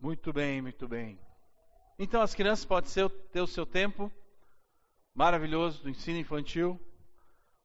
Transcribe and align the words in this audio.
Muito 0.00 0.32
bem, 0.32 0.62
muito 0.62 0.86
bem. 0.86 1.18
Então 1.98 2.22
as 2.22 2.32
crianças 2.34 2.64
podem 2.64 2.88
ser, 2.88 3.10
ter 3.32 3.40
o 3.40 3.46
seu 3.46 3.66
tempo 3.66 4.12
maravilhoso 5.12 5.82
do 5.82 5.90
ensino 5.90 6.18
infantil, 6.18 6.80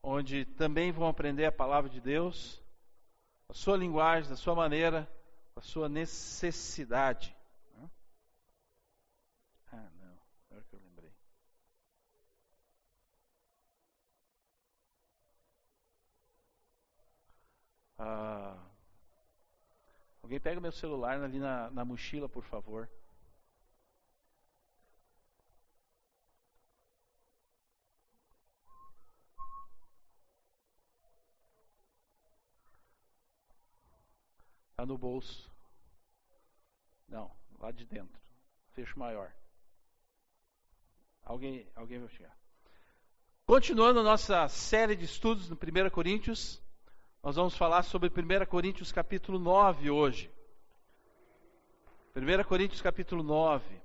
onde 0.02 0.44
também 0.44 0.92
vão 0.92 1.08
aprender 1.08 1.46
a 1.46 1.52
palavra 1.52 1.90
de 1.90 2.02
Deus, 2.02 2.60
a 3.48 3.54
sua 3.54 3.78
linguagem, 3.78 4.30
da 4.32 4.36
sua 4.36 4.56
maneira, 4.56 5.08
a 5.56 5.62
sua 5.62 5.88
necessidade. 5.88 7.36
Ah, 9.72 9.90
não, 10.00 10.18
agora 10.50 10.66
que 10.70 10.76
eu 10.76 10.80
lembrei. 10.80 11.14
Ah, 18.00 18.73
alguém 20.24 20.40
pega 20.40 20.60
meu 20.60 20.72
celular 20.72 21.22
ali 21.22 21.38
na, 21.38 21.70
na 21.70 21.86
mochila, 21.86 22.30
por 22.30 22.44
favor. 22.44 22.90
Está 34.72 34.86
no 34.86 34.98
bolso. 34.98 35.52
Não, 37.08 37.32
lá 37.60 37.72
de 37.72 37.86
dentro. 37.86 38.20
Fecho 38.74 38.98
maior. 38.98 39.32
Alguém, 41.22 41.70
alguém 41.76 42.00
vai 42.00 42.10
chegar. 42.10 42.36
Continuando 43.46 44.00
a 44.00 44.04
nossa 44.04 44.48
série 44.48 44.96
de 44.96 45.04
estudos 45.04 45.50
no 45.50 45.56
1 45.56 45.90
Coríntios, 45.90 46.63
nós 47.24 47.38
vamos 47.38 47.56
falar 47.56 47.84
sobre 47.84 48.10
1 48.10 48.46
Coríntios 48.46 48.92
capítulo 48.92 49.40
9 49.40 49.90
hoje. 49.90 50.30
1 52.16 52.44
Coríntios 52.44 52.82
capítulo 52.82 53.24
9. 53.24 53.82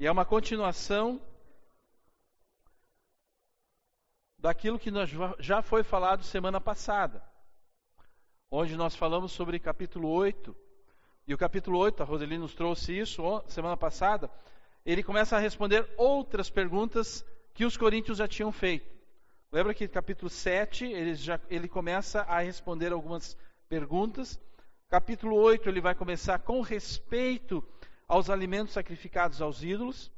E 0.00 0.06
é 0.06 0.10
uma 0.10 0.24
continuação 0.24 1.20
daquilo 4.38 4.78
que 4.78 4.90
nós 4.90 5.10
já 5.38 5.60
foi 5.60 5.82
falado 5.82 6.24
semana 6.24 6.60
passada 6.60 7.22
onde 8.50 8.76
nós 8.76 8.96
falamos 8.96 9.32
sobre 9.32 9.58
capítulo 9.58 10.08
8. 10.08 10.56
E 11.26 11.34
o 11.34 11.38
capítulo 11.38 11.78
8, 11.78 12.02
a 12.02 12.06
Roseli 12.06 12.38
nos 12.38 12.54
trouxe 12.54 12.98
isso 12.98 13.22
semana 13.46 13.76
passada, 13.76 14.30
ele 14.86 15.02
começa 15.02 15.36
a 15.36 15.38
responder 15.38 15.86
outras 15.98 16.48
perguntas 16.48 17.22
que 17.52 17.66
os 17.66 17.76
coríntios 17.76 18.16
já 18.16 18.26
tinham 18.26 18.50
feito. 18.50 18.97
Lembra 19.50 19.72
que 19.72 19.88
capítulo 19.88 20.28
7, 20.28 20.84
ele, 20.84 21.14
já, 21.14 21.40
ele 21.48 21.68
começa 21.68 22.20
a 22.20 22.40
responder 22.40 22.92
algumas 22.92 23.34
perguntas. 23.66 24.38
Capítulo 24.90 25.36
8, 25.36 25.70
ele 25.70 25.80
vai 25.80 25.94
começar 25.94 26.38
com 26.40 26.60
respeito 26.60 27.64
aos 28.06 28.28
alimentos 28.28 28.74
sacrificados 28.74 29.40
aos 29.40 29.62
ídolos. 29.62 30.12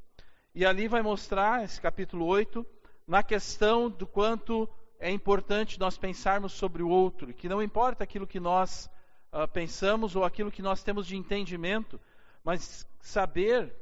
E 0.53 0.67
ali 0.67 0.89
vai 0.89 1.01
mostrar, 1.01 1.62
esse 1.62 1.81
capítulo 1.81 2.27
8, 2.27 2.67
na 3.06 3.23
questão 3.23 3.89
do 3.89 4.05
quanto 4.05 4.69
é 4.98 5.12
importante 5.12 5.78
nós 5.78 5.97
pensarmos 5.97 6.53
sobre 6.53 6.83
o 6.83 6.89
outro, 6.89 7.33
que 7.33 7.48
não 7.48 7.62
importa 7.62 8.03
aquilo 8.03 8.27
que 8.27 8.41
nós 8.41 8.91
uh, 9.33 9.47
pensamos 9.47 10.17
ou 10.17 10.25
aquilo 10.25 10.51
que 10.51 10.61
nós 10.61 10.83
temos 10.83 11.06
de 11.06 11.17
entendimento, 11.17 12.01
mas 12.42 12.84
saber 12.98 13.73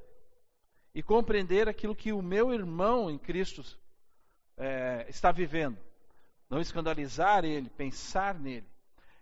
e 0.94 1.02
compreender 1.02 1.70
aquilo 1.70 1.96
que 1.96 2.12
o 2.12 2.20
meu 2.20 2.52
irmão 2.52 3.10
em 3.10 3.16
Cristo 3.16 3.64
é, 4.58 5.06
está 5.08 5.32
vivendo. 5.32 5.78
Não 6.50 6.60
escandalizar 6.60 7.44
ele, 7.44 7.70
pensar 7.70 8.34
nele. 8.34 8.66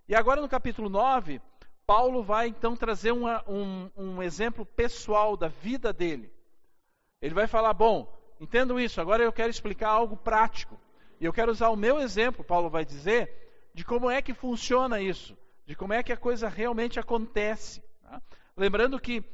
E 0.08 0.14
agora 0.14 0.40
no 0.40 0.48
capítulo 0.48 0.88
9, 0.88 1.40
Paulo 1.86 2.22
vai 2.22 2.48
então 2.48 2.76
trazer 2.76 3.12
uma, 3.12 3.44
um, 3.48 3.90
um 3.96 4.22
exemplo 4.22 4.64
pessoal 4.64 5.36
da 5.36 5.48
vida 5.48 5.92
dele. 5.92 6.32
Ele 7.20 7.34
vai 7.34 7.46
falar: 7.46 7.74
bom, 7.74 8.12
entendo 8.40 8.80
isso, 8.80 9.00
agora 9.00 9.22
eu 9.22 9.32
quero 9.32 9.50
explicar 9.50 9.90
algo 9.90 10.16
prático. 10.16 10.78
E 11.20 11.24
eu 11.24 11.32
quero 11.32 11.50
usar 11.50 11.70
o 11.70 11.76
meu 11.76 11.98
exemplo, 11.98 12.44
Paulo 12.44 12.68
vai 12.68 12.84
dizer, 12.84 13.70
de 13.72 13.84
como 13.84 14.10
é 14.10 14.20
que 14.20 14.34
funciona 14.34 15.00
isso, 15.00 15.36
de 15.64 15.74
como 15.74 15.92
é 15.92 16.02
que 16.02 16.12
a 16.12 16.16
coisa 16.16 16.48
realmente 16.48 17.00
acontece. 17.00 17.82
Tá? 18.02 18.20
Lembrando 18.56 19.00
que 19.00 19.24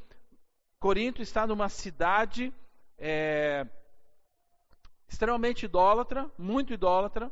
Corinto 0.78 1.22
está 1.22 1.46
numa 1.46 1.68
cidade 1.68 2.52
é, 2.96 3.66
extremamente 5.12 5.66
idólatra, 5.66 6.30
muito 6.38 6.72
idólatra. 6.72 7.30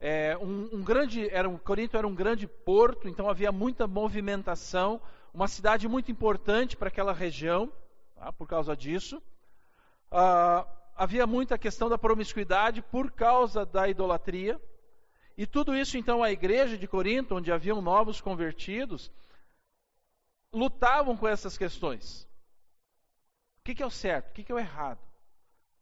É, 0.00 0.36
um, 0.38 0.68
um, 0.72 0.82
grande, 0.82 1.28
era 1.30 1.48
um, 1.48 1.56
Corinto 1.56 1.96
era 1.96 2.06
um 2.06 2.14
grande 2.14 2.46
porto, 2.48 3.08
então 3.08 3.30
havia 3.30 3.52
muita 3.52 3.86
movimentação, 3.86 5.00
uma 5.32 5.46
cidade 5.46 5.86
muito 5.86 6.10
importante 6.10 6.76
para 6.76 6.88
aquela 6.88 7.12
região, 7.12 7.72
tá? 8.16 8.32
por 8.32 8.48
causa 8.48 8.76
disso. 8.76 9.22
Ah, 10.10 10.66
havia 10.96 11.26
muita 11.26 11.56
questão 11.56 11.88
da 11.88 11.96
promiscuidade 11.96 12.82
por 12.82 13.10
causa 13.12 13.64
da 13.64 13.88
idolatria. 13.88 14.60
E 15.38 15.46
tudo 15.46 15.76
isso, 15.76 15.96
então, 15.96 16.22
a 16.22 16.32
igreja 16.32 16.76
de 16.76 16.88
Corinto, 16.88 17.36
onde 17.36 17.52
haviam 17.52 17.80
novos 17.80 18.20
convertidos, 18.20 19.12
lutavam 20.52 21.16
com 21.16 21.28
essas 21.28 21.56
questões. 21.56 22.22
O 23.60 23.64
que, 23.64 23.74
que 23.74 23.82
é 23.82 23.86
o 23.86 23.90
certo? 23.90 24.30
O 24.30 24.32
que, 24.32 24.42
que 24.42 24.50
é 24.50 24.54
o 24.54 24.58
errado? 24.58 25.00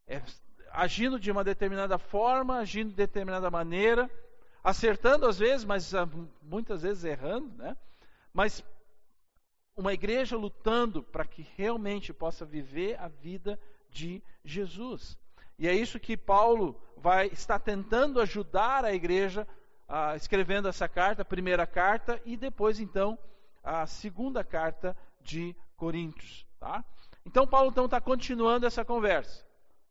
É 0.06 0.20
agindo 0.74 1.20
de 1.20 1.30
uma 1.30 1.44
determinada 1.44 1.96
forma, 1.98 2.58
agindo 2.58 2.90
de 2.90 2.96
determinada 2.96 3.48
maneira, 3.50 4.10
acertando 4.62 5.26
às 5.26 5.38
vezes, 5.38 5.64
mas 5.64 5.94
ah, 5.94 6.08
muitas 6.42 6.82
vezes 6.82 7.04
errando, 7.04 7.48
né? 7.56 7.76
Mas 8.32 8.64
uma 9.76 9.92
igreja 9.92 10.36
lutando 10.36 11.02
para 11.02 11.24
que 11.24 11.46
realmente 11.56 12.12
possa 12.12 12.44
viver 12.44 12.98
a 13.00 13.08
vida 13.08 13.58
de 13.90 14.20
Jesus. 14.44 15.16
E 15.58 15.68
é 15.68 15.72
isso 15.72 16.00
que 16.00 16.16
Paulo 16.16 16.80
vai 16.96 17.28
estar 17.28 17.60
tentando 17.60 18.20
ajudar 18.20 18.84
a 18.84 18.92
igreja, 18.92 19.46
ah, 19.88 20.16
escrevendo 20.16 20.68
essa 20.68 20.88
carta, 20.88 21.22
a 21.22 21.24
primeira 21.24 21.66
carta, 21.66 22.20
e 22.24 22.36
depois 22.36 22.80
então 22.80 23.16
a 23.62 23.86
segunda 23.86 24.42
carta 24.42 24.96
de 25.20 25.54
Coríntios. 25.76 26.44
Tá? 26.58 26.84
Então 27.24 27.46
Paulo 27.46 27.70
então 27.70 27.84
está 27.84 28.00
continuando 28.00 28.66
essa 28.66 28.84
conversa. 28.84 29.44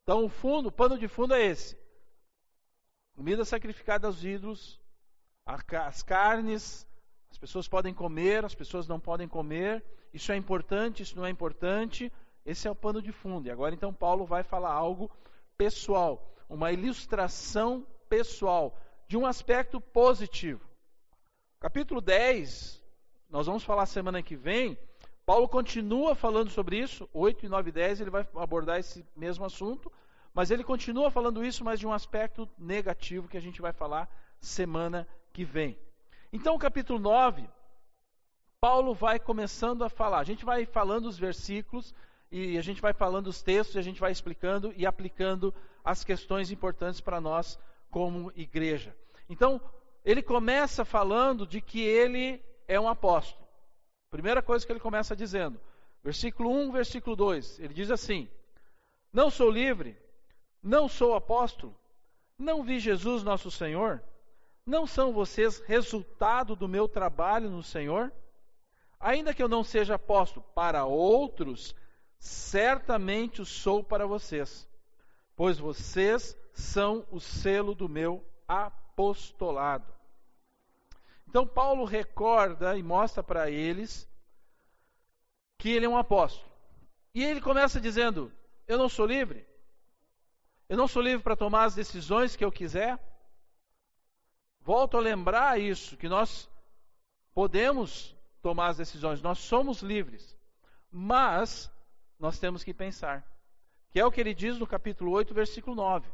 Então 0.03 0.25
o 0.25 0.29
fundo, 0.29 0.67
o 0.67 0.71
pano 0.71 0.97
de 0.97 1.07
fundo 1.07 1.33
é 1.33 1.43
esse: 1.45 1.77
comida 3.13 3.45
sacrificada 3.45 4.05
aos 4.07 4.23
ídolos, 4.23 4.79
as 5.45 6.03
carnes, 6.03 6.85
as 7.31 7.37
pessoas 7.37 7.67
podem 7.67 7.93
comer, 7.93 8.45
as 8.45 8.53
pessoas 8.53 8.87
não 8.87 8.99
podem 8.99 9.27
comer. 9.27 9.83
Isso 10.13 10.31
é 10.31 10.35
importante, 10.35 11.01
isso 11.01 11.15
não 11.15 11.25
é 11.25 11.29
importante. 11.29 12.11
Esse 12.45 12.67
é 12.67 12.71
o 12.71 12.75
pano 12.75 13.01
de 13.01 13.11
fundo. 13.11 13.47
E 13.47 13.51
agora 13.51 13.73
então 13.73 13.93
Paulo 13.93 14.25
vai 14.25 14.43
falar 14.43 14.71
algo 14.71 15.09
pessoal, 15.57 16.35
uma 16.49 16.71
ilustração 16.71 17.87
pessoal 18.09 18.77
de 19.07 19.17
um 19.17 19.25
aspecto 19.25 19.79
positivo. 19.79 20.69
Capítulo 21.59 22.01
10, 22.01 22.83
nós 23.29 23.47
vamos 23.47 23.63
falar 23.63 23.85
semana 23.85 24.21
que 24.21 24.35
vem. 24.35 24.77
Paulo 25.25 25.47
continua 25.47 26.15
falando 26.15 26.49
sobre 26.49 26.77
isso, 26.77 27.09
8 27.13 27.45
e 27.45 27.49
9 27.49 27.69
e 27.69 27.71
10, 27.71 28.01
ele 28.01 28.09
vai 28.09 28.27
abordar 28.35 28.79
esse 28.79 29.05
mesmo 29.15 29.45
assunto, 29.45 29.91
mas 30.33 30.51
ele 30.51 30.63
continua 30.63 31.09
falando 31.09 31.45
isso, 31.45 31.63
mas 31.63 31.79
de 31.79 31.87
um 31.87 31.93
aspecto 31.93 32.49
negativo 32.57 33.27
que 33.27 33.37
a 33.37 33.41
gente 33.41 33.61
vai 33.61 33.71
falar 33.71 34.09
semana 34.41 35.07
que 35.31 35.45
vem. 35.45 35.77
Então, 36.31 36.57
capítulo 36.57 36.99
9, 36.99 37.47
Paulo 38.59 38.93
vai 38.93 39.19
começando 39.19 39.83
a 39.83 39.89
falar. 39.89 40.19
A 40.19 40.23
gente 40.23 40.43
vai 40.43 40.65
falando 40.65 41.05
os 41.05 41.17
versículos, 41.17 41.93
e 42.31 42.57
a 42.57 42.61
gente 42.61 42.81
vai 42.81 42.91
falando 42.91 43.27
os 43.27 43.41
textos, 43.41 43.75
e 43.75 43.79
a 43.79 43.83
gente 43.83 44.01
vai 44.01 44.11
explicando 44.11 44.73
e 44.75 44.85
aplicando 44.85 45.53
as 45.83 46.03
questões 46.03 46.51
importantes 46.51 46.99
para 46.99 47.21
nós 47.21 47.59
como 47.89 48.31
igreja. 48.35 48.95
Então, 49.29 49.61
ele 50.03 50.21
começa 50.21 50.83
falando 50.83 51.45
de 51.45 51.61
que 51.61 51.81
ele 51.81 52.41
é 52.67 52.79
um 52.79 52.89
apóstolo. 52.89 53.42
Primeira 54.13 54.43
coisa 54.43 54.63
que 54.63 54.71
ele 54.71 54.79
começa 54.79 55.15
dizendo, 55.15 55.59
versículo 56.03 56.51
1, 56.51 56.71
versículo 56.71 57.15
2, 57.15 57.59
ele 57.59 57.73
diz 57.73 57.89
assim: 57.89 58.29
Não 59.11 59.31
sou 59.31 59.49
livre, 59.49 59.97
não 60.61 60.87
sou 60.87 61.15
apóstolo, 61.15 61.75
não 62.37 62.61
vi 62.61 62.77
Jesus 62.79 63.23
nosso 63.23 63.49
Senhor, 63.49 64.03
não 64.63 64.85
são 64.85 65.11
vocês 65.11 65.61
resultado 65.61 66.55
do 66.55 66.67
meu 66.67 66.87
trabalho 66.87 67.49
no 67.49 67.63
Senhor? 67.63 68.13
Ainda 68.99 69.33
que 69.33 69.41
eu 69.41 69.49
não 69.49 69.63
seja 69.63 69.95
apóstolo 69.95 70.45
para 70.53 70.85
outros, 70.85 71.75
certamente 72.19 73.41
o 73.41 73.45
sou 73.45 73.83
para 73.83 74.05
vocês, 74.05 74.69
pois 75.35 75.57
vocês 75.57 76.37
são 76.53 77.03
o 77.09 77.19
selo 77.19 77.73
do 77.73 77.89
meu 77.89 78.23
apostolado. 78.47 79.91
Então, 81.27 81.47
Paulo 81.47 81.83
recorda 81.83 82.77
e 82.77 82.83
mostra 82.83 83.23
para 83.23 83.49
eles 83.49 84.07
que 85.63 85.69
ele 85.69 85.85
é 85.85 85.89
um 85.89 85.97
apóstolo. 85.97 86.51
E 87.15 87.23
ele 87.23 87.39
começa 87.39 87.79
dizendo: 87.79 88.29
Eu 88.67 88.77
não 88.77 88.89
sou 88.89 89.05
livre. 89.05 89.47
Eu 90.67 90.75
não 90.75 90.89
sou 90.89 91.01
livre 91.01 91.23
para 91.23 91.37
tomar 91.37 91.63
as 91.63 91.73
decisões 91.73 92.35
que 92.35 92.43
eu 92.43 92.51
quiser. 92.51 92.99
Volto 94.59 94.97
a 94.97 94.99
lembrar 94.99 95.57
isso, 95.57 95.95
que 95.95 96.09
nós 96.09 96.49
podemos 97.33 98.13
tomar 98.41 98.67
as 98.71 98.77
decisões, 98.77 99.21
nós 99.21 99.39
somos 99.39 99.81
livres. 99.81 100.37
Mas 100.91 101.71
nós 102.19 102.37
temos 102.37 102.61
que 102.61 102.73
pensar, 102.73 103.25
que 103.89 104.01
é 104.01 104.05
o 104.05 104.11
que 104.11 104.19
ele 104.19 104.33
diz 104.33 104.59
no 104.59 104.67
capítulo 104.67 105.11
8, 105.11 105.33
versículo 105.33 105.77
9. 105.77 106.11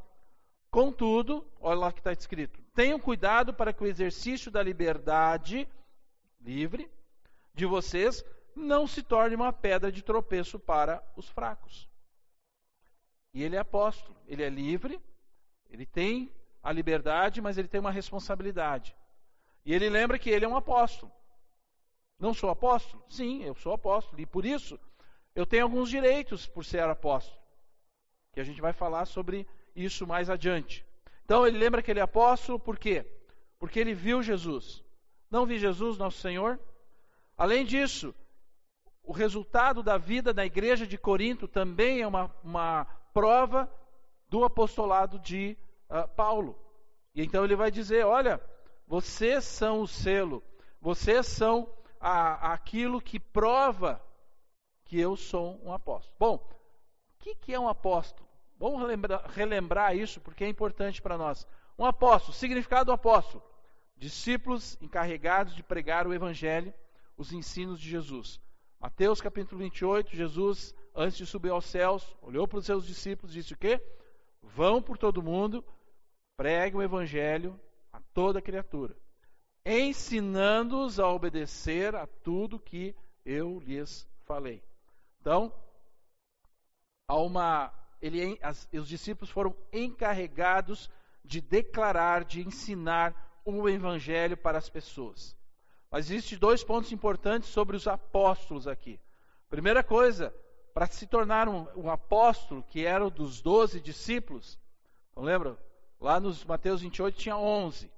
Contudo, 0.70 1.44
olha 1.60 1.80
lá 1.80 1.92
que 1.92 2.02
está 2.02 2.12
escrito: 2.12 2.62
tenham 2.76 3.00
cuidado 3.00 3.52
para 3.52 3.74
que 3.74 3.84
o 3.84 3.88
exercício 3.88 4.52
da 4.52 4.62
liberdade 4.62 5.68
livre 6.40 6.88
de 7.56 7.66
vocês 7.66 8.24
não 8.60 8.86
se 8.86 9.02
torne 9.02 9.36
uma 9.36 9.52
pedra 9.54 9.92
de 9.92 10.04
tropeço 10.04 10.60
para 10.60 11.04
os 11.16 11.28
fracos. 11.30 11.90
E 13.34 13.44
ele 13.44 13.56
é 13.56 13.60
apóstolo, 13.60 14.16
ele 14.28 14.44
é 14.44 14.50
livre, 14.50 15.00
ele 15.70 15.86
tem 15.86 16.32
a 16.62 16.72
liberdade, 16.72 17.42
mas 17.42 17.58
ele 17.58 17.68
tem 17.68 17.80
uma 17.80 17.92
responsabilidade. 17.92 18.96
E 19.66 19.74
ele 19.74 19.90
lembra 19.90 20.20
que 20.20 20.30
ele 20.30 20.46
é 20.46 20.48
um 20.48 20.58
apóstolo. 20.58 21.12
Não 22.20 22.34
sou 22.34 22.50
apóstolo? 22.50 23.04
Sim, 23.10 23.44
eu 23.44 23.56
sou 23.56 23.74
apóstolo. 23.74 24.22
E 24.22 24.26
por 24.26 24.46
isso, 24.46 24.80
eu 25.34 25.46
tenho 25.46 25.64
alguns 25.64 25.90
direitos 25.90 26.48
por 26.48 26.66
ser 26.66 26.84
apóstolo. 26.84 27.40
Que 28.34 28.40
a 28.40 28.44
gente 28.44 28.62
vai 28.62 28.74
falar 28.74 29.06
sobre 29.06 29.48
isso 29.76 30.06
mais 30.06 30.30
adiante. 30.30 30.86
Então, 31.24 31.46
ele 31.46 31.58
lembra 31.58 31.82
que 31.82 31.92
ele 31.92 32.00
é 32.00 32.04
apóstolo, 32.04 32.60
por 32.60 32.78
quê? 32.78 33.06
Porque 33.58 33.80
ele 33.80 33.94
viu 33.94 34.22
Jesus. 34.22 34.84
Não 35.30 35.46
vi 35.46 35.60
Jesus, 35.60 35.98
nosso 35.98 36.18
Senhor? 36.18 36.60
Além 37.38 37.66
disso, 37.66 38.14
o 39.10 39.12
resultado 39.12 39.82
da 39.82 39.98
vida 39.98 40.32
da 40.32 40.46
igreja 40.46 40.86
de 40.86 40.96
Corinto 40.96 41.48
também 41.48 42.02
é 42.02 42.06
uma, 42.06 42.32
uma 42.44 42.86
prova 43.12 43.68
do 44.30 44.44
apostolado 44.44 45.18
de 45.18 45.58
uh, 45.90 46.08
Paulo. 46.10 46.56
E 47.16 47.24
então 47.24 47.44
ele 47.44 47.56
vai 47.56 47.72
dizer: 47.72 48.06
olha, 48.06 48.40
vocês 48.86 49.46
são 49.46 49.82
o 49.82 49.88
selo, 49.88 50.44
vocês 50.80 51.26
são 51.26 51.68
a, 52.00 52.54
aquilo 52.54 53.02
que 53.02 53.20
prova 53.20 54.00
que 54.86 55.00
eu 55.00 55.16
sou 55.16 55.60
um 55.64 55.74
apóstolo. 55.74 56.16
Bom, 56.20 56.36
o 56.36 56.44
que, 57.18 57.34
que 57.34 57.52
é 57.52 57.60
um 57.60 57.68
apóstolo? 57.68 58.30
Vamos 58.60 58.80
relembrar, 58.80 59.26
relembrar 59.32 59.98
isso 59.98 60.22
porque 60.22 60.44
é 60.44 60.48
importante 60.48 61.02
para 61.02 61.18
nós. 61.18 61.48
Um 61.80 61.86
apóstolo, 61.86 62.38
significado 62.38 62.86
do 62.86 62.92
apóstolo: 62.92 63.44
discípulos 63.98 64.78
encarregados 64.80 65.56
de 65.56 65.64
pregar 65.64 66.06
o 66.06 66.14
evangelho, 66.14 66.72
os 67.18 67.34
ensinos 67.34 67.80
de 67.82 67.90
Jesus. 67.90 68.40
Mateus 68.80 69.20
capítulo 69.20 69.60
28, 69.60 70.16
Jesus, 70.16 70.74
antes 70.96 71.18
de 71.18 71.26
subir 71.26 71.50
aos 71.50 71.66
céus, 71.66 72.16
olhou 72.22 72.48
para 72.48 72.60
os 72.60 72.66
seus 72.66 72.86
discípulos 72.88 73.36
e 73.36 73.40
disse 73.40 73.54
o 73.54 73.58
quê? 73.58 73.82
Vão 74.42 74.82
por 74.82 74.98
todo 74.98 75.22
mundo, 75.22 75.66
preguem 76.38 76.80
o 76.80 76.82
evangelho 76.82 77.60
a 77.92 78.00
toda 78.14 78.42
criatura, 78.42 78.96
ensinando-os 79.66 80.98
a 80.98 81.10
obedecer 81.10 81.94
a 81.94 82.08
tudo 82.08 82.58
que 82.58 82.96
eu 83.26 83.60
lhes 83.60 84.08
falei. 84.24 84.64
Então, 85.20 85.54
há 87.06 87.18
uma, 87.18 87.74
ele, 88.02 88.40
as, 88.42 88.66
os 88.72 88.88
discípulos 88.88 89.30
foram 89.30 89.54
encarregados 89.74 90.90
de 91.26 91.42
declarar, 91.42 92.24
de 92.24 92.48
ensinar 92.48 93.42
o 93.44 93.68
evangelho 93.68 94.38
para 94.38 94.58
as 94.58 94.70
pessoas. 94.70 95.38
Mas 95.92 96.10
existem 96.10 96.38
dois 96.38 96.64
pontos 96.64 96.92
importantes 96.92 97.50
sobre 97.50 97.76
os 97.76 97.88
apóstolos 97.88 98.68
aqui. 98.68 99.00
Primeira 99.50 99.84
coisa, 99.84 100.34
para 100.74 100.86
se 100.86 101.08
tornar 101.08 101.50
um, 101.50 101.66
um 101.76 101.90
apóstolo, 101.90 102.64
que 102.64 102.86
era 102.86 103.06
o 103.06 103.10
dos 103.10 103.42
doze 103.42 103.82
discípulos, 103.82 104.60
não 105.16 105.24
lembra? 105.24 105.58
Lá 106.00 106.20
nos 106.20 106.46
Mateus 106.46 106.82
28 106.82 107.18
tinha 107.18 107.38
11. 107.38 107.92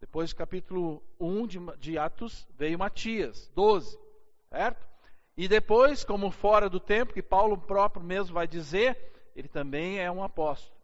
Depois, 0.00 0.32
capítulo 0.32 1.02
1 1.20 1.46
de, 1.46 1.58
de 1.78 1.98
Atos, 1.98 2.46
veio 2.50 2.78
Matias, 2.78 3.50
12. 3.54 3.96
Certo? 4.50 4.86
E 5.36 5.46
depois, 5.46 6.04
como 6.04 6.30
fora 6.30 6.68
do 6.68 6.80
tempo, 6.80 7.14
que 7.14 7.22
Paulo 7.22 7.56
próprio 7.56 8.04
mesmo 8.04 8.34
vai 8.34 8.48
dizer, 8.48 9.30
ele 9.34 9.48
também 9.48 9.98
é 9.98 10.10
um 10.10 10.22
apóstolo. 10.22 10.76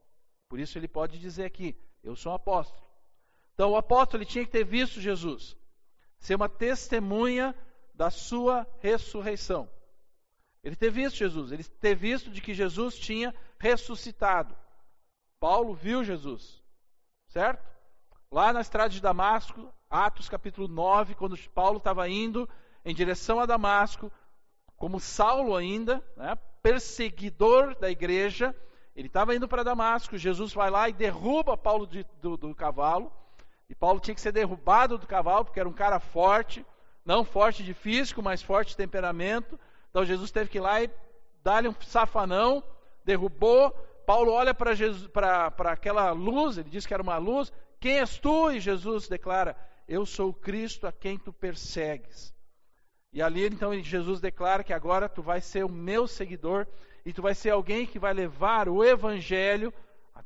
Por 0.49 0.61
isso 0.61 0.79
ele 0.79 0.88
pode 0.88 1.19
dizer 1.19 1.44
aqui: 1.44 1.76
Eu 2.05 2.15
sou 2.15 2.32
um 2.32 2.37
apóstolo. 2.37 2.82
Então, 3.55 3.73
o 3.73 3.76
apóstolo 3.76 4.23
ele 4.23 4.31
tinha 4.31 4.44
que 4.44 4.50
ter 4.50 4.65
visto 4.65 5.00
Jesus 5.00 5.56
ser 6.22 6.36
uma 6.36 6.48
testemunha 6.48 7.54
da 7.92 8.08
sua 8.08 8.66
ressurreição. 8.78 9.69
Ele 10.62 10.76
ter 10.76 10.90
visto 10.90 11.16
Jesus, 11.16 11.50
ele 11.50 11.64
ter 11.64 11.96
visto 11.96 12.30
de 12.30 12.40
que 12.40 12.54
Jesus 12.54 12.96
tinha 12.96 13.34
ressuscitado. 13.58 14.56
Paulo 15.40 15.74
viu 15.74 16.04
Jesus, 16.04 16.62
certo? 17.26 17.69
Lá 18.30 18.52
na 18.52 18.60
estrada 18.60 18.88
de 18.88 19.00
Damasco, 19.00 19.69
Atos 19.90 20.28
capítulo 20.28 20.69
9, 20.69 21.16
quando 21.16 21.36
Paulo 21.50 21.78
estava 21.78 22.08
indo 22.08 22.48
em 22.84 22.94
direção 22.94 23.40
a 23.40 23.46
Damasco, 23.46 24.10
como 24.76 25.00
Saulo 25.00 25.56
ainda, 25.56 26.02
né, 26.16 26.36
perseguidor 26.62 27.76
da 27.80 27.90
igreja, 27.90 28.54
ele 28.94 29.08
estava 29.08 29.34
indo 29.34 29.48
para 29.48 29.64
Damasco, 29.64 30.16
Jesus 30.16 30.54
vai 30.54 30.70
lá 30.70 30.88
e 30.88 30.92
derruba 30.92 31.56
Paulo 31.56 31.84
de, 31.84 32.06
do, 32.20 32.36
do 32.36 32.54
cavalo, 32.54 33.12
e 33.72 33.74
Paulo 33.74 33.98
tinha 33.98 34.14
que 34.14 34.20
ser 34.20 34.32
derrubado 34.32 34.98
do 34.98 35.06
cavalo, 35.06 35.46
porque 35.46 35.58
era 35.58 35.66
um 35.66 35.72
cara 35.72 35.98
forte, 35.98 36.62
não 37.06 37.24
forte 37.24 37.62
de 37.62 37.72
físico, 37.72 38.22
mas 38.22 38.42
forte 38.42 38.72
de 38.72 38.76
temperamento. 38.76 39.58
Então 39.88 40.04
Jesus 40.04 40.30
teve 40.30 40.50
que 40.50 40.58
ir 40.58 40.60
lá 40.60 40.82
e 40.82 40.90
dar-lhe 41.42 41.69
um 41.69 41.74
safanão, 41.80 42.62
derrubou. 43.02 43.70
Paulo 44.06 44.30
olha 44.30 44.52
para 44.52 45.72
aquela 45.72 46.10
luz, 46.10 46.58
ele 46.58 46.69
diz 46.69 46.84
que 46.84 46.92
era 46.92 47.02
uma 47.02 47.16
luz. 47.16 47.50
Quem 47.80 47.98
és 47.98 48.19
tu? 48.19 48.50
E 48.50 48.60
Jesus 48.60 49.08
declara: 49.08 49.56
Eu 49.88 50.04
sou 50.04 50.28
o 50.28 50.34
Cristo 50.34 50.86
a 50.86 50.92
quem 50.92 51.16
tu 51.16 51.32
persegues. 51.32 52.34
E 53.10 53.22
ali 53.22 53.46
então 53.46 53.72
Jesus 53.80 54.20
declara 54.20 54.62
que 54.62 54.74
agora 54.74 55.08
tu 55.08 55.22
vais 55.22 55.46
ser 55.46 55.64
o 55.64 55.72
meu 55.72 56.06
seguidor 56.06 56.66
e 57.06 57.12
tu 57.14 57.22
vais 57.22 57.38
ser 57.38 57.50
alguém 57.50 57.86
que 57.86 57.98
vai 57.98 58.12
levar 58.12 58.69
o 58.69 58.84
evangelho 58.84 59.72
a 60.14 60.22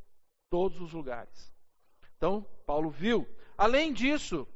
todos 0.49 0.81
os 0.81 0.91
lugares. 0.91 1.55
Então, 2.17 2.45
Paulo 2.65 2.89
viu 2.89 3.25
Além 3.57 3.91
disso, 3.91 4.47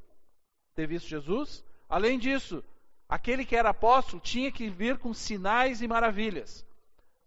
ter 0.76 0.86
visto 0.86 1.08
Jesus, 1.08 1.66
além 1.90 2.20
disso, 2.20 2.64
aquele 3.10 3.44
que 3.44 3.56
era 3.56 3.70
apóstolo 3.70 4.22
tinha 4.22 4.52
que 4.52 4.70
vir 4.70 5.00
com 5.00 5.14
sinais 5.14 5.82
e 5.82 5.88
maravilhas. 5.88 6.66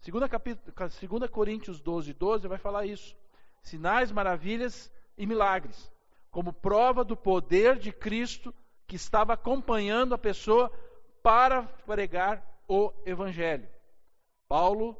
2, 0.07 0.29
capítulo, 0.29 0.73
2 0.73 1.29
Coríntios 1.29 1.81
12, 1.81 2.13
12 2.13 2.47
vai 2.47 2.57
falar 2.57 2.85
isso. 2.85 3.15
Sinais, 3.61 4.11
maravilhas 4.11 4.91
e 5.17 5.25
milagres, 5.25 5.91
como 6.31 6.53
prova 6.53 7.03
do 7.03 7.17
poder 7.17 7.77
de 7.77 7.91
Cristo 7.91 8.53
que 8.87 8.95
estava 8.95 9.33
acompanhando 9.33 10.13
a 10.13 10.17
pessoa 10.17 10.71
para 11.21 11.63
pregar 11.63 12.61
o 12.67 12.93
Evangelho. 13.05 13.67
Paulo, 14.47 14.95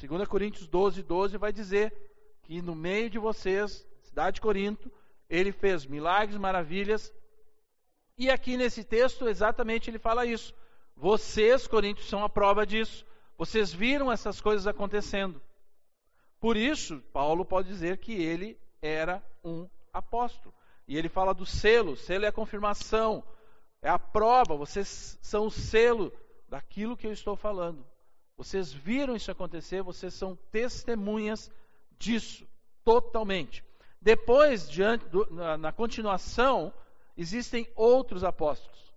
2 0.00 0.26
Coríntios 0.26 0.66
12, 0.66 1.02
12, 1.02 1.36
vai 1.36 1.52
dizer 1.52 1.92
que 2.42 2.62
no 2.62 2.74
meio 2.74 3.10
de 3.10 3.18
vocês, 3.18 3.86
cidade 4.02 4.36
de 4.36 4.40
Corinto, 4.40 4.90
ele 5.28 5.52
fez 5.52 5.86
milagres, 5.86 6.36
maravilhas. 6.36 7.12
E 8.18 8.30
aqui 8.30 8.56
nesse 8.56 8.84
texto, 8.84 9.28
exatamente 9.28 9.90
ele 9.90 9.98
fala 9.98 10.24
isso. 10.24 10.54
Vocês, 10.96 11.66
Coríntios, 11.66 12.08
são 12.08 12.24
a 12.24 12.28
prova 12.28 12.66
disso. 12.66 13.04
Vocês 13.36 13.72
viram 13.72 14.10
essas 14.10 14.40
coisas 14.40 14.66
acontecendo. 14.66 15.40
Por 16.40 16.56
isso, 16.56 17.00
Paulo 17.12 17.44
pode 17.44 17.68
dizer 17.68 17.98
que 17.98 18.12
ele 18.12 18.58
era 18.80 19.22
um 19.44 19.68
apóstolo. 19.92 20.54
E 20.88 20.96
ele 20.96 21.08
fala 21.08 21.34
do 21.34 21.44
selo. 21.44 21.96
Selo 21.96 22.24
é 22.24 22.28
a 22.28 22.32
confirmação, 22.32 23.22
é 23.82 23.88
a 23.90 23.98
prova. 23.98 24.56
Vocês 24.56 25.18
são 25.20 25.46
o 25.46 25.50
selo 25.50 26.12
daquilo 26.48 26.96
que 26.96 27.06
eu 27.06 27.12
estou 27.12 27.36
falando. 27.36 27.84
Vocês 28.36 28.72
viram 28.72 29.16
isso 29.16 29.30
acontecer, 29.30 29.82
vocês 29.82 30.12
são 30.12 30.36
testemunhas 30.50 31.50
disso, 31.98 32.46
totalmente. 32.84 33.64
Depois, 34.06 34.70
diante 34.70 35.04
do, 35.08 35.26
na, 35.32 35.58
na 35.58 35.72
continuação, 35.72 36.72
existem 37.18 37.68
outros 37.74 38.22
apóstolos. 38.22 38.94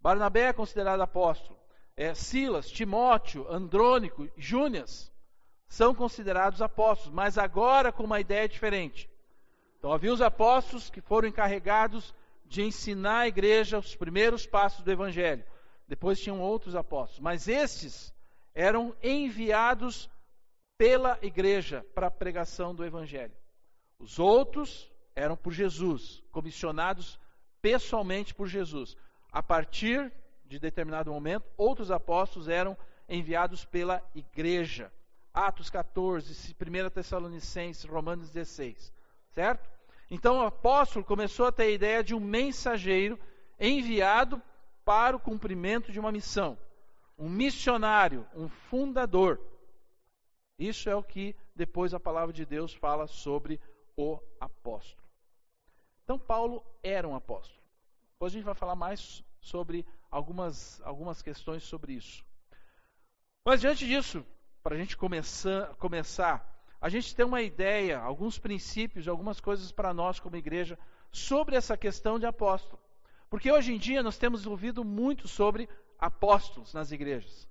Barnabé 0.00 0.48
é 0.48 0.52
considerado 0.52 1.00
apóstolo. 1.00 1.56
É, 1.96 2.12
Silas, 2.12 2.68
Timóteo, 2.68 3.46
Andrônico, 3.48 4.28
Júnias 4.36 5.12
são 5.68 5.94
considerados 5.94 6.60
apóstolos, 6.60 7.14
mas 7.14 7.38
agora 7.38 7.92
com 7.92 8.02
uma 8.02 8.18
ideia 8.18 8.48
diferente. 8.48 9.08
Então, 9.78 9.92
havia 9.92 10.12
os 10.12 10.20
apóstolos 10.20 10.90
que 10.90 11.00
foram 11.00 11.28
encarregados 11.28 12.12
de 12.44 12.62
ensinar 12.62 13.20
a 13.20 13.28
igreja 13.28 13.78
os 13.78 13.94
primeiros 13.94 14.44
passos 14.44 14.82
do 14.82 14.90
evangelho. 14.90 15.44
Depois 15.86 16.18
tinham 16.18 16.40
outros 16.40 16.74
apóstolos, 16.74 17.20
mas 17.20 17.46
estes 17.46 18.12
eram 18.52 18.92
enviados 19.00 20.10
pela 20.76 21.16
igreja 21.22 21.86
para 21.94 22.08
a 22.08 22.10
pregação 22.10 22.74
do 22.74 22.84
evangelho. 22.84 23.40
Os 24.02 24.18
outros 24.18 24.90
eram 25.14 25.36
por 25.36 25.52
Jesus, 25.52 26.24
comissionados 26.32 27.20
pessoalmente 27.60 28.34
por 28.34 28.48
Jesus. 28.48 28.96
A 29.30 29.40
partir 29.40 30.12
de 30.44 30.58
determinado 30.58 31.12
momento, 31.12 31.48
outros 31.56 31.88
apóstolos 31.88 32.48
eram 32.48 32.76
enviados 33.08 33.64
pela 33.64 34.02
igreja. 34.12 34.92
Atos 35.32 35.70
14, 35.70 36.52
1 36.52 36.90
Tessalonicenses, 36.90 37.84
Romanos 37.84 38.28
16. 38.30 38.92
Certo? 39.30 39.70
Então 40.10 40.38
o 40.38 40.46
apóstolo 40.46 41.04
começou 41.04 41.46
a 41.46 41.52
ter 41.52 41.62
a 41.62 41.70
ideia 41.70 42.02
de 42.02 42.12
um 42.12 42.20
mensageiro 42.20 43.16
enviado 43.58 44.42
para 44.84 45.16
o 45.16 45.20
cumprimento 45.20 45.92
de 45.92 46.00
uma 46.00 46.10
missão. 46.10 46.58
um 47.16 47.28
missionário, 47.28 48.26
um 48.34 48.48
fundador. 48.48 49.38
Isso 50.58 50.90
é 50.90 50.96
o 50.96 51.04
que 51.04 51.36
depois 51.54 51.94
a 51.94 52.00
palavra 52.00 52.32
de 52.32 52.44
Deus 52.44 52.74
fala 52.74 53.06
sobre 53.06 53.60
o 53.96 54.18
apóstolo. 54.40 55.08
Então, 56.04 56.18
Paulo 56.18 56.64
era 56.82 57.06
um 57.06 57.14
apóstolo. 57.14 57.60
Depois 58.12 58.32
a 58.32 58.36
gente 58.36 58.44
vai 58.44 58.54
falar 58.54 58.74
mais 58.74 59.24
sobre 59.40 59.86
algumas, 60.10 60.80
algumas 60.82 61.22
questões 61.22 61.62
sobre 61.62 61.94
isso. 61.94 62.24
Mas 63.44 63.60
diante 63.60 63.86
disso, 63.86 64.24
para 64.62 64.74
a 64.74 64.78
gente 64.78 64.96
começar, 64.96 65.74
começar, 65.76 66.64
a 66.80 66.88
gente 66.88 67.14
tem 67.14 67.24
uma 67.24 67.42
ideia, 67.42 67.98
alguns 67.98 68.38
princípios, 68.38 69.08
algumas 69.08 69.40
coisas 69.40 69.72
para 69.72 69.92
nós 69.92 70.20
como 70.20 70.36
igreja 70.36 70.78
sobre 71.10 71.56
essa 71.56 71.76
questão 71.76 72.18
de 72.18 72.26
apóstolo. 72.26 72.80
Porque 73.28 73.50
hoje 73.50 73.72
em 73.72 73.78
dia 73.78 74.02
nós 74.02 74.18
temos 74.18 74.46
ouvido 74.46 74.84
muito 74.84 75.26
sobre 75.26 75.68
apóstolos 75.98 76.74
nas 76.74 76.92
igrejas. 76.92 77.48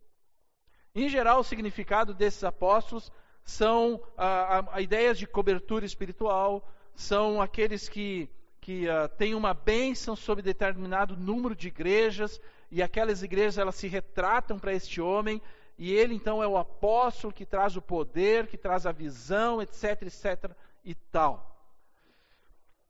Em 0.93 1.07
geral, 1.07 1.39
o 1.39 1.43
significado 1.43 2.13
desses 2.13 2.43
apóstolos 2.43 3.11
são 3.43 4.01
a, 4.17 4.59
a, 4.59 4.75
a 4.75 4.81
ideias 4.81 5.17
de 5.17 5.27
cobertura 5.27 5.85
espiritual, 5.85 6.67
são 6.95 7.41
aqueles 7.41 7.89
que, 7.89 8.29
que 8.59 8.87
uh, 8.87 9.07
têm 9.17 9.35
uma 9.35 9.53
bênção 9.53 10.15
sobre 10.15 10.41
determinado 10.41 11.17
número 11.17 11.55
de 11.55 11.67
igrejas, 11.67 12.39
e 12.69 12.81
aquelas 12.81 13.23
igrejas 13.23 13.57
elas 13.57 13.75
se 13.75 13.87
retratam 13.87 14.57
para 14.57 14.73
este 14.73 15.01
homem, 15.01 15.41
e 15.77 15.91
ele 15.91 16.13
então 16.13 16.41
é 16.43 16.47
o 16.47 16.57
apóstolo 16.57 17.33
que 17.33 17.45
traz 17.45 17.75
o 17.75 17.81
poder, 17.81 18.47
que 18.47 18.57
traz 18.57 18.85
a 18.85 18.91
visão, 18.91 19.61
etc, 19.61 20.03
etc 20.03 20.51
e 20.83 20.95
tal. 20.95 21.47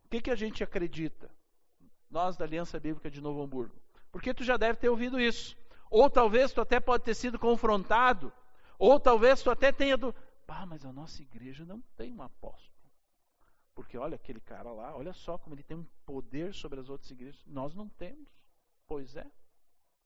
O 0.06 0.10
que, 0.10 0.22
que 0.22 0.32
a 0.32 0.36
gente 0.36 0.64
acredita? 0.64 1.30
Nós 2.10 2.36
da 2.36 2.46
Aliança 2.46 2.80
Bíblica 2.80 3.10
de 3.10 3.22
Novo 3.22 3.42
Hamburgo. 3.42 3.76
Porque 4.12 4.34
tu 4.34 4.44
já 4.44 4.58
deve 4.58 4.78
ter 4.78 4.90
ouvido 4.90 5.20
isso. 5.20 5.56
Ou 5.90 6.10
talvez 6.10 6.52
tu 6.52 6.60
até 6.60 6.80
pode 6.80 7.04
ter 7.04 7.14
sido 7.14 7.40
confrontado. 7.40 8.32
Ou 8.78 9.00
talvez 9.00 9.42
tu 9.42 9.50
até 9.50 9.72
tenha 9.72 9.98
ah, 10.52 10.66
mas 10.66 10.86
a 10.86 10.92
nossa 10.92 11.22
igreja 11.22 11.66
não 11.66 11.82
tem 11.96 12.14
um 12.14 12.22
apóstolo. 12.22 12.72
Porque 13.74 13.98
olha 13.98 14.16
aquele 14.16 14.42
cara 14.42 14.72
lá, 14.72 14.96
olha 14.96 15.14
só 15.14 15.38
como 15.38 15.56
ele 15.56 15.64
tem 15.64 15.78
um 15.78 15.88
poder 16.06 16.54
sobre 16.54 16.80
as 16.80 16.90
outras 16.90 17.10
igrejas. 17.10 17.42
Nós 17.48 17.74
não 17.74 17.88
temos. 17.88 18.30
Pois 18.86 19.16
é. 19.16 19.26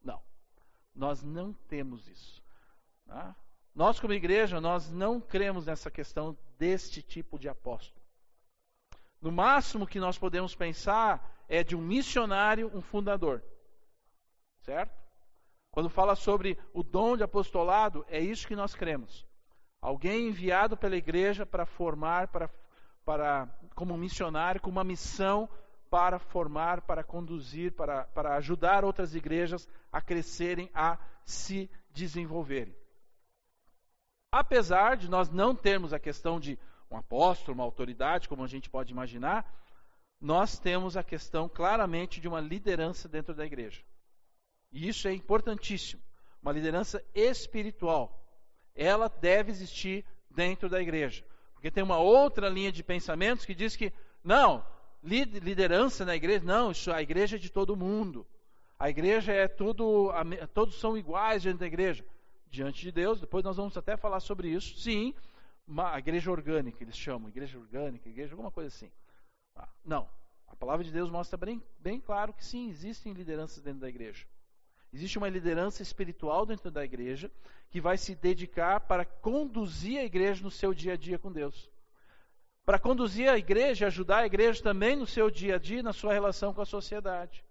Não. 0.04 0.22
Nós 0.94 1.24
não 1.24 1.52
temos 1.54 2.08
isso. 2.08 2.44
Tá? 3.06 3.36
Nós, 3.74 4.00
como 4.00 4.14
igreja, 4.14 4.62
nós 4.62 4.90
não 4.90 5.20
cremos 5.20 5.66
nessa 5.66 5.92
questão 5.92 6.38
deste 6.58 7.02
tipo 7.02 7.38
de 7.38 7.50
apóstolo. 7.50 8.02
No 9.22 9.32
máximo 9.32 9.88
que 9.88 10.00
nós 10.00 10.18
podemos 10.18 10.56
pensar 10.56 11.44
é 11.50 11.64
de 11.64 11.76
um 11.76 11.82
missionário, 11.82 12.72
um 12.74 12.82
fundador. 12.82 13.44
Certo? 14.60 14.96
Quando 15.72 15.90
fala 15.90 16.16
sobre 16.16 16.58
o 16.72 16.84
dom 16.84 17.18
de 17.18 17.24
apostolado, 17.24 18.06
é 18.08 18.20
isso 18.20 18.48
que 18.48 18.56
nós 18.56 18.74
cremos. 18.74 19.26
Alguém 19.86 20.30
enviado 20.30 20.76
pela 20.76 20.96
igreja 20.96 21.46
para 21.46 21.64
formar, 21.64 22.30
para, 22.30 22.50
para, 23.06 23.48
como 23.76 23.96
missionário, 23.96 24.60
com 24.60 24.72
uma 24.72 24.84
missão 24.84 25.48
para 25.92 26.18
formar, 26.18 26.82
para 26.82 27.04
conduzir, 27.04 27.72
para, 27.72 28.06
para 28.06 28.36
ajudar 28.38 28.84
outras 28.84 29.14
igrejas 29.14 29.70
a 29.92 30.02
crescerem, 30.02 30.72
a 30.74 30.98
se 31.24 31.70
desenvolverem. 31.92 32.76
Apesar 34.32 34.98
de 34.98 35.08
nós 35.08 35.30
não 35.30 35.56
termos 35.56 35.94
a 35.94 36.00
questão 36.00 36.40
de 36.40 36.58
um 36.90 36.98
apóstolo, 36.98 37.54
uma 37.54 37.64
autoridade, 37.64 38.28
como 38.28 38.44
a 38.44 38.48
gente 38.48 38.72
pode 38.72 38.92
imaginar, 38.92 39.46
nós 40.20 40.58
temos 40.58 40.98
a 40.98 41.04
questão 41.04 41.48
claramente 41.48 42.20
de 42.20 42.28
uma 42.28 42.42
liderança 42.42 43.08
dentro 43.08 43.36
da 43.36 43.46
igreja. 43.46 43.84
E 44.72 44.88
isso 44.88 45.08
é 45.08 45.14
importantíssimo. 45.14 46.02
Uma 46.42 46.52
liderança 46.52 47.06
espiritual. 47.14 48.25
Ela 48.76 49.08
deve 49.08 49.52
existir 49.52 50.06
dentro 50.30 50.70
da 50.70 50.82
igreja. 50.82 51.24
Porque 51.54 51.72
tem 51.72 51.84
uma 51.84 51.98
outra 51.98 52.50
linha 52.50 52.72
de 52.72 52.84
pensamentos 52.84 53.46
que 53.46 53.56
diz 53.56 53.76
que, 53.76 53.92
não, 54.24 54.66
liderança 55.02 56.06
na 56.06 56.16
igreja, 56.16 56.44
não, 56.44 56.72
isso, 56.72 56.92
a 56.92 57.02
igreja 57.02 57.38
é 57.38 57.40
de 57.40 57.50
todo 57.50 57.76
mundo. 57.76 58.26
A 58.78 58.90
igreja 58.90 59.32
é 59.32 59.48
tudo, 59.48 60.12
todos 60.54 60.80
são 60.80 60.98
iguais 60.98 61.42
diante 61.42 61.60
da 61.60 61.68
igreja 61.68 62.04
diante 62.50 62.82
de 62.82 62.92
Deus. 62.92 63.20
Depois 63.20 63.44
nós 63.44 63.58
vamos 63.58 63.78
até 63.78 63.96
falar 63.96 64.20
sobre 64.20 64.50
isso. 64.50 64.78
Sim, 64.78 65.14
a 65.78 65.98
igreja 65.98 66.30
orgânica, 66.30 66.84
eles 66.84 66.98
chamam, 66.98 67.30
igreja 67.30 67.58
orgânica, 67.58 68.10
igreja, 68.10 68.34
alguma 68.34 68.52
coisa 68.52 68.68
assim. 68.68 68.92
Ah, 69.56 69.70
não. 69.84 70.08
A 70.48 70.56
palavra 70.56 70.84
de 70.84 70.92
Deus 70.92 71.10
mostra 71.10 71.38
bem, 71.38 71.62
bem 71.80 72.00
claro 72.00 72.34
que 72.34 72.46
sim, 72.46 72.70
existem 72.70 73.14
lideranças 73.14 73.62
dentro 73.64 73.80
da 73.80 73.90
igreja. 73.90 74.26
Existe 74.94 75.18
uma 75.18 75.30
liderança 75.30 75.82
espiritual 75.82 76.46
dentro 76.46 76.72
da 76.72 76.84
igreja 76.84 77.32
que 77.70 77.82
vai 77.82 77.98
se 77.98 78.16
dedicar 78.16 78.82
para 78.82 79.04
conduzir 79.04 80.00
a 80.00 80.06
igreja 80.06 80.42
no 80.42 80.52
seu 80.52 80.74
dia 80.74 80.94
a 80.94 80.98
dia 80.98 81.20
com 81.20 81.32
Deus. 81.32 81.70
Para 82.66 82.80
conduzir 82.80 83.30
a 83.30 83.38
igreja, 83.38 83.88
ajudar 83.88 84.20
a 84.20 84.26
igreja 84.26 84.64
também 84.64 84.96
no 84.96 85.06
seu 85.06 85.30
dia 85.30 85.56
a 85.56 85.60
dia, 85.60 85.84
na 85.84 85.94
sua 85.94 86.14
relação 86.14 86.54
com 86.54 86.62
a 86.62 86.66
sociedade. 86.66 87.46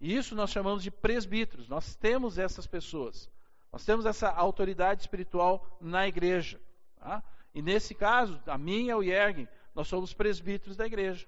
E 0.00 0.14
isso 0.14 0.34
nós 0.34 0.50
chamamos 0.50 0.82
de 0.82 0.90
presbíteros. 0.90 1.68
Nós 1.68 1.94
temos 1.96 2.38
essas 2.38 2.66
pessoas. 2.66 3.30
Nós 3.72 3.84
temos 3.84 4.06
essa 4.06 4.30
autoridade 4.30 5.02
espiritual 5.02 5.78
na 5.80 6.06
igreja. 6.06 6.60
Tá? 6.96 7.22
E 7.54 7.60
nesse 7.60 7.94
caso, 7.94 8.40
a 8.46 8.56
minha 8.56 8.92
e 8.92 8.94
o 8.94 9.02
Yergin, 9.02 9.48
nós 9.74 9.88
somos 9.88 10.14
presbíteros 10.14 10.76
da 10.76 10.86
igreja. 10.86 11.26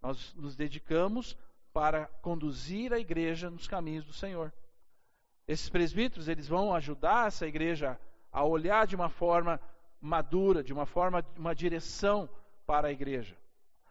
Nós 0.00 0.34
nos 0.34 0.56
dedicamos 0.56 1.36
para 1.72 2.06
conduzir 2.20 2.92
a 2.92 2.98
igreja 2.98 3.50
nos 3.50 3.66
caminhos 3.66 4.04
do 4.04 4.12
Senhor. 4.12 4.52
Esses 5.46 5.68
presbíteros, 5.68 6.28
eles 6.28 6.46
vão 6.46 6.74
ajudar 6.74 7.28
essa 7.28 7.46
igreja 7.46 7.98
a 8.30 8.44
olhar 8.44 8.86
de 8.86 8.94
uma 8.94 9.08
forma 9.08 9.60
madura, 10.00 10.62
de 10.62 10.72
uma 10.72 10.86
forma, 10.86 11.24
uma 11.36 11.54
direção 11.54 12.28
para 12.66 12.88
a 12.88 12.92
igreja. 12.92 13.36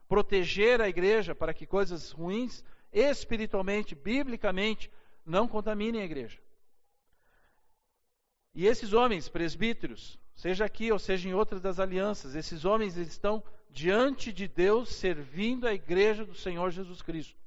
Proteger 0.08 0.82
a 0.82 0.90
igreja 0.90 1.34
para 1.34 1.54
que 1.54 1.66
coisas 1.66 2.12
ruins, 2.12 2.64
espiritualmente, 2.92 3.96
biblicamente, 3.96 4.92
não 5.26 5.48
contaminem 5.48 6.02
a 6.02 6.06
igreja. 6.06 6.40
E 8.54 8.66
esses 8.66 8.92
homens, 8.92 9.30
presbíteros, 9.30 10.20
seja 10.36 10.66
aqui 10.66 10.92
ou 10.92 11.00
seja 11.00 11.30
em 11.30 11.34
outras 11.34 11.62
das 11.62 11.80
alianças, 11.80 12.36
esses 12.36 12.66
homens 12.66 12.98
estão 12.98 13.42
diante 13.70 14.34
de 14.34 14.48
Deus 14.48 14.90
servindo 14.90 15.66
a 15.66 15.74
igreja 15.74 16.26
do 16.26 16.36
Senhor 16.36 16.70
Jesus 16.72 17.02
Cristo, 17.02 17.38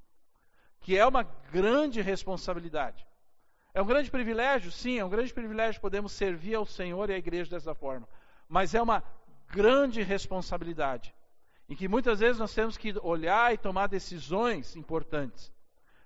que 0.85 0.99
é 0.99 1.07
uma 1.07 1.23
grande 1.51 2.03
responsabilidade. 2.03 3.07
É 3.73 3.81
um 3.81 3.87
grande 3.87 4.11
privilégio, 4.11 4.71
sim, 4.71 4.99
é 4.99 5.05
um 5.05 5.09
grande 5.09 5.33
privilégio 5.33 5.81
podemos 5.81 6.13
servir 6.13 6.57
ao 6.57 6.67
Senhor 6.67 7.09
e 7.09 7.15
à 7.15 7.17
igreja 7.17 7.51
dessa 7.51 7.75
forma, 7.75 8.07
mas 8.47 8.75
é 8.75 8.83
uma 8.83 9.03
grande 9.49 10.03
responsabilidade, 10.03 11.15
em 11.71 11.75
que 11.75 11.89
muitas 11.89 12.21
vezes 12.21 12.39
nós 12.39 12.53
temos 12.53 12.77
que 12.77 12.95
olhar 13.03 13.53
e 13.53 13.59
tomar 13.59 13.87
decisões 13.87 14.77
importantes. 14.77 15.51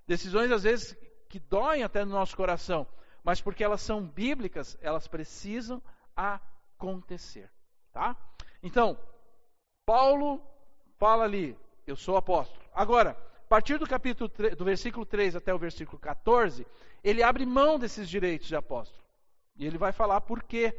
Decisões 0.06 0.52
às 0.52 0.62
vezes 0.62 0.96
que 1.28 1.40
doem 1.40 1.82
até 1.82 2.04
no 2.04 2.12
nosso 2.12 2.36
coração, 2.36 2.86
mas 3.24 3.40
porque 3.40 3.64
elas 3.64 3.80
são 3.80 4.00
bíblicas, 4.00 4.78
elas 4.80 5.08
precisam 5.08 5.82
acontecer, 6.14 7.50
tá? 7.92 8.16
Então, 8.62 8.96
Paulo 9.84 10.40
fala 10.98 11.24
ali, 11.24 11.58
eu 11.84 11.96
sou 11.96 12.16
apóstolo. 12.16 12.62
Agora, 12.72 13.16
partir 13.48 13.78
do 13.78 13.86
capítulo 13.86 14.28
3, 14.28 14.56
do 14.56 14.64
versículo 14.64 15.06
3 15.06 15.36
até 15.36 15.54
o 15.54 15.58
versículo 15.58 15.98
14, 15.98 16.66
ele 17.02 17.22
abre 17.22 17.46
mão 17.46 17.78
desses 17.78 18.08
direitos 18.08 18.46
de 18.46 18.56
apóstolo. 18.56 19.02
E 19.56 19.66
ele 19.66 19.78
vai 19.78 19.92
falar 19.92 20.20
por 20.20 20.42
quê. 20.42 20.78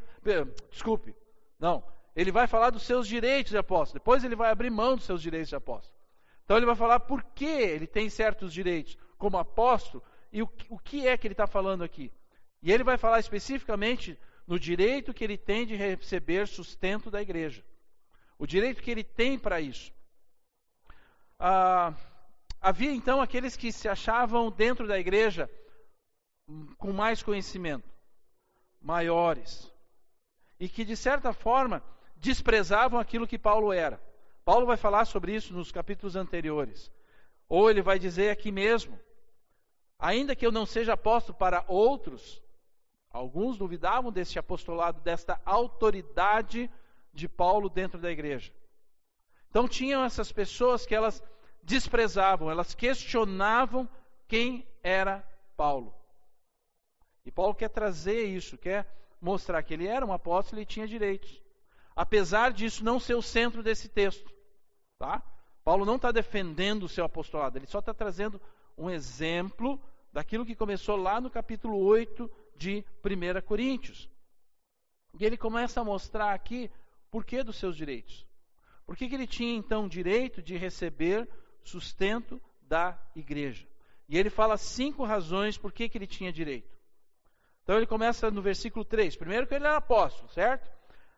Desculpe, 0.70 1.14
não. 1.58 1.84
Ele 2.14 2.32
vai 2.32 2.46
falar 2.46 2.70
dos 2.70 2.82
seus 2.82 3.06
direitos 3.06 3.50
de 3.50 3.58
apóstolo. 3.58 4.00
Depois 4.00 4.24
ele 4.24 4.36
vai 4.36 4.50
abrir 4.50 4.70
mão 4.70 4.96
dos 4.96 5.04
seus 5.04 5.20
direitos 5.20 5.48
de 5.48 5.56
apóstolo. 5.56 5.98
Então 6.44 6.56
ele 6.56 6.66
vai 6.66 6.74
falar 6.74 7.00
por 7.00 7.22
que 7.22 7.44
ele 7.44 7.86
tem 7.86 8.08
certos 8.08 8.52
direitos 8.52 8.96
como 9.18 9.38
apóstolo 9.38 10.02
e 10.32 10.42
o, 10.42 10.48
o 10.68 10.78
que 10.78 11.06
é 11.06 11.16
que 11.16 11.26
ele 11.26 11.34
está 11.34 11.46
falando 11.46 11.84
aqui. 11.84 12.12
E 12.62 12.72
ele 12.72 12.84
vai 12.84 12.96
falar 12.96 13.20
especificamente 13.20 14.18
no 14.46 14.58
direito 14.58 15.14
que 15.14 15.24
ele 15.24 15.38
tem 15.38 15.66
de 15.66 15.74
receber 15.76 16.46
sustento 16.46 17.10
da 17.10 17.22
igreja. 17.22 17.64
O 18.38 18.46
direito 18.46 18.82
que 18.82 18.90
ele 18.90 19.04
tem 19.04 19.38
para 19.38 19.60
isso. 19.60 19.92
Ah, 21.38 21.94
havia 22.60 22.92
então 22.92 23.20
aqueles 23.20 23.56
que 23.56 23.72
se 23.72 23.88
achavam 23.88 24.50
dentro 24.50 24.86
da 24.86 24.98
igreja 24.98 25.50
com 26.78 26.92
mais 26.92 27.22
conhecimento, 27.22 27.88
maiores, 28.80 29.72
e 30.58 30.68
que 30.68 30.84
de 30.84 30.96
certa 30.96 31.32
forma 31.32 31.82
desprezavam 32.16 32.98
aquilo 32.98 33.26
que 33.26 33.38
Paulo 33.38 33.72
era. 33.72 34.00
Paulo 34.44 34.66
vai 34.66 34.76
falar 34.76 35.04
sobre 35.04 35.34
isso 35.34 35.54
nos 35.54 35.70
capítulos 35.70 36.16
anteriores. 36.16 36.90
Ou 37.48 37.70
ele 37.70 37.82
vai 37.82 37.98
dizer 37.98 38.30
aqui 38.30 38.50
mesmo: 38.50 38.98
ainda 39.98 40.34
que 40.34 40.44
eu 40.44 40.52
não 40.52 40.66
seja 40.66 40.94
apóstolo 40.94 41.38
para 41.38 41.64
outros, 41.68 42.42
Alguns 43.10 43.58
duvidavam 43.58 44.12
deste 44.12 44.38
apostolado, 44.38 45.00
desta 45.00 45.40
autoridade 45.44 46.70
de 47.12 47.28
Paulo 47.28 47.68
dentro 47.68 47.98
da 47.98 48.10
igreja. 48.10 48.52
Então 49.48 49.66
tinham 49.66 50.04
essas 50.04 50.30
pessoas 50.30 50.86
que 50.86 50.94
elas 50.94 51.20
desprezavam, 51.62 52.50
elas 52.50 52.74
questionavam 52.74 53.88
quem 54.26 54.66
era 54.82 55.26
Paulo. 55.56 55.94
E 57.24 57.30
Paulo 57.30 57.54
quer 57.54 57.68
trazer 57.68 58.24
isso, 58.24 58.56
quer 58.56 58.86
mostrar 59.20 59.62
que 59.62 59.74
ele 59.74 59.86
era 59.86 60.04
um 60.04 60.12
apóstolo 60.12 60.60
e 60.60 60.66
tinha 60.66 60.86
direitos. 60.86 61.42
Apesar 61.94 62.52
disso 62.52 62.84
não 62.84 62.98
ser 62.98 63.14
o 63.14 63.22
centro 63.22 63.62
desse 63.62 63.88
texto. 63.88 64.32
Tá? 64.98 65.22
Paulo 65.62 65.84
não 65.84 65.96
está 65.96 66.10
defendendo 66.10 66.84
o 66.84 66.88
seu 66.88 67.04
apostolado, 67.04 67.58
ele 67.58 67.66
só 67.66 67.80
está 67.80 67.92
trazendo 67.92 68.40
um 68.76 68.88
exemplo 68.90 69.80
daquilo 70.12 70.46
que 70.46 70.56
começou 70.56 70.96
lá 70.96 71.20
no 71.20 71.30
capítulo 71.30 71.78
8 71.78 72.30
de 72.56 72.84
1 73.04 73.40
Coríntios. 73.46 74.08
E 75.18 75.24
ele 75.24 75.36
começa 75.36 75.80
a 75.80 75.84
mostrar 75.84 76.32
aqui 76.32 76.70
por 77.10 77.24
que 77.24 77.42
dos 77.42 77.56
seus 77.56 77.76
direitos. 77.76 78.26
Por 78.86 78.96
que, 78.96 79.08
que 79.08 79.14
ele 79.14 79.26
tinha 79.26 79.54
então 79.54 79.86
direito 79.86 80.42
de 80.42 80.56
receber 80.56 81.28
sustento 81.70 82.40
da 82.62 82.98
igreja? 83.14 83.66
E 84.08 84.18
ele 84.18 84.28
fala 84.28 84.56
cinco 84.56 85.04
razões 85.04 85.56
por 85.56 85.72
que, 85.72 85.90
ele 85.94 86.06
tinha 86.06 86.32
direito. 86.32 86.68
Então 87.62 87.76
ele 87.76 87.86
começa 87.86 88.30
no 88.30 88.42
versículo 88.42 88.84
3. 88.84 89.14
Primeiro 89.16 89.46
que 89.46 89.54
ele 89.54 89.64
era 89.64 89.76
apóstolo, 89.76 90.28
certo? 90.30 90.68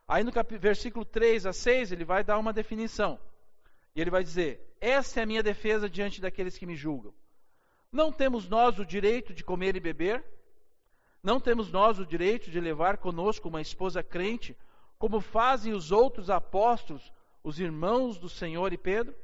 Aí 0.07 0.23
no 0.23 0.33
versículo 0.59 1.05
3 1.05 1.47
a 1.47 1.53
6 1.53 1.93
ele 1.93 2.05
vai 2.05 2.23
dar 2.23 2.39
uma 2.39 2.53
definição. 2.53 3.19
E 3.97 4.01
ele 4.01 4.11
vai 4.11 4.23
dizer: 4.23 4.61
Essa 4.79 5.21
é 5.21 5.23
a 5.23 5.27
minha 5.27 5.43
defesa 5.43 5.89
diante 5.89 6.21
daqueles 6.21 6.59
que 6.59 6.67
me 6.67 6.77
julgam. 6.77 7.15
Não 7.91 8.13
temos 8.13 8.49
nós 8.49 8.79
o 8.79 8.85
direito 8.85 9.33
de 9.33 9.43
comer 9.43 9.75
e 9.77 9.81
beber? 9.81 10.23
Não 11.23 11.41
temos 11.41 11.71
nós 11.71 11.99
o 11.99 12.07
direito 12.07 12.51
de 12.51 12.61
levar 12.61 12.99
conosco 12.99 13.49
uma 13.49 13.61
esposa 13.61 14.03
crente, 14.03 14.57
como 14.99 15.21
fazem 15.21 15.73
os 15.73 15.93
outros 15.93 16.29
apóstolos, 16.29 17.13
os 17.43 17.61
irmãos 17.61 18.19
do 18.19 18.29
Senhor 18.29 18.73
e 18.73 18.79
Pedro? 18.79 19.15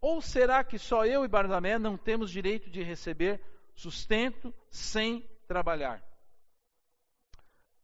Ou 0.00 0.20
será 0.20 0.64
que 0.64 0.78
só 0.78 1.04
eu 1.04 1.24
e 1.24 1.28
Barnabé 1.28 1.78
não 1.78 1.96
temos 1.96 2.30
direito 2.30 2.70
de 2.70 2.82
receber 2.82 3.40
sustento 3.74 4.54
sem 4.70 5.28
trabalhar? 5.46 6.02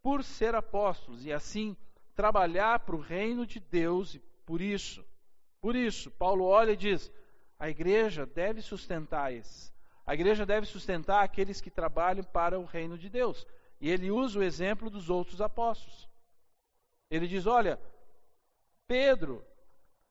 Por 0.03 0.25
ser 0.25 0.55
apóstolos 0.55 1.25
e 1.27 1.33
assim 1.33 1.77
trabalhar 2.15 2.81
para 2.81 2.97
o 2.97 3.01
reino 3.01 3.47
de 3.47 3.61
Deus 3.61 4.15
e 4.15 4.19
por 4.47 4.61
isso, 4.61 5.05
por 5.61 5.75
isso, 5.75 6.11
Paulo 6.13 6.45
olha 6.45 6.73
e 6.73 6.77
diz: 6.77 7.13
a 7.59 7.69
igreja 7.69 8.27
deve 8.27 8.61
sustentar 8.61 9.33
esses. 9.33 9.75
A 10.07 10.15
igreja 10.15 10.47
deve 10.47 10.67
sustentar 10.67 11.25
aqueles 11.25 11.61
que 11.61 11.71
trabalham 11.71 12.23
para 12.23 12.59
o 12.59 12.65
reino 12.65 12.97
de 12.97 13.09
Deus. 13.09 13.47
E 13.81 13.91
ele 13.91 14.11
usa 14.11 14.39
o 14.39 14.43
exemplo 14.43 14.89
dos 14.89 15.11
outros 15.11 15.41
apóstolos. 15.41 16.09
Ele 17.11 17.27
diz: 17.27 17.47
Olha, 17.47 17.81
Pedro, 18.87 19.45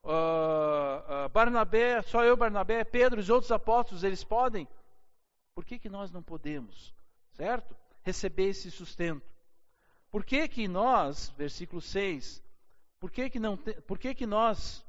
uh, 0.06 1.26
uh, 1.26 1.28
Barnabé, 1.30 2.00
só 2.02 2.24
eu, 2.24 2.36
Barnabé, 2.36 2.84
Pedro, 2.84 3.20
os 3.20 3.28
outros 3.28 3.50
apóstolos, 3.50 4.04
eles 4.04 4.22
podem. 4.22 4.68
Por 5.54 5.64
que, 5.64 5.78
que 5.78 5.88
nós 5.88 6.10
não 6.10 6.22
podemos, 6.22 6.94
certo? 7.32 7.76
Receber 8.02 8.50
esse 8.50 8.70
sustento. 8.70 9.26
Por 10.10 10.24
que, 10.24 10.48
que 10.48 10.68
nós, 10.68 11.30
versículo 11.36 11.80
6, 11.80 12.42
por 13.00 13.10
que, 13.10 13.28
que, 13.28 13.40
não 13.40 13.56
te, 13.56 13.74
por 13.82 13.98
que, 13.98 14.14
que 14.14 14.26
nós, 14.26 14.84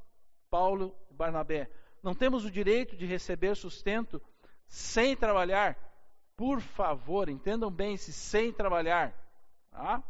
Paulo 0.48 0.96
e 1.10 1.14
Barnabé, 1.14 1.70
não 2.02 2.14
temos 2.14 2.44
o 2.44 2.50
direito 2.50 2.96
de 2.96 3.04
receber 3.04 3.56
sustento 3.56 4.22
sem 4.66 5.16
trabalhar. 5.16 5.76
Por 6.36 6.60
favor, 6.60 7.28
entendam 7.28 7.70
bem 7.70 7.94
esse 7.94 8.12
sem 8.12 8.52
trabalhar. 8.52 9.12
Tá? 9.70 10.02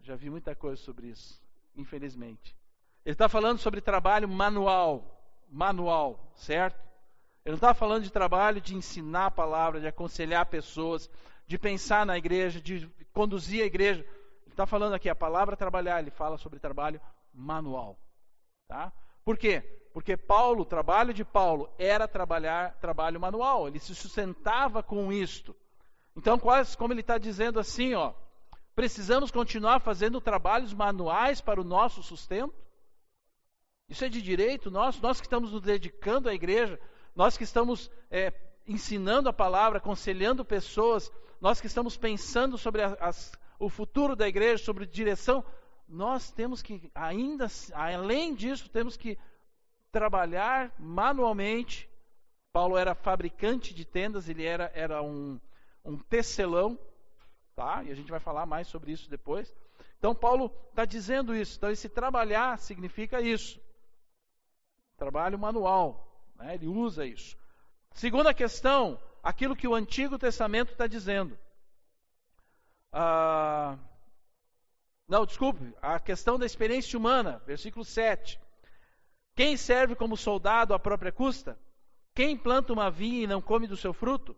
Já 0.00 0.16
vi 0.16 0.28
muita 0.28 0.54
coisa 0.54 0.80
sobre 0.82 1.08
isso, 1.08 1.40
infelizmente. 1.76 2.56
Ele 3.04 3.12
está 3.12 3.28
falando 3.28 3.58
sobre 3.58 3.80
trabalho 3.80 4.28
manual, 4.28 5.20
manual, 5.48 6.32
certo? 6.34 6.76
Ele 7.44 7.52
não 7.52 7.56
está 7.56 7.72
falando 7.72 8.02
de 8.02 8.10
trabalho 8.10 8.60
de 8.60 8.74
ensinar 8.74 9.26
a 9.26 9.30
palavra, 9.30 9.80
de 9.80 9.86
aconselhar 9.86 10.44
pessoas, 10.46 11.08
de 11.46 11.56
pensar 11.56 12.04
na 12.04 12.18
igreja, 12.18 12.60
de 12.60 12.90
conduzir 13.12 13.62
a 13.62 13.66
igreja. 13.66 14.00
Ele 14.00 14.50
está 14.50 14.66
falando 14.66 14.94
aqui 14.94 15.08
a 15.08 15.14
palavra 15.14 15.56
trabalhar, 15.56 16.00
ele 16.00 16.10
fala 16.10 16.36
sobre 16.38 16.58
trabalho 16.58 17.00
manual. 17.32 17.96
Tá? 18.66 18.92
Por 19.24 19.38
quê? 19.38 19.60
Porque 19.92 20.16
Paulo, 20.16 20.62
o 20.62 20.66
trabalho 20.66 21.14
de 21.14 21.24
Paulo 21.24 21.72
era 21.78 22.08
trabalhar 22.08 22.74
trabalho 22.80 23.20
manual, 23.20 23.68
ele 23.68 23.78
se 23.78 23.94
sustentava 23.94 24.82
com 24.82 25.12
isto. 25.12 25.54
Então, 26.16 26.38
quase 26.38 26.76
como 26.76 26.92
ele 26.92 27.00
está 27.00 27.18
dizendo 27.18 27.60
assim, 27.60 27.94
ó, 27.94 28.12
precisamos 28.76 29.30
continuar 29.30 29.80
fazendo 29.80 30.20
trabalhos 30.20 30.74
manuais 30.74 31.40
para 31.40 31.60
o 31.60 31.64
nosso 31.64 32.02
sustento? 32.02 32.54
Isso 33.88 34.04
é 34.04 34.08
de 34.08 34.20
direito 34.20 34.70
nosso, 34.70 35.02
nós 35.02 35.18
que 35.18 35.26
estamos 35.26 35.50
nos 35.50 35.62
dedicando 35.62 36.28
à 36.28 36.34
igreja, 36.34 36.78
nós 37.14 37.38
que 37.38 37.44
estamos 37.44 37.90
é, 38.10 38.32
ensinando 38.66 39.30
a 39.30 39.32
palavra, 39.32 39.78
aconselhando 39.78 40.44
pessoas, 40.44 41.10
nós 41.40 41.58
que 41.60 41.66
estamos 41.66 41.96
pensando 41.96 42.58
sobre 42.58 42.82
a, 42.82 42.96
as, 43.00 43.32
o 43.58 43.70
futuro 43.70 44.14
da 44.14 44.28
igreja, 44.28 44.62
sobre 44.62 44.84
direção, 44.84 45.42
nós 45.88 46.30
temos 46.30 46.60
que, 46.60 46.90
ainda 46.94 47.46
além 47.72 48.34
disso, 48.34 48.68
temos 48.68 48.96
que 48.96 49.16
trabalhar 49.90 50.74
manualmente. 50.78 51.88
Paulo 52.52 52.76
era 52.76 52.94
fabricante 52.94 53.72
de 53.72 53.86
tendas, 53.86 54.28
ele 54.28 54.44
era, 54.44 54.70
era 54.74 55.02
um, 55.02 55.40
um 55.84 55.96
tecelão, 55.96 56.78
tá? 57.56 57.82
E 57.82 57.90
a 57.90 57.94
gente 57.94 58.10
vai 58.10 58.20
falar 58.20 58.44
mais 58.44 58.68
sobre 58.68 58.92
isso 58.92 59.08
depois. 59.08 59.52
Então, 59.98 60.14
Paulo 60.14 60.52
está 60.68 60.84
dizendo 60.84 61.34
isso. 61.34 61.56
Então, 61.56 61.70
esse 61.70 61.88
trabalhar 61.88 62.58
significa 62.58 63.20
isso. 63.20 63.58
Trabalho 64.98 65.38
manual. 65.38 66.06
Né? 66.36 66.54
Ele 66.54 66.68
usa 66.68 67.06
isso. 67.06 67.34
Segunda 67.94 68.34
questão, 68.34 69.00
aquilo 69.22 69.56
que 69.56 69.66
o 69.66 69.74
Antigo 69.74 70.18
Testamento 70.18 70.72
está 70.72 70.86
dizendo. 70.86 71.36
Ah, 72.92 73.78
não, 75.08 75.24
desculpe, 75.24 75.74
a 75.80 75.98
questão 75.98 76.38
da 76.38 76.44
experiência 76.44 76.98
humana, 76.98 77.42
versículo 77.46 77.84
7. 77.84 78.38
Quem 79.34 79.56
serve 79.56 79.94
como 79.94 80.16
soldado 80.16 80.74
à 80.74 80.78
própria 80.78 81.10
custa? 81.10 81.58
Quem 82.14 82.36
planta 82.36 82.72
uma 82.72 82.90
vinha 82.90 83.24
e 83.24 83.26
não 83.26 83.40
come 83.40 83.66
do 83.66 83.76
seu 83.76 83.94
fruto? 83.94 84.36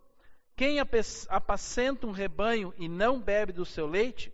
Quem 0.59 0.77
apacenta 1.29 2.05
um 2.05 2.11
rebanho 2.11 2.73
e 2.75 2.89
não 2.89 3.17
bebe 3.17 3.53
do 3.53 3.65
seu 3.65 3.87
leite? 3.87 4.29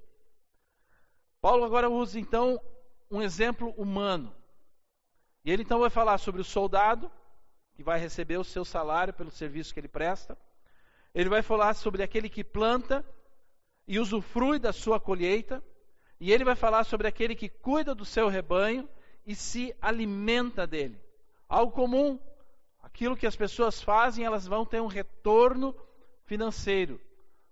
Paulo 1.39 1.63
agora 1.63 1.88
usa 1.88 2.19
então 2.19 2.59
um 3.11 3.21
exemplo 3.21 3.69
humano. 3.77 4.35
E 5.43 5.51
ele 5.51 5.61
então 5.61 5.77
vai 5.77 5.91
falar 5.91 6.17
sobre 6.17 6.41
o 6.41 6.43
soldado, 6.43 7.11
que 7.75 7.83
vai 7.83 7.99
receber 7.99 8.38
o 8.38 8.43
seu 8.43 8.65
salário 8.65 9.13
pelo 9.13 9.29
serviço 9.29 9.71
que 9.71 9.79
ele 9.79 9.88
presta. 9.88 10.35
Ele 11.13 11.29
vai 11.29 11.43
falar 11.43 11.75
sobre 11.75 12.01
aquele 12.01 12.27
que 12.27 12.43
planta 12.43 13.05
e 13.88 13.99
usufrui 13.99 14.57
da 14.57 14.73
sua 14.73 14.99
colheita. 14.99 15.63
E 16.19 16.33
ele 16.33 16.43
vai 16.43 16.55
falar 16.55 16.85
sobre 16.85 17.07
aquele 17.07 17.35
que 17.35 17.49
cuida 17.49 17.93
do 17.93 18.03
seu 18.03 18.29
rebanho 18.29 18.89
e 19.27 19.35
se 19.35 19.75
alimenta 19.79 20.65
dele. 20.65 20.99
Algo 21.47 21.71
comum, 21.71 22.19
aquilo 22.81 23.15
que 23.15 23.27
as 23.27 23.35
pessoas 23.35 23.79
fazem, 23.79 24.25
elas 24.25 24.47
vão 24.47 24.65
ter 24.65 24.81
um 24.81 24.88
retorno 24.88 25.85
financeiro 26.25 26.99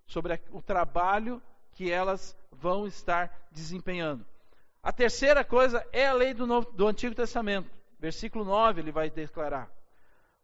sobre 0.06 0.40
o 0.52 0.62
trabalho 0.62 1.42
que 1.72 1.92
elas 1.92 2.36
vão 2.52 2.86
estar 2.86 3.48
desempenhando. 3.52 4.26
A 4.82 4.92
terceira 4.92 5.44
coisa 5.44 5.86
é 5.92 6.08
a 6.08 6.14
lei 6.14 6.34
do, 6.34 6.46
Novo, 6.46 6.72
do 6.72 6.88
Antigo 6.88 7.16
Testamento. 7.16 7.70
Versículo 8.00 8.44
9 8.44 8.82
ele 8.82 8.92
vai 8.92 9.10
declarar: 9.10 9.72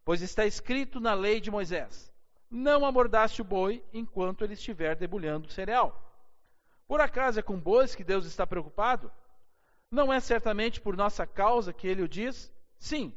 Pois 0.06 0.22
está 0.22 0.46
escrito 0.46 1.00
na 1.00 1.14
lei 1.14 1.42
de 1.42 1.52
Moisés: 1.52 2.12
Não 2.50 2.86
amordace 2.86 3.42
o 3.42 3.46
boi 3.46 3.84
enquanto 3.94 4.44
ele 4.44 4.54
estiver 4.54 4.96
debulhando 4.96 5.48
o 5.48 5.52
cereal. 5.52 6.06
Por 6.88 7.02
acaso 7.02 7.40
é 7.40 7.44
com 7.44 7.60
bois 7.60 7.94
que 7.94 8.04
Deus 8.04 8.26
está 8.26 8.48
preocupado? 8.48 9.12
Não 9.92 10.12
é 10.12 10.20
certamente 10.20 10.80
por 10.80 10.96
nossa 10.96 11.28
causa 11.28 11.74
que 11.74 11.88
ele 11.88 12.02
o 12.02 12.08
diz? 12.08 12.52
Sim, 12.78 13.14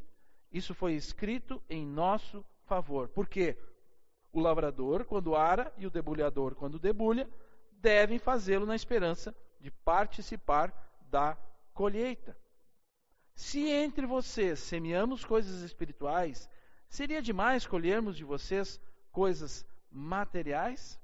isso 0.51 0.75
foi 0.75 0.95
escrito 0.95 1.63
em 1.71 1.87
nosso 1.87 2.45
favor. 2.65 3.09
Porque 3.09 3.57
o 4.33 4.41
lavrador, 4.41 5.05
quando 5.05 5.37
ara, 5.37 5.73
e 5.77 5.87
o 5.87 5.91
debulhador, 5.91 6.55
quando 6.55 6.79
debulha, 6.79 7.29
devem 7.73 8.19
fazê-lo 8.19 8.65
na 8.65 8.75
esperança 8.75 9.35
de 9.61 9.71
participar 9.71 10.73
da 11.11 11.37
colheita. 11.75 12.37
Se 13.35 13.69
entre 13.69 14.07
vocês 14.07 14.59
semeamos 14.61 15.25
coisas 15.25 15.63
espirituais, 15.63 16.49
seria 16.89 17.21
demais 17.23 17.67
colhermos 17.67 18.17
de 18.17 18.25
vocês 18.25 18.81
coisas 19.11 19.67
materiais? 19.91 20.99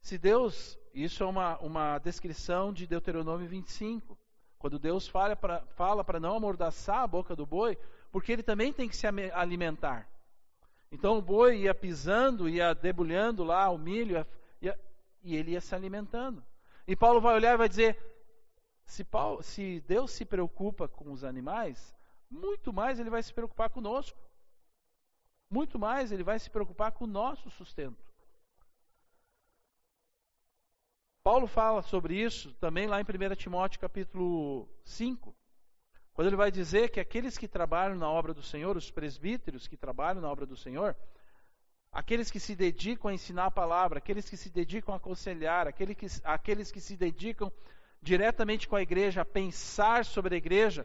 Se 0.00 0.16
Deus, 0.16 0.78
isso 0.94 1.22
é 1.22 1.26
uma, 1.26 1.58
uma 1.58 1.98
descrição 1.98 2.72
de 2.72 2.86
Deuteronômio 2.86 3.48
25, 3.48 4.18
quando 4.58 4.78
Deus 4.78 5.06
fala 5.06 5.36
para 6.04 6.20
não 6.20 6.36
amordaçar 6.36 7.00
a 7.00 7.06
boca 7.06 7.36
do 7.36 7.46
boi, 7.46 7.76
porque 8.10 8.32
ele 8.32 8.42
também 8.42 8.72
tem 8.72 8.88
que 8.88 8.96
se 8.96 9.06
alimentar. 9.06 10.08
Então 10.90 11.18
o 11.18 11.22
boi 11.22 11.62
ia 11.62 11.74
pisando, 11.74 12.48
ia 12.48 12.74
debulhando 12.74 13.44
lá 13.44 13.68
o 13.68 13.78
milho, 13.78 14.26
ia, 14.60 14.78
e 15.22 15.36
ele 15.36 15.52
ia 15.52 15.60
se 15.60 15.74
alimentando. 15.74 16.42
E 16.86 16.96
Paulo 16.96 17.20
vai 17.20 17.34
olhar 17.34 17.54
e 17.54 17.58
vai 17.58 17.68
dizer: 17.68 17.96
se, 18.84 19.04
Paulo, 19.04 19.42
se 19.42 19.80
Deus 19.86 20.10
se 20.10 20.24
preocupa 20.24 20.88
com 20.88 21.12
os 21.12 21.24
animais, 21.24 21.94
muito 22.30 22.72
mais 22.72 22.98
ele 22.98 23.10
vai 23.10 23.22
se 23.22 23.32
preocupar 23.32 23.70
conosco. 23.70 24.18
Muito 25.50 25.78
mais, 25.78 26.12
ele 26.12 26.22
vai 26.22 26.38
se 26.38 26.50
preocupar 26.50 26.92
com 26.92 27.04
o 27.04 27.06
nosso 27.06 27.50
sustento. 27.50 28.06
Paulo 31.22 31.46
fala 31.46 31.82
sobre 31.82 32.14
isso 32.14 32.54
também 32.54 32.86
lá 32.86 33.00
em 33.00 33.04
1 33.04 33.34
Timóteo 33.36 33.80
capítulo 33.80 34.66
5, 34.84 35.34
quando 36.18 36.26
ele 36.26 36.36
vai 36.36 36.50
dizer 36.50 36.90
que 36.90 36.98
aqueles 36.98 37.38
que 37.38 37.46
trabalham 37.46 37.94
na 37.94 38.10
obra 38.10 38.34
do 38.34 38.42
Senhor, 38.42 38.76
os 38.76 38.90
presbíteros 38.90 39.68
que 39.68 39.76
trabalham 39.76 40.20
na 40.20 40.28
obra 40.28 40.44
do 40.44 40.56
Senhor, 40.56 40.96
aqueles 41.92 42.28
que 42.28 42.40
se 42.40 42.56
dedicam 42.56 43.08
a 43.08 43.14
ensinar 43.14 43.44
a 43.44 43.50
palavra, 43.52 43.98
aqueles 43.98 44.28
que 44.28 44.36
se 44.36 44.50
dedicam 44.50 44.92
a 44.92 44.96
aconselhar, 44.96 45.68
aqueles 45.68 45.96
que, 45.96 46.06
aqueles 46.24 46.72
que 46.72 46.80
se 46.80 46.96
dedicam 46.96 47.52
diretamente 48.02 48.66
com 48.66 48.74
a 48.74 48.82
igreja, 48.82 49.20
a 49.20 49.24
pensar 49.24 50.04
sobre 50.04 50.34
a 50.34 50.38
igreja, 50.38 50.84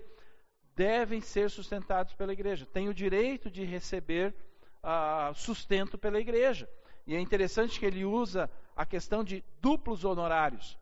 devem 0.75 1.19
ser 1.19 1.49
sustentados 1.49 2.13
pela 2.13 2.31
igreja, 2.31 2.67
têm 2.67 2.87
o 2.87 2.93
direito 2.93 3.49
de 3.49 3.63
receber 3.63 4.35
uh, 4.83 5.33
sustento 5.33 5.97
pela 5.97 6.19
igreja. 6.19 6.69
E 7.07 7.15
é 7.15 7.19
interessante 7.19 7.79
que 7.79 7.87
ele 7.87 8.05
usa 8.05 8.47
a 8.75 8.85
questão 8.85 9.23
de 9.23 9.43
duplos 9.59 10.05
honorários. 10.05 10.77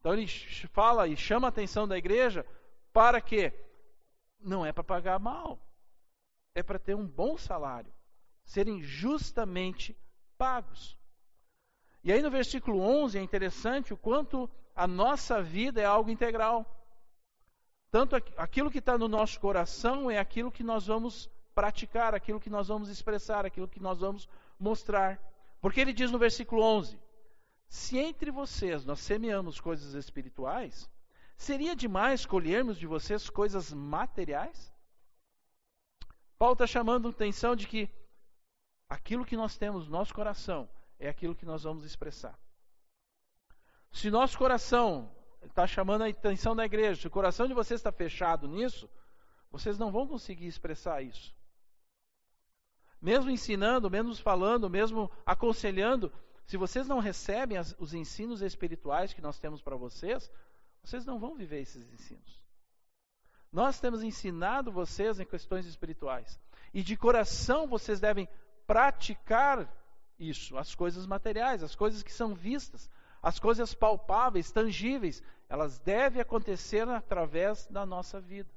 Então 0.00 0.12
ele 0.12 0.26
fala 0.72 1.06
e 1.06 1.16
chama 1.16 1.46
a 1.46 1.50
atenção 1.50 1.86
da 1.86 1.96
igreja 1.96 2.44
para 2.92 3.20
que 3.20 3.52
não 4.40 4.64
é 4.64 4.72
para 4.72 4.84
pagar 4.84 5.18
mal, 5.18 5.58
é 6.54 6.62
para 6.62 6.78
ter 6.78 6.94
um 6.94 7.06
bom 7.06 7.36
salário, 7.36 7.92
serem 8.44 8.82
justamente 8.82 9.96
pagos. 10.36 10.98
E 12.02 12.10
aí 12.12 12.22
no 12.22 12.30
versículo 12.30 12.80
11 12.80 13.18
é 13.18 13.22
interessante 13.22 13.92
o 13.92 13.96
quanto 13.96 14.50
a 14.74 14.86
nossa 14.86 15.42
vida 15.42 15.80
é 15.80 15.84
algo 15.84 16.10
integral. 16.10 16.64
Tanto 17.90 18.16
aquilo 18.36 18.70
que 18.70 18.78
está 18.78 18.96
no 18.96 19.08
nosso 19.08 19.38
coração 19.40 20.10
é 20.10 20.18
aquilo 20.18 20.50
que 20.50 20.62
nós 20.62 20.86
vamos 20.86 21.28
praticar, 21.54 22.14
aquilo 22.14 22.40
que 22.40 22.48
nós 22.48 22.68
vamos 22.68 22.88
expressar, 22.88 23.44
aquilo 23.44 23.68
que 23.68 23.80
nós 23.80 23.98
vamos 23.98 24.28
mostrar. 24.58 25.20
Porque 25.60 25.80
ele 25.80 25.92
diz 25.92 26.10
no 26.10 26.18
versículo 26.18 26.62
11: 26.62 26.98
Se 27.68 27.98
entre 27.98 28.30
vocês 28.30 28.84
nós 28.84 29.00
semeamos 29.00 29.60
coisas 29.60 29.94
espirituais, 29.94 30.88
seria 31.42 31.74
demais 31.74 32.26
colhermos 32.26 32.78
de 32.78 32.86
vocês 32.86 33.28
coisas 33.30 33.72
materiais? 33.72 34.72
Paulo 36.38 36.54
está 36.54 36.66
chamando 36.66 37.08
a 37.08 37.10
atenção 37.10 37.54
de 37.54 37.66
que 37.66 37.88
aquilo 38.88 39.24
que 39.24 39.36
nós 39.36 39.56
temos 39.56 39.86
no 39.86 39.92
nosso 39.92 40.14
coração 40.14 40.68
é 40.98 41.08
aquilo 41.08 41.34
que 41.34 41.46
nós 41.46 41.62
vamos 41.62 41.84
expressar. 41.84 42.38
Se 43.92 44.10
nosso 44.10 44.36
coração 44.38 45.10
está 45.42 45.66
chamando 45.66 46.02
a 46.02 46.08
atenção 46.08 46.54
da 46.54 46.64
igreja, 46.64 47.00
se 47.00 47.06
o 47.06 47.10
coração 47.10 47.46
de 47.48 47.54
vocês 47.54 47.80
está 47.80 47.90
fechado 47.90 48.46
nisso, 48.46 48.88
vocês 49.50 49.78
não 49.78 49.90
vão 49.90 50.06
conseguir 50.06 50.46
expressar 50.46 51.02
isso 51.02 51.34
mesmo 53.00 53.30
ensinando, 53.30 53.90
mesmo 53.90 54.14
falando, 54.16 54.68
mesmo 54.68 55.10
aconselhando, 55.24 56.12
se 56.44 56.56
vocês 56.56 56.86
não 56.86 56.98
recebem 56.98 57.56
as, 57.56 57.74
os 57.78 57.94
ensinos 57.94 58.42
espirituais 58.42 59.14
que 59.14 59.22
nós 59.22 59.38
temos 59.38 59.62
para 59.62 59.76
vocês, 59.76 60.30
vocês 60.82 61.04
não 61.04 61.18
vão 61.18 61.34
viver 61.34 61.60
esses 61.60 61.90
ensinos. 61.92 62.40
Nós 63.52 63.80
temos 63.80 64.02
ensinado 64.02 64.70
vocês 64.70 65.18
em 65.18 65.24
questões 65.24 65.66
espirituais. 65.66 66.38
E 66.72 66.82
de 66.82 66.96
coração 66.96 67.66
vocês 67.66 67.98
devem 67.98 68.28
praticar 68.66 69.68
isso, 70.18 70.56
as 70.56 70.74
coisas 70.74 71.06
materiais, 71.06 71.62
as 71.62 71.74
coisas 71.74 72.02
que 72.02 72.12
são 72.12 72.34
vistas, 72.34 72.88
as 73.22 73.38
coisas 73.38 73.74
palpáveis, 73.74 74.52
tangíveis, 74.52 75.22
elas 75.48 75.78
devem 75.80 76.22
acontecer 76.22 76.88
através 76.88 77.66
da 77.66 77.84
nossa 77.84 78.20
vida. 78.20 78.50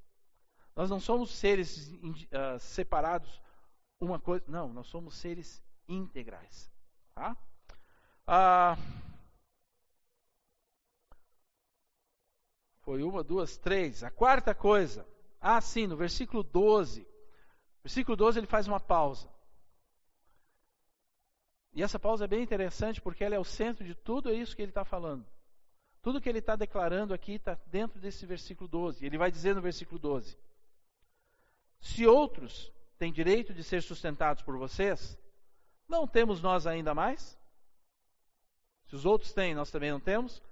Nós 0.75 0.89
não 0.89 0.99
somos 0.99 1.31
seres 1.31 1.89
uh, 1.89 2.59
separados 2.59 3.41
uma 3.99 4.19
coisa. 4.19 4.43
Não, 4.47 4.71
nós 4.71 4.87
somos 4.87 5.15
seres 5.15 5.63
integrais. 5.87 6.71
Tá? 7.15 7.35
Ah, 8.27 8.77
foi 12.83 13.01
uma, 13.01 13.23
duas, 13.23 13.57
três. 13.57 14.03
A 14.03 14.11
quarta 14.11 14.53
coisa. 14.53 15.05
Ah, 15.39 15.59
sim, 15.59 15.87
no 15.87 15.95
versículo 15.95 16.43
12. 16.43 17.07
Versículo 17.83 18.15
12 18.15 18.39
ele 18.39 18.47
faz 18.47 18.67
uma 18.67 18.79
pausa. 18.79 19.27
E 21.73 21.81
essa 21.81 21.97
pausa 21.97 22.25
é 22.25 22.27
bem 22.27 22.43
interessante 22.43 23.01
porque 23.01 23.23
ela 23.23 23.35
é 23.35 23.39
o 23.39 23.43
centro 23.43 23.83
de 23.83 23.95
tudo 23.95 24.33
isso 24.33 24.55
que 24.55 24.61
ele 24.61 24.71
está 24.71 24.85
falando. 24.85 25.25
Tudo 26.01 26.21
que 26.21 26.29
ele 26.29 26.39
está 26.39 26.55
declarando 26.55 27.13
aqui 27.13 27.33
está 27.33 27.57
dentro 27.65 27.99
desse 27.99 28.25
versículo 28.25 28.67
12. 28.67 29.05
Ele 29.05 29.17
vai 29.17 29.31
dizer 29.31 29.55
no 29.55 29.61
versículo 29.61 29.97
12: 29.97 30.37
Se 31.79 32.05
outros 32.05 32.71
têm 32.99 33.11
direito 33.11 33.53
de 33.53 33.63
ser 33.63 33.81
sustentados 33.81 34.43
por 34.43 34.57
vocês, 34.57 35.17
não 35.87 36.05
temos 36.05 36.41
nós 36.41 36.67
ainda 36.67 36.93
mais? 36.93 37.37
Se 38.87 38.95
os 38.95 39.05
outros 39.05 39.33
têm, 39.33 39.55
nós 39.55 39.71
também 39.71 39.91
não 39.91 39.99
temos? 39.99 40.43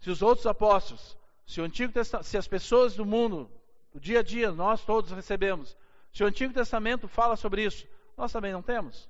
Se 0.00 0.10
os 0.10 0.22
outros 0.22 0.46
apóstolos, 0.46 1.16
se 1.48 1.62
o 1.62 1.64
Antigo 1.64 1.90
se 2.22 2.36
as 2.36 2.46
pessoas 2.46 2.94
do 2.94 3.06
mundo, 3.06 3.50
do 3.90 3.98
dia 3.98 4.20
a 4.20 4.22
dia, 4.22 4.52
nós 4.52 4.84
todos 4.84 5.10
recebemos, 5.10 5.74
se 6.12 6.22
o 6.22 6.26
Antigo 6.26 6.52
Testamento 6.52 7.08
fala 7.08 7.36
sobre 7.36 7.64
isso, 7.64 7.88
nós 8.18 8.30
também 8.30 8.52
não 8.52 8.62
temos? 8.62 9.08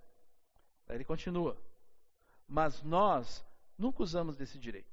Aí 0.88 0.96
ele 0.96 1.04
continua. 1.04 1.60
Mas 2.46 2.80
nós 2.84 3.44
nunca 3.76 4.04
usamos 4.04 4.36
desse 4.36 4.56
direito. 4.56 4.88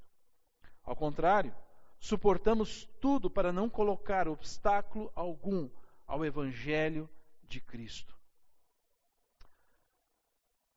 Ao 0.84 0.96
contrário, 0.96 1.56
suportamos 2.00 2.90
tudo 3.00 3.30
para 3.30 3.54
não 3.54 3.70
colocar 3.70 4.28
obstáculo 4.28 5.12
algum 5.14 5.70
ao 6.08 6.26
evangelho 6.26 7.08
de 7.44 7.62
Cristo. 7.62 8.18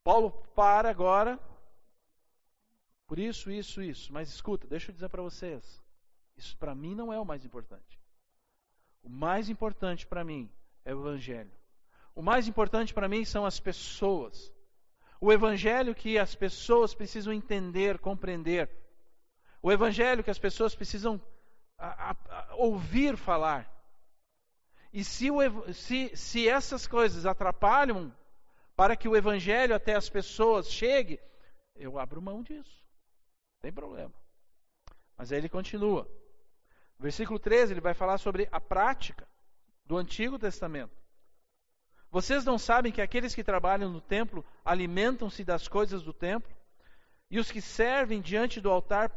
Paulo 0.05 0.31
para 0.55 0.91
agora. 0.91 1.41
Por 3.07 3.19
isso, 3.19 3.51
isso, 3.51 3.81
isso. 3.81 4.13
Mas 4.13 4.29
escuta, 4.29 4.67
deixa 4.67 4.91
eu 4.91 4.95
dizer 4.95 5.09
para 5.09 5.23
vocês. 5.23 5.88
Isso 6.38 6.57
para 6.57 6.74
mim 6.74 6.94
não 6.94 7.12
é 7.12 7.18
o 7.18 7.27
mais 7.27 7.44
importante. 7.44 8.01
O 9.03 9.09
mais 9.09 9.48
importante 9.48 10.07
para 10.07 10.24
mim 10.24 10.51
é 10.85 10.94
o 10.94 11.01
Evangelho. 11.01 11.51
O 12.14 12.22
mais 12.22 12.46
importante 12.46 12.94
para 12.94 13.09
mim 13.09 13.24
são 13.24 13.44
as 13.44 13.59
pessoas. 13.59 14.55
O 15.20 15.33
Evangelho 15.33 15.94
que 15.94 16.16
as 16.16 16.35
pessoas 16.35 16.94
precisam 16.94 17.33
entender, 17.33 17.98
compreender. 17.98 18.70
O 19.61 19.72
Evangelho 19.72 20.22
que 20.22 20.31
as 20.31 20.38
pessoas 20.38 20.74
precisam 20.74 21.20
a, 21.77 22.11
a, 22.11 22.16
a, 22.29 22.55
ouvir 22.55 23.16
falar. 23.16 23.68
E 24.92 25.05
se, 25.05 25.31
o, 25.31 25.72
se, 25.72 26.16
se 26.16 26.48
essas 26.48 26.87
coisas 26.87 27.27
atrapalham 27.27 28.14
para 28.77 28.96
que 28.96 29.09
o 29.09 29.16
evangelho 29.16 29.74
até 29.74 29.94
as 29.94 30.09
pessoas 30.09 30.70
chegue, 30.70 31.20
eu 31.74 31.98
abro 31.98 32.22
mão 32.22 32.42
disso. 32.42 32.85
Não 33.55 33.61
tem 33.62 33.72
problema. 33.72 34.14
Mas 35.16 35.33
aí 35.33 35.38
ele 35.38 35.48
continua. 35.48 36.09
Versículo 36.99 37.39
13, 37.39 37.75
ele 37.75 37.81
vai 37.81 37.95
falar 37.95 38.19
sobre 38.19 38.49
a 38.51 38.61
prática 38.61 39.27
do 39.85 39.97
Antigo 39.97 40.39
Testamento. 40.39 40.97
Vocês 42.11 42.45
não 42.45 42.59
sabem 42.59 42.91
que 42.91 43.01
aqueles 43.01 43.35
que 43.35 43.45
trabalham 43.45 43.91
no 43.91 44.01
templo 44.01 44.45
alimentam-se 44.65 45.45
das 45.45 45.69
coisas 45.69 46.03
do 46.03 46.13
templo? 46.13 46.51
E 47.31 47.39
os 47.39 47.51
que 47.51 47.61
servem 47.61 48.21
diante 48.21 48.61
do 48.61 48.71
altar 48.71 49.11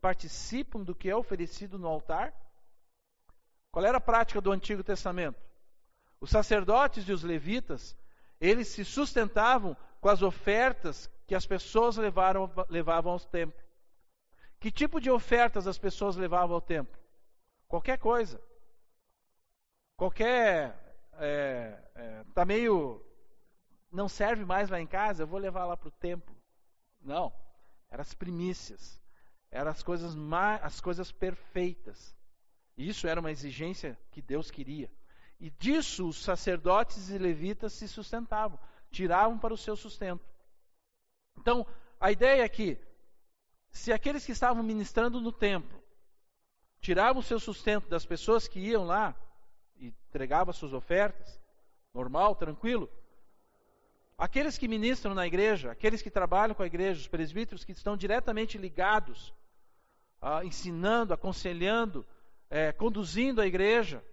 participam 0.00 0.82
do 0.82 0.94
que 0.94 1.10
é 1.10 1.14
oferecido 1.14 1.78
no 1.78 1.86
altar? 1.86 2.34
Qual 3.70 3.84
era 3.84 3.98
a 3.98 4.00
prática 4.00 4.40
do 4.40 4.50
Antigo 4.50 4.82
Testamento? 4.82 5.40
Os 6.20 6.30
sacerdotes 6.30 7.06
e 7.08 7.12
os 7.12 7.22
levitas, 7.22 7.96
eles 8.40 8.68
se 8.68 8.84
sustentavam 8.84 9.76
com 10.00 10.08
as 10.08 10.22
ofertas 10.22 11.10
que 11.26 11.34
as 11.34 11.46
pessoas 11.46 11.96
levaram, 11.96 12.50
levavam 12.68 13.12
ao 13.12 13.20
templo. 13.20 13.60
Que 14.58 14.70
tipo 14.70 15.00
de 15.00 15.10
ofertas 15.10 15.66
as 15.66 15.78
pessoas 15.78 16.16
levavam 16.16 16.54
ao 16.54 16.60
templo? 16.60 17.01
Qualquer 17.72 17.96
coisa. 17.96 18.38
Qualquer. 19.96 20.76
É, 21.14 21.82
é, 21.94 22.24
tá 22.34 22.44
meio. 22.44 23.02
Não 23.90 24.10
serve 24.10 24.44
mais 24.44 24.68
lá 24.68 24.78
em 24.78 24.86
casa, 24.86 25.22
eu 25.22 25.26
vou 25.26 25.38
levar 25.38 25.64
lá 25.64 25.74
para 25.74 25.88
o 25.88 25.92
templo. 25.92 26.36
Não. 27.00 27.32
Eram 27.88 28.02
as 28.02 28.12
primícias. 28.12 29.00
Eram 29.50 29.70
as 29.70 29.82
coisas, 29.82 30.14
as 30.60 30.82
coisas 30.82 31.10
perfeitas. 31.10 32.14
Isso 32.76 33.08
era 33.08 33.20
uma 33.20 33.30
exigência 33.30 33.98
que 34.10 34.20
Deus 34.20 34.50
queria. 34.50 34.92
E 35.40 35.48
disso 35.48 36.06
os 36.06 36.22
sacerdotes 36.22 37.08
e 37.08 37.16
levitas 37.16 37.72
se 37.72 37.88
sustentavam, 37.88 38.60
tiravam 38.90 39.38
para 39.38 39.54
o 39.54 39.58
seu 39.58 39.76
sustento. 39.76 40.28
Então, 41.38 41.66
a 41.98 42.12
ideia 42.12 42.42
é 42.42 42.48
que, 42.50 42.78
se 43.70 43.94
aqueles 43.94 44.26
que 44.26 44.32
estavam 44.32 44.62
ministrando 44.62 45.22
no 45.22 45.32
templo 45.32 45.81
tiravam 46.82 47.20
o 47.20 47.24
seu 47.24 47.38
sustento 47.38 47.88
das 47.88 48.04
pessoas 48.04 48.48
que 48.48 48.58
iam 48.58 48.84
lá 48.84 49.14
e 49.76 49.94
entregavam 50.08 50.52
suas 50.52 50.72
ofertas, 50.72 51.40
normal, 51.94 52.34
tranquilo, 52.34 52.90
aqueles 54.18 54.58
que 54.58 54.66
ministram 54.66 55.14
na 55.14 55.26
igreja, 55.26 55.70
aqueles 55.70 56.02
que 56.02 56.10
trabalham 56.10 56.54
com 56.54 56.62
a 56.62 56.66
igreja, 56.66 57.00
os 57.00 57.08
presbíteros 57.08 57.64
que 57.64 57.70
estão 57.70 57.96
diretamente 57.96 58.58
ligados, 58.58 59.32
ah, 60.20 60.44
ensinando, 60.44 61.14
aconselhando, 61.14 62.04
é, 62.50 62.72
conduzindo 62.72 63.40
a 63.40 63.46
igreja, 63.46 64.04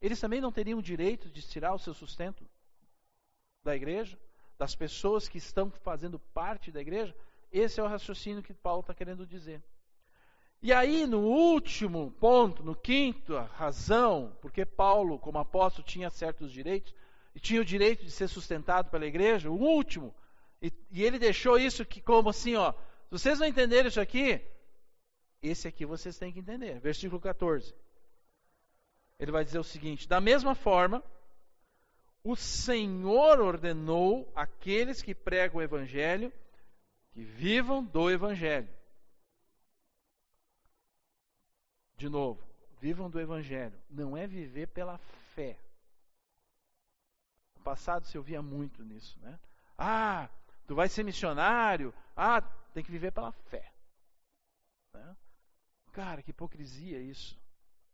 eles 0.00 0.18
também 0.18 0.40
não 0.40 0.50
teriam 0.50 0.80
direito 0.80 1.28
de 1.28 1.42
tirar 1.42 1.74
o 1.74 1.78
seu 1.78 1.92
sustento 1.92 2.48
da 3.62 3.76
igreja, 3.76 4.18
das 4.56 4.74
pessoas 4.74 5.28
que 5.28 5.38
estão 5.38 5.70
fazendo 5.70 6.18
parte 6.18 6.72
da 6.72 6.80
igreja. 6.80 7.14
Esse 7.52 7.80
é 7.80 7.82
o 7.82 7.86
raciocínio 7.86 8.42
que 8.42 8.54
Paulo 8.54 8.80
está 8.80 8.94
querendo 8.94 9.26
dizer. 9.26 9.62
E 10.60 10.72
aí, 10.72 11.06
no 11.06 11.20
último 11.20 12.10
ponto, 12.18 12.64
no 12.64 12.74
quinto, 12.74 13.36
a 13.36 13.44
razão, 13.44 14.36
porque 14.40 14.64
Paulo, 14.64 15.18
como 15.18 15.38
apóstolo, 15.38 15.86
tinha 15.86 16.10
certos 16.10 16.50
direitos, 16.50 16.94
e 17.34 17.38
tinha 17.38 17.60
o 17.60 17.64
direito 17.64 18.04
de 18.04 18.10
ser 18.10 18.28
sustentado 18.28 18.90
pela 18.90 19.06
igreja, 19.06 19.50
o 19.50 19.54
último, 19.54 20.12
e, 20.60 20.72
e 20.90 21.04
ele 21.04 21.18
deixou 21.18 21.56
isso 21.56 21.84
que, 21.84 22.00
como 22.00 22.30
assim, 22.30 22.56
ó, 22.56 22.74
vocês 23.08 23.38
não 23.38 23.46
entenderem 23.46 23.88
isso 23.88 24.00
aqui, 24.00 24.40
esse 25.40 25.68
aqui 25.68 25.86
vocês 25.86 26.18
têm 26.18 26.32
que 26.32 26.40
entender. 26.40 26.80
Versículo 26.80 27.20
14. 27.20 27.74
Ele 29.18 29.30
vai 29.30 29.44
dizer 29.44 29.58
o 29.58 29.64
seguinte: 29.64 30.08
Da 30.08 30.20
mesma 30.20 30.54
forma, 30.54 31.02
o 32.22 32.34
Senhor 32.36 33.40
ordenou 33.40 34.30
aqueles 34.34 35.00
que 35.00 35.14
pregam 35.14 35.58
o 35.58 35.62
Evangelho 35.62 36.32
que 37.12 37.22
vivam 37.22 37.84
do 37.84 38.10
Evangelho. 38.10 38.68
De 41.98 42.08
novo, 42.08 42.40
vivam 42.80 43.10
do 43.10 43.20
Evangelho. 43.20 43.76
Não 43.90 44.16
é 44.16 44.24
viver 44.24 44.68
pela 44.68 44.96
fé. 45.34 45.58
No 47.56 47.62
passado 47.64 48.06
se 48.06 48.16
ouvia 48.16 48.40
muito 48.40 48.84
nisso, 48.84 49.18
né? 49.20 49.38
Ah, 49.76 50.28
tu 50.66 50.76
vai 50.76 50.88
ser 50.88 51.02
missionário. 51.02 51.92
Ah, 52.16 52.40
tem 52.72 52.84
que 52.84 52.90
viver 52.90 53.10
pela 53.10 53.32
fé. 53.32 53.72
Né? 54.94 55.16
Cara, 55.92 56.22
que 56.22 56.30
hipocrisia 56.30 57.00
isso. 57.00 57.36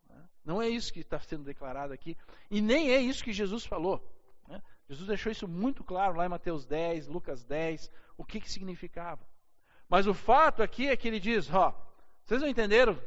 Né? 0.07 0.29
Não 0.45 0.61
é 0.61 0.69
isso 0.69 0.93
que 0.93 1.01
está 1.01 1.19
sendo 1.19 1.45
declarado 1.45 1.95
aqui. 1.95 2.15
E 2.51 2.61
nem 2.61 2.91
é 2.91 3.01
isso 3.01 3.25
que 3.25 3.33
Jesus 3.33 3.65
falou. 3.65 4.07
Né? 4.47 4.63
Jesus 4.87 5.09
deixou 5.09 5.33
isso 5.33 5.49
muito 5.49 5.83
claro 5.83 6.15
lá 6.15 6.27
em 6.27 6.29
Mateus 6.29 6.67
10, 6.67 7.09
Lucas 7.09 7.43
10, 7.43 7.91
o 8.19 8.25
que, 8.25 8.39
que 8.39 8.53
significava. 8.53 9.27
Mas 9.89 10.07
o 10.07 10.13
fato 10.13 10.63
aqui 10.63 10.89
é 10.89 10.97
que 10.97 11.09
ele 11.09 11.19
diz: 11.19 11.51
ó, 11.51 11.75
vocês 12.23 12.43
não 12.43 12.49
entenderam? 12.49 13.01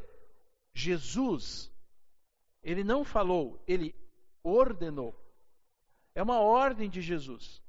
Jesus, 0.78 1.72
ele 2.62 2.84
não 2.84 3.04
falou, 3.04 3.60
ele 3.66 3.94
ordenou. 4.44 5.12
É 6.14 6.22
uma 6.22 6.38
ordem 6.38 6.88
de 6.88 7.00
Jesus. 7.00 7.60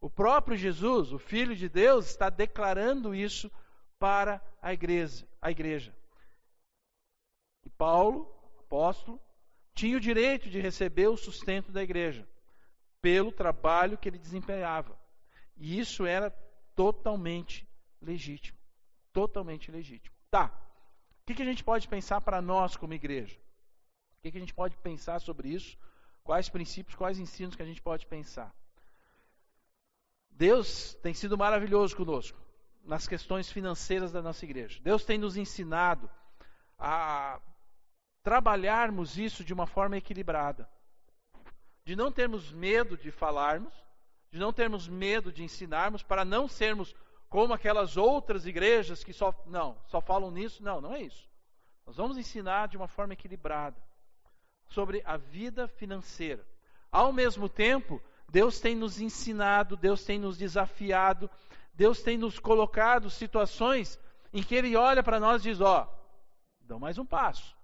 O 0.00 0.08
próprio 0.08 0.56
Jesus, 0.56 1.12
o 1.12 1.18
Filho 1.18 1.54
de 1.54 1.68
Deus, 1.68 2.06
está 2.06 2.30
declarando 2.30 3.14
isso 3.14 3.50
para 3.98 4.42
a 4.62 4.72
igreja. 4.72 5.28
A 5.42 5.50
igreja. 5.50 5.94
E 7.64 7.70
Paulo, 7.70 8.26
apóstolo, 8.58 9.20
tinha 9.74 9.96
o 9.96 10.00
direito 10.00 10.48
de 10.48 10.58
receber 10.58 11.08
o 11.08 11.18
sustento 11.18 11.70
da 11.70 11.82
igreja 11.82 12.26
pelo 13.02 13.30
trabalho 13.30 13.98
que 13.98 14.08
ele 14.08 14.18
desempenhava. 14.18 14.98
E 15.54 15.78
isso 15.78 16.06
era 16.06 16.30
totalmente 16.74 17.68
legítimo. 18.00 18.58
Totalmente 19.12 19.70
legítimo. 19.70 20.14
Tá 20.30 20.69
que, 21.30 21.36
que 21.36 21.42
a 21.42 21.46
gente 21.46 21.62
pode 21.62 21.86
pensar 21.86 22.20
para 22.20 22.42
nós 22.42 22.76
como 22.76 22.92
igreja? 22.92 23.36
O 24.18 24.22
que, 24.22 24.32
que 24.32 24.36
a 24.36 24.40
gente 24.40 24.54
pode 24.54 24.76
pensar 24.78 25.20
sobre 25.20 25.48
isso? 25.48 25.78
Quais 26.24 26.48
princípios, 26.48 26.96
quais 26.96 27.18
ensinos 27.18 27.54
que 27.54 27.62
a 27.62 27.66
gente 27.66 27.80
pode 27.80 28.06
pensar? 28.06 28.52
Deus 30.30 30.94
tem 31.02 31.14
sido 31.14 31.38
maravilhoso 31.38 31.96
conosco 31.96 32.38
nas 32.84 33.06
questões 33.06 33.50
financeiras 33.50 34.10
da 34.10 34.20
nossa 34.20 34.44
igreja. 34.44 34.80
Deus 34.82 35.04
tem 35.04 35.18
nos 35.18 35.36
ensinado 35.36 36.10
a 36.78 37.40
trabalharmos 38.22 39.16
isso 39.16 39.44
de 39.44 39.52
uma 39.52 39.66
forma 39.66 39.96
equilibrada. 39.96 40.68
De 41.84 41.94
não 41.94 42.10
termos 42.10 42.52
medo 42.52 42.96
de 42.96 43.10
falarmos, 43.10 43.72
de 44.30 44.38
não 44.38 44.52
termos 44.52 44.88
medo 44.88 45.32
de 45.32 45.42
ensinarmos, 45.42 46.02
para 46.02 46.24
não 46.24 46.48
sermos 46.48 46.94
como 47.30 47.54
aquelas 47.54 47.96
outras 47.96 48.44
igrejas 48.44 49.04
que 49.04 49.12
só 49.12 49.32
não, 49.46 49.78
só 49.86 50.00
falam 50.00 50.32
nisso. 50.32 50.62
Não, 50.64 50.80
não 50.80 50.92
é 50.92 51.00
isso. 51.00 51.30
Nós 51.86 51.96
vamos 51.96 52.18
ensinar 52.18 52.66
de 52.66 52.76
uma 52.76 52.88
forma 52.88 53.12
equilibrada 53.12 53.80
sobre 54.66 55.00
a 55.06 55.16
vida 55.16 55.68
financeira. 55.68 56.44
Ao 56.90 57.12
mesmo 57.12 57.48
tempo, 57.48 58.02
Deus 58.28 58.58
tem 58.58 58.74
nos 58.74 59.00
ensinado, 59.00 59.76
Deus 59.76 60.04
tem 60.04 60.18
nos 60.18 60.36
desafiado, 60.36 61.30
Deus 61.72 62.02
tem 62.02 62.18
nos 62.18 62.40
colocado 62.40 63.08
situações 63.08 63.96
em 64.32 64.42
que 64.42 64.56
Ele 64.56 64.74
olha 64.74 65.02
para 65.02 65.20
nós 65.20 65.40
e 65.40 65.50
diz: 65.50 65.60
Ó, 65.60 65.82
oh, 65.82 66.66
dão 66.66 66.80
mais 66.80 66.98
um 66.98 67.06
passo, 67.06 67.56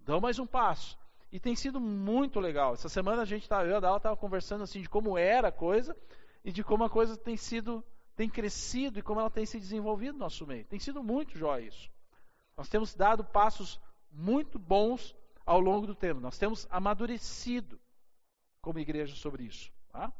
dão 0.00 0.22
mais 0.22 0.38
um 0.38 0.46
passo. 0.46 0.98
E 1.30 1.38
tem 1.38 1.54
sido 1.54 1.78
muito 1.78 2.40
legal. 2.40 2.72
Essa 2.72 2.88
semana 2.88 3.22
a 3.22 3.26
gente 3.26 3.46
tá, 3.46 3.62
eu 3.62 3.72
e 3.72 3.74
a 3.74 3.96
estava 3.96 4.16
conversando 4.16 4.64
assim 4.64 4.80
de 4.80 4.88
como 4.88 5.18
era 5.18 5.48
a 5.48 5.52
coisa 5.52 5.94
e 6.42 6.50
de 6.50 6.64
como 6.64 6.82
a 6.84 6.88
coisa 6.88 7.14
tem 7.14 7.36
sido 7.36 7.84
tem 8.16 8.28
crescido 8.30 8.98
e 8.98 9.02
como 9.02 9.20
ela 9.20 9.30
tem 9.30 9.44
se 9.44 9.60
desenvolvido 9.60 10.14
no 10.14 10.20
nosso 10.20 10.46
meio. 10.46 10.64
Tem 10.64 10.80
sido 10.80 11.02
muito 11.02 11.38
jóia 11.38 11.66
isso. 11.66 11.90
Nós 12.56 12.68
temos 12.68 12.94
dado 12.94 13.22
passos 13.22 13.78
muito 14.10 14.58
bons 14.58 15.14
ao 15.44 15.60
longo 15.60 15.86
do 15.86 15.94
tempo. 15.94 16.18
Nós 16.18 16.38
temos 16.38 16.66
amadurecido 16.70 17.78
como 18.62 18.78
igreja 18.78 19.14
sobre 19.14 19.44
isso. 19.44 19.70
Tá? 19.92 20.10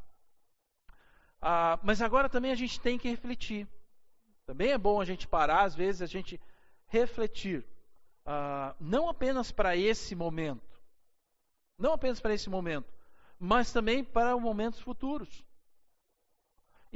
Ah, 1.40 1.80
mas 1.82 2.02
agora 2.02 2.28
também 2.28 2.52
a 2.52 2.54
gente 2.54 2.78
tem 2.78 2.98
que 2.98 3.08
refletir. 3.08 3.66
Também 4.44 4.72
é 4.72 4.78
bom 4.78 5.00
a 5.00 5.04
gente 5.04 5.26
parar, 5.26 5.64
às 5.64 5.74
vezes, 5.74 6.02
a 6.02 6.06
gente 6.06 6.38
refletir. 6.88 7.66
Ah, 8.26 8.76
não 8.78 9.08
apenas 9.08 9.50
para 9.50 9.74
esse 9.74 10.14
momento. 10.14 10.80
Não 11.78 11.94
apenas 11.94 12.20
para 12.20 12.34
esse 12.34 12.50
momento. 12.50 12.92
Mas 13.38 13.72
também 13.72 14.04
para 14.04 14.36
momentos 14.36 14.80
futuros. 14.80 15.45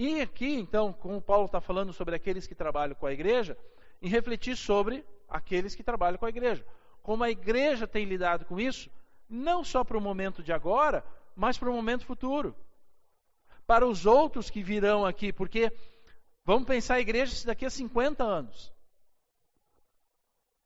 E 0.02 0.22
aqui, 0.22 0.54
então, 0.54 0.94
como 0.94 1.20
Paulo 1.20 1.44
está 1.44 1.60
falando 1.60 1.92
sobre 1.92 2.16
aqueles 2.16 2.46
que 2.46 2.54
trabalham 2.54 2.94
com 2.94 3.04
a 3.04 3.12
igreja, 3.12 3.54
em 4.00 4.08
refletir 4.08 4.56
sobre 4.56 5.04
aqueles 5.28 5.74
que 5.74 5.82
trabalham 5.82 6.16
com 6.16 6.24
a 6.24 6.30
igreja. 6.30 6.66
Como 7.02 7.22
a 7.22 7.28
igreja 7.28 7.86
tem 7.86 8.06
lidado 8.06 8.46
com 8.46 8.58
isso, 8.58 8.90
não 9.28 9.62
só 9.62 9.84
para 9.84 9.98
o 9.98 10.00
momento 10.00 10.42
de 10.42 10.54
agora, 10.54 11.04
mas 11.36 11.58
para 11.58 11.68
o 11.68 11.74
momento 11.74 12.06
futuro. 12.06 12.56
Para 13.66 13.86
os 13.86 14.06
outros 14.06 14.48
que 14.48 14.62
virão 14.62 15.04
aqui, 15.04 15.34
porque 15.34 15.70
vamos 16.46 16.66
pensar 16.66 16.94
a 16.94 17.00
igreja 17.00 17.44
daqui 17.44 17.66
a 17.66 17.70
50 17.70 18.24
anos. 18.24 18.72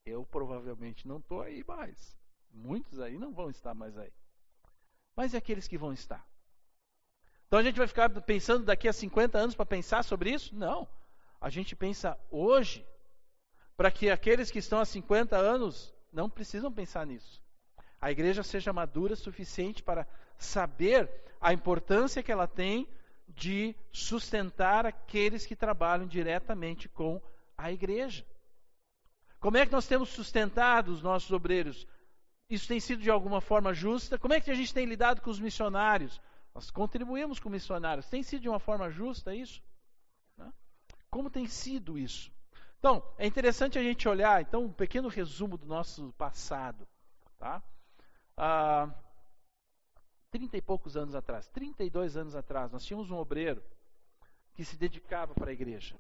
Eu 0.07 0.25
provavelmente 0.25 1.09
não 1.09 1.19
estou 1.19 1.43
aí 1.43 1.65
mais. 1.67 2.17
Muitos 2.53 3.01
aí 3.01 3.19
não 3.19 3.33
vão 3.33 3.51
estar 3.51 3.75
mais 3.75 3.99
aí. 3.99 4.13
Mas 5.17 5.33
e 5.33 5.37
aqueles 5.37 5.67
que 5.67 5.77
vão 5.77 5.93
estar? 5.93 6.25
Então 7.55 7.61
a 7.61 7.63
gente 7.63 7.79
vai 7.79 7.87
ficar 7.87 8.11
pensando 8.11 8.65
daqui 8.65 8.89
a 8.89 8.93
50 8.93 9.39
anos 9.39 9.55
para 9.55 9.65
pensar 9.65 10.03
sobre 10.03 10.29
isso? 10.29 10.53
Não. 10.57 10.89
A 11.41 11.49
gente 11.49 11.77
pensa 11.77 12.19
hoje 12.29 12.85
para 13.77 13.93
que 13.93 14.11
aqueles 14.11 14.51
que 14.51 14.59
estão 14.59 14.81
há 14.81 14.85
50 14.85 15.37
anos 15.37 15.95
não 16.13 16.29
precisam 16.29 16.73
pensar 16.73 17.07
nisso. 17.07 17.41
A 18.01 18.11
igreja 18.11 18.43
seja 18.43 18.73
madura 18.73 19.13
o 19.13 19.17
suficiente 19.17 19.85
para 19.85 20.05
saber 20.37 21.09
a 21.41 21.53
importância 21.53 22.25
que 22.25 22.33
ela 22.33 22.49
tem 22.49 22.89
de 23.29 23.77
sustentar 23.93 24.85
aqueles 24.85 25.47
que 25.47 25.55
trabalham 25.55 26.09
diretamente 26.09 26.89
com 26.89 27.23
a 27.57 27.71
igreja. 27.71 28.27
Como 29.39 29.59
é 29.59 29.65
que 29.65 29.71
nós 29.71 29.87
temos 29.87 30.09
sustentado 30.09 30.89
os 30.89 31.03
nossos 31.03 31.31
obreiros? 31.31 31.87
Isso 32.51 32.67
tem 32.67 32.81
sido 32.81 33.01
de 33.01 33.11
alguma 33.11 33.41
forma 33.41 33.73
justa? 33.73 34.19
Como 34.19 34.35
é 34.35 34.41
que 34.41 34.51
a 34.51 34.57
gente 34.57 34.75
tem 34.75 34.87
lidado 34.87 35.23
com 35.23 35.31
os 35.31 35.39
missionários? 35.39 36.21
Nós 36.55 36.71
contribuímos 36.71 37.41
com 37.41 37.51
missionários. 37.51 38.09
Tem 38.09 38.23
sido 38.23 38.43
de 38.43 38.49
uma 38.49 38.61
forma 38.61 38.89
justa 38.89 39.35
isso? 39.35 39.61
Né? 40.37 40.53
Como 41.11 41.29
tem 41.29 41.47
sido 41.49 41.99
isso? 41.99 42.31
Então, 42.79 43.03
é 43.19 43.27
interessante 43.27 43.79
a 43.79 43.83
gente 43.83 44.09
olhar, 44.09 44.41
então, 44.41 44.65
um 44.65 44.73
pequeno 44.73 45.09
resumo 45.09 45.59
do 45.59 45.67
nosso 45.67 46.13
passado. 46.13 46.87
Tá? 47.39 47.63
Ah, 48.37 48.95
30 50.31 50.57
e 50.57 50.63
poucos 50.63 50.97
anos 50.97 51.15
atrás, 51.15 51.49
32 51.49 52.17
anos 52.17 52.37
atrás, 52.37 52.71
nós 52.71 52.85
tínhamos 52.85 53.11
um 53.11 53.17
obreiro 53.17 53.63
que 54.55 54.65
se 54.65 54.77
dedicava 54.77 55.35
para 55.35 55.51
a 55.51 55.53
igreja, 55.53 55.97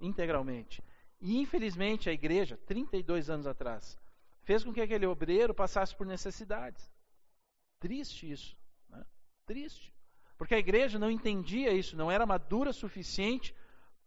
integralmente. 0.00 0.82
E, 1.20 1.38
infelizmente, 1.38 2.10
a 2.10 2.12
igreja, 2.12 2.56
32 2.66 3.30
anos 3.30 3.46
atrás, 3.46 3.96
fez 4.42 4.64
com 4.64 4.72
que 4.72 4.80
aquele 4.80 5.06
obreiro 5.06 5.54
passasse 5.54 5.94
por 5.94 6.06
necessidades. 6.06 6.90
Triste 7.78 8.30
isso 8.30 8.56
triste. 9.42 9.92
Porque 10.36 10.54
a 10.54 10.58
igreja 10.58 10.98
não 10.98 11.10
entendia 11.10 11.72
isso, 11.72 11.96
não 11.96 12.10
era 12.10 12.26
madura 12.26 12.72
suficiente 12.72 13.54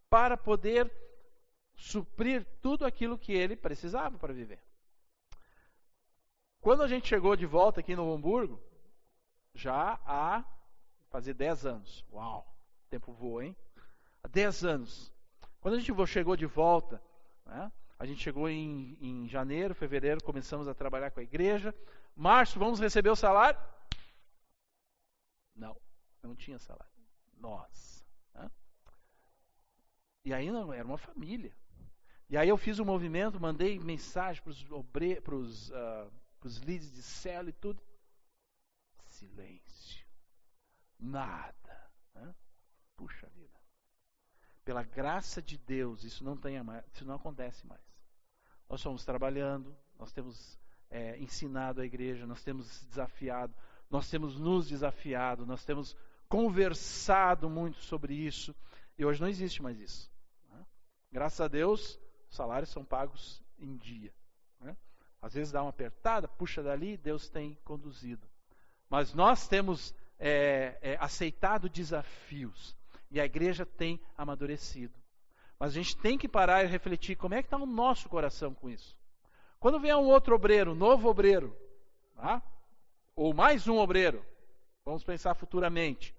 para 0.10 0.36
poder 0.36 0.92
suprir 1.76 2.46
tudo 2.62 2.86
aquilo 2.86 3.18
que 3.18 3.34
ele 3.34 3.56
precisava 3.56 4.18
para 4.18 4.34
viver. 4.34 4.60
Quando 6.62 6.84
a 6.84 6.88
gente 6.88 7.08
chegou 7.08 7.36
de 7.36 7.46
volta 7.46 7.80
aqui 7.80 7.96
no 7.96 8.12
Hamburgo, 8.14 8.62
já 9.54 10.00
há 10.06 10.44
fazer 11.10 11.34
10 11.34 11.66
anos. 11.66 12.06
Uau, 12.12 12.46
o 12.86 12.90
tempo 12.90 13.14
voa, 13.14 13.46
hein? 13.46 13.56
Há 14.24 14.28
10 14.28 14.66
anos. 14.66 15.14
Quando 15.62 15.76
a 15.76 15.80
gente 15.80 16.08
chegou 16.08 16.36
de 16.36 16.46
volta, 16.46 17.02
né, 17.46 17.72
a 17.98 18.06
gente 18.06 18.22
chegou 18.22 18.50
em, 18.50 18.98
em 19.00 19.28
janeiro, 19.28 19.74
fevereiro, 19.74 20.24
começamos 20.24 20.68
a 20.68 20.74
trabalhar 20.74 21.12
com 21.12 21.20
a 21.20 21.24
igreja. 21.24 21.74
Março, 22.16 22.60
vamos 22.60 22.80
receber 22.80 23.10
o 23.10 23.16
salário? 23.16 23.60
Não. 25.56 25.80
Não 26.22 26.36
tinha 26.36 26.60
salário. 26.60 26.94
Nós. 27.38 28.06
Né? 28.34 28.52
E 30.24 30.34
aí 30.34 30.52
não, 30.52 30.74
era 30.74 30.86
uma 30.86 30.98
família. 30.98 31.56
E 32.30 32.38
aí 32.38 32.50
eu 32.50 32.58
fiz 32.58 32.80
um 32.80 32.86
movimento, 32.86 33.40
mandei 33.40 33.80
mensagem 33.80 34.42
para 34.42 35.36
os 35.36 35.70
uh, 35.70 36.12
líderes 36.66 36.92
de 36.92 37.04
célula 37.04 37.50
e 37.50 37.54
tudo. 37.54 37.82
Silêncio. 39.06 40.06
Nada. 41.00 41.92
Né? 42.16 42.36
Puxa 42.96 43.28
vida. 43.30 43.54
Pela 44.64 44.82
graça 44.82 45.42
de 45.42 45.58
Deus, 45.60 46.04
isso 46.04 46.24
não, 46.24 46.36
tem 46.36 46.62
mais, 46.64 46.84
isso 46.92 47.06
não 47.06 47.16
acontece 47.16 47.66
mais. 47.68 47.82
Nós 48.68 48.80
estamos 48.80 49.06
trabalhando, 49.06 49.78
nós 50.00 50.12
temos 50.12 50.60
é, 50.90 51.20
ensinado 51.20 51.82
a 51.82 51.86
igreja, 51.86 52.26
nós 52.26 52.44
temos 52.44 52.84
desafiado, 52.88 53.56
nós 53.90 54.10
temos 54.10 54.40
nos 54.40 54.68
desafiado, 54.68 55.46
nós 55.46 55.64
temos 55.64 55.96
conversado 56.28 57.50
muito 57.50 57.78
sobre 57.78 58.14
isso, 58.14 58.56
e 58.98 59.06
hoje 59.06 59.22
não 59.22 59.28
existe 59.28 59.62
mais 59.62 59.80
isso. 59.80 60.12
Né? 60.50 60.66
Graças 61.12 61.42
a 61.42 61.48
Deus, 61.48 62.00
os 62.30 62.36
salários 62.36 62.70
são 62.70 62.84
pagos 62.84 63.44
em 63.58 63.78
dia. 63.78 64.14
Né? 64.60 64.76
Às 65.22 65.34
vezes 65.34 65.52
dá 65.52 65.62
uma 65.62 65.70
apertada, 65.70 66.28
puxa 66.28 66.64
dali, 66.64 66.98
Deus 66.98 67.30
tem 67.30 67.58
conduzido. 67.64 68.28
Mas 68.90 69.14
nós 69.14 69.48
temos 69.48 69.94
é, 70.20 70.78
é, 70.82 70.98
aceitado 71.00 71.70
desafios 71.70 72.76
e 73.12 73.20
a 73.20 73.26
igreja 73.26 73.66
tem 73.66 74.00
amadurecido. 74.18 74.94
Mas 75.60 75.72
a 75.72 75.74
gente 75.76 75.98
tem 75.98 76.18
que 76.18 76.28
parar 76.28 76.64
e 76.64 76.68
refletir 76.68 77.16
como 77.16 77.34
é 77.34 77.42
que 77.42 77.48
está 77.48 77.58
o 77.58 77.66
nosso 77.66 78.10
coração 78.10 78.54
com 78.54 78.70
isso. 78.70 78.98
Quando 79.60 79.80
vier 79.80 79.96
um 79.96 80.06
outro 80.06 80.36
obreiro, 80.36 80.72
um 80.72 80.76
novo 80.76 81.10
obreiro, 81.10 81.56
tá? 82.16 82.42
Ou 83.16 83.34
mais 83.34 83.68
um 83.68 83.78
obreiro, 83.78 84.26
vamos 84.84 85.04
pensar 85.04 85.34
futuramente, 85.36 86.16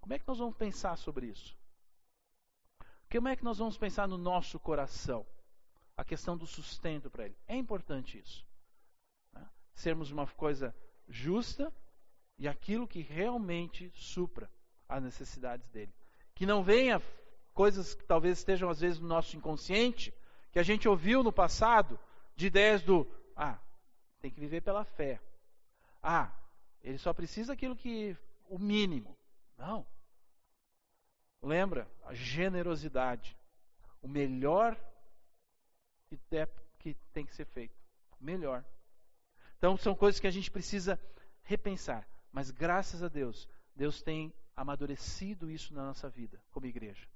como 0.00 0.14
é 0.14 0.18
que 0.18 0.26
nós 0.26 0.38
vamos 0.38 0.56
pensar 0.56 0.96
sobre 0.96 1.26
isso? 1.26 1.56
Como 3.10 3.28
é 3.28 3.36
que 3.36 3.44
nós 3.44 3.58
vamos 3.58 3.76
pensar 3.76 4.06
no 4.06 4.16
nosso 4.16 4.58
coração? 4.58 5.26
a 6.00 6.04
questão 6.04 6.34
do 6.34 6.46
sustento 6.46 7.10
para 7.10 7.26
ele. 7.26 7.36
É 7.46 7.54
importante 7.54 8.18
isso. 8.18 8.46
Né? 9.34 9.46
Sermos 9.74 10.10
uma 10.10 10.26
coisa 10.26 10.74
justa 11.06 11.70
e 12.38 12.48
aquilo 12.48 12.88
que 12.88 13.02
realmente 13.02 13.90
supra 13.94 14.50
as 14.88 15.02
necessidades 15.02 15.68
dele. 15.68 15.92
Que 16.34 16.46
não 16.46 16.64
venha 16.64 17.02
coisas 17.52 17.92
que 17.92 18.04
talvez 18.04 18.38
estejam 18.38 18.70
às 18.70 18.80
vezes 18.80 18.98
no 18.98 19.06
nosso 19.06 19.36
inconsciente, 19.36 20.14
que 20.50 20.58
a 20.58 20.62
gente 20.62 20.88
ouviu 20.88 21.22
no 21.22 21.30
passado, 21.30 22.00
de 22.34 22.46
ideias 22.46 22.82
do 22.82 23.06
ah, 23.36 23.58
tem 24.22 24.30
que 24.30 24.40
viver 24.40 24.62
pela 24.62 24.84
fé. 24.84 25.20
Ah, 26.02 26.32
ele 26.82 26.98
só 26.98 27.12
precisa 27.12 27.52
aquilo 27.52 27.76
que 27.76 28.16
o 28.48 28.58
mínimo. 28.58 29.16
Não. 29.56 29.86
Lembra 31.42 31.90
a 32.04 32.14
generosidade. 32.14 33.36
O 34.02 34.08
melhor 34.08 34.78
que, 36.06 36.18
der, 36.30 36.48
que 36.78 36.94
tem 37.12 37.24
que 37.24 37.34
ser 37.34 37.44
feito. 37.44 37.74
Melhor. 38.20 38.64
Então 39.56 39.76
são 39.76 39.94
coisas 39.94 40.20
que 40.20 40.26
a 40.26 40.30
gente 40.30 40.50
precisa 40.50 40.98
repensar. 41.42 42.06
Mas 42.32 42.50
graças 42.50 43.02
a 43.02 43.08
Deus, 43.08 43.48
Deus 43.74 44.02
tem 44.02 44.32
amadurecido 44.56 45.50
isso 45.50 45.74
na 45.74 45.84
nossa 45.84 46.08
vida 46.08 46.42
como 46.50 46.66
igreja. 46.66 47.06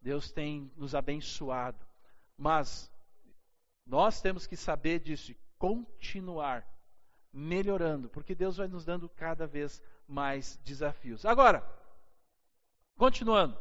Deus 0.00 0.30
tem 0.30 0.70
nos 0.76 0.94
abençoado. 0.94 1.84
Mas 2.36 2.90
nós 3.86 4.20
temos 4.20 4.46
que 4.46 4.56
saber 4.56 5.00
disso 5.00 5.32
e 5.32 5.38
continuar 5.58 6.66
melhorando, 7.34 8.08
porque 8.08 8.34
Deus 8.34 8.56
vai 8.56 8.68
nos 8.68 8.84
dando 8.84 9.08
cada 9.08 9.44
vez 9.44 9.82
mais 10.06 10.56
desafios. 10.64 11.26
Agora, 11.26 11.66
continuando 12.96 13.58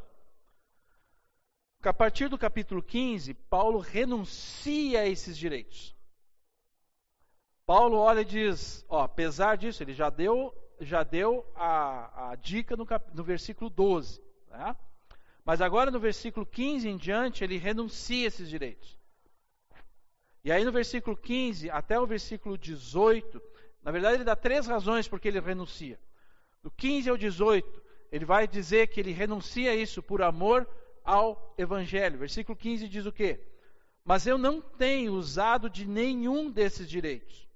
a 1.81 1.93
partir 1.93 2.29
do 2.29 2.37
capítulo 2.37 2.81
15, 2.81 3.33
Paulo 3.33 3.79
renuncia 3.79 5.01
a 5.01 5.07
esses 5.07 5.35
direitos. 5.35 5.95
Paulo 7.65 7.97
olha 7.97 8.21
e 8.21 8.25
diz: 8.25 8.85
ó, 8.87 9.01
apesar 9.01 9.57
disso, 9.57 9.83
ele 9.83 9.93
já 9.93 10.09
deu, 10.09 10.53
já 10.79 11.03
deu 11.03 11.45
a, 11.55 12.31
a 12.31 12.35
dica 12.35 12.77
no, 12.77 12.85
cap, 12.85 13.09
no 13.13 13.23
versículo 13.23 13.69
12. 13.69 14.21
Né? 14.49 14.75
Mas 15.43 15.61
agora 15.61 15.91
no 15.91 15.99
versículo 15.99 16.45
15 16.45 16.87
em 16.87 16.95
diante, 16.95 17.43
ele 17.43 17.57
renuncia 17.57 18.25
a 18.25 18.27
esses 18.27 18.47
direitos. 18.47 18.97
E 20.43 20.51
aí 20.51 20.63
no 20.63 20.71
versículo 20.71 21.17
15 21.17 21.69
até 21.69 21.99
o 21.99 22.05
versículo 22.05 22.57
18, 22.57 23.41
na 23.83 23.91
verdade 23.91 24.17
ele 24.17 24.23
dá 24.23 24.35
três 24.35 24.65
razões 24.65 25.07
porque 25.07 25.27
ele 25.27 25.39
renuncia. 25.39 25.99
Do 26.61 26.71
15 26.71 27.09
ao 27.09 27.17
18, 27.17 27.83
ele 28.11 28.25
vai 28.25 28.47
dizer 28.47 28.87
que 28.87 28.99
ele 28.99 29.11
renuncia 29.11 29.71
a 29.71 29.75
isso 29.75 30.01
por 30.01 30.21
amor 30.21 30.67
ao 31.03 31.53
Evangelho. 31.57 32.17
Versículo 32.17 32.57
15 32.57 32.87
diz 32.87 33.05
o 33.05 33.11
quê? 33.11 33.39
Mas 34.05 34.25
eu 34.25 34.37
não 34.37 34.61
tenho 34.61 35.13
usado 35.13 35.69
de 35.69 35.85
nenhum 35.85 36.49
desses 36.49 36.89
direitos. 36.89 37.47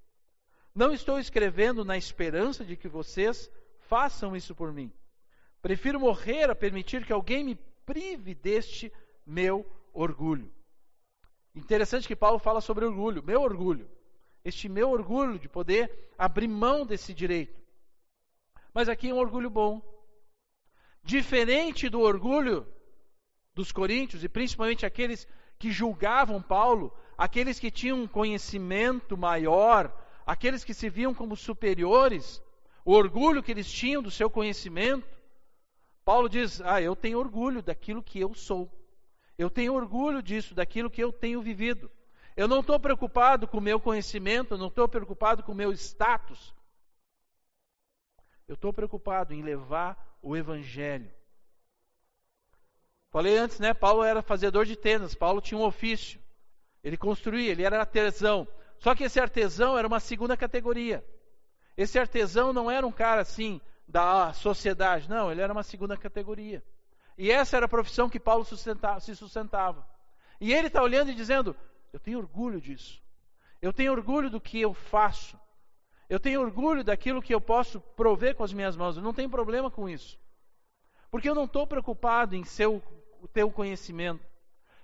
Não 0.74 0.92
estou 0.92 1.18
escrevendo 1.18 1.84
na 1.84 1.96
esperança 1.96 2.64
de 2.64 2.76
que 2.76 2.88
vocês 2.88 3.50
façam 3.80 4.36
isso 4.36 4.54
por 4.54 4.72
mim. 4.72 4.92
Prefiro 5.62 5.98
morrer 5.98 6.50
a 6.50 6.54
permitir 6.54 7.04
que 7.04 7.12
alguém 7.12 7.42
me 7.42 7.54
prive 7.84 8.34
deste 8.34 8.92
meu 9.26 9.66
orgulho. 9.92 10.52
Interessante 11.54 12.06
que 12.06 12.14
Paulo 12.14 12.38
fala 12.38 12.60
sobre 12.60 12.84
orgulho, 12.84 13.22
meu 13.22 13.40
orgulho. 13.40 13.90
Este 14.44 14.68
meu 14.68 14.90
orgulho 14.90 15.38
de 15.38 15.48
poder 15.48 16.12
abrir 16.16 16.48
mão 16.48 16.86
desse 16.86 17.12
direito. 17.12 17.58
Mas 18.72 18.88
aqui 18.88 19.10
é 19.10 19.14
um 19.14 19.18
orgulho 19.18 19.50
bom. 19.50 19.82
Diferente 21.02 21.88
do 21.88 22.00
orgulho 22.00 22.66
dos 23.54 23.72
coríntios, 23.72 24.22
e 24.22 24.28
principalmente 24.28 24.86
aqueles 24.86 25.26
que 25.58 25.72
julgavam 25.72 26.40
Paulo, 26.40 26.92
aqueles 27.16 27.58
que 27.58 27.70
tinham 27.70 28.02
um 28.02 28.06
conhecimento 28.06 29.16
maior, 29.16 29.92
aqueles 30.24 30.62
que 30.62 30.72
se 30.72 30.88
viam 30.88 31.12
como 31.12 31.34
superiores, 31.36 32.40
o 32.84 32.92
orgulho 32.92 33.42
que 33.42 33.50
eles 33.50 33.70
tinham 33.70 34.02
do 34.02 34.10
seu 34.10 34.30
conhecimento. 34.30 35.18
Paulo 36.04 36.28
diz: 36.28 36.60
Ah, 36.60 36.80
eu 36.80 36.94
tenho 36.94 37.18
orgulho 37.18 37.62
daquilo 37.62 38.02
que 38.02 38.20
eu 38.20 38.32
sou. 38.32 38.70
Eu 39.36 39.50
tenho 39.50 39.74
orgulho 39.74 40.22
disso, 40.22 40.54
daquilo 40.54 40.90
que 40.90 41.02
eu 41.02 41.12
tenho 41.12 41.42
vivido. 41.42 41.90
Eu 42.38 42.48
não 42.48 42.60
estou 42.60 42.80
preocupado 42.80 43.46
com 43.46 43.58
o 43.58 43.60
meu 43.60 43.78
conhecimento, 43.78 44.56
não 44.56 44.68
estou 44.68 44.88
preocupado 44.88 45.42
com 45.42 45.52
o 45.52 45.54
meu 45.54 45.72
status. 45.72 46.54
Eu 48.46 48.54
estou 48.54 48.72
preocupado 48.72 49.34
em 49.34 49.42
levar 49.42 50.18
o 50.22 50.34
Evangelho 50.34 51.10
Falei 53.10 53.38
antes, 53.38 53.58
né? 53.58 53.72
Paulo 53.72 54.04
era 54.04 54.20
fazedor 54.20 54.66
de 54.66 54.76
tendas, 54.76 55.14
Paulo 55.14 55.40
tinha 55.40 55.58
um 55.58 55.64
ofício. 55.64 56.20
Ele 56.84 56.96
construía, 56.96 57.50
ele 57.50 57.62
era 57.62 57.80
artesão. 57.80 58.46
Só 58.78 58.94
que 58.94 59.04
esse 59.04 59.18
artesão 59.18 59.76
era 59.78 59.88
uma 59.88 59.98
segunda 59.98 60.36
categoria. 60.36 61.04
Esse 61.76 61.98
artesão 61.98 62.52
não 62.52 62.70
era 62.70 62.86
um 62.86 62.92
cara 62.92 63.22
assim 63.22 63.60
da 63.86 64.32
sociedade, 64.34 65.08
não, 65.08 65.32
ele 65.32 65.40
era 65.40 65.52
uma 65.52 65.62
segunda 65.62 65.96
categoria. 65.96 66.62
E 67.16 67.30
essa 67.30 67.56
era 67.56 67.66
a 67.66 67.68
profissão 67.68 68.10
que 68.10 68.20
Paulo 68.20 68.44
se 68.44 69.16
sustentava. 69.16 69.86
E 70.40 70.52
ele 70.52 70.66
está 70.66 70.82
olhando 70.82 71.10
e 71.10 71.14
dizendo: 71.14 71.56
Eu 71.92 72.00
tenho 72.00 72.18
orgulho 72.18 72.60
disso. 72.60 73.02
Eu 73.60 73.72
tenho 73.72 73.92
orgulho 73.92 74.30
do 74.30 74.40
que 74.40 74.60
eu 74.60 74.72
faço. 74.72 75.38
Eu 76.08 76.18
tenho 76.18 76.40
orgulho 76.40 76.84
daquilo 76.84 77.22
que 77.22 77.34
eu 77.34 77.40
posso 77.40 77.80
prover 77.80 78.34
com 78.34 78.44
as 78.44 78.52
minhas 78.52 78.76
mãos. 78.76 78.96
Eu 78.96 79.02
não 79.02 79.12
tenho 79.12 79.28
problema 79.28 79.70
com 79.70 79.88
isso. 79.88 80.18
Porque 81.10 81.28
eu 81.28 81.34
não 81.34 81.44
estou 81.44 81.66
preocupado 81.66 82.34
em 82.34 82.44
ser 82.44 82.66
o 82.66 82.82
conhecimento. 83.52 84.24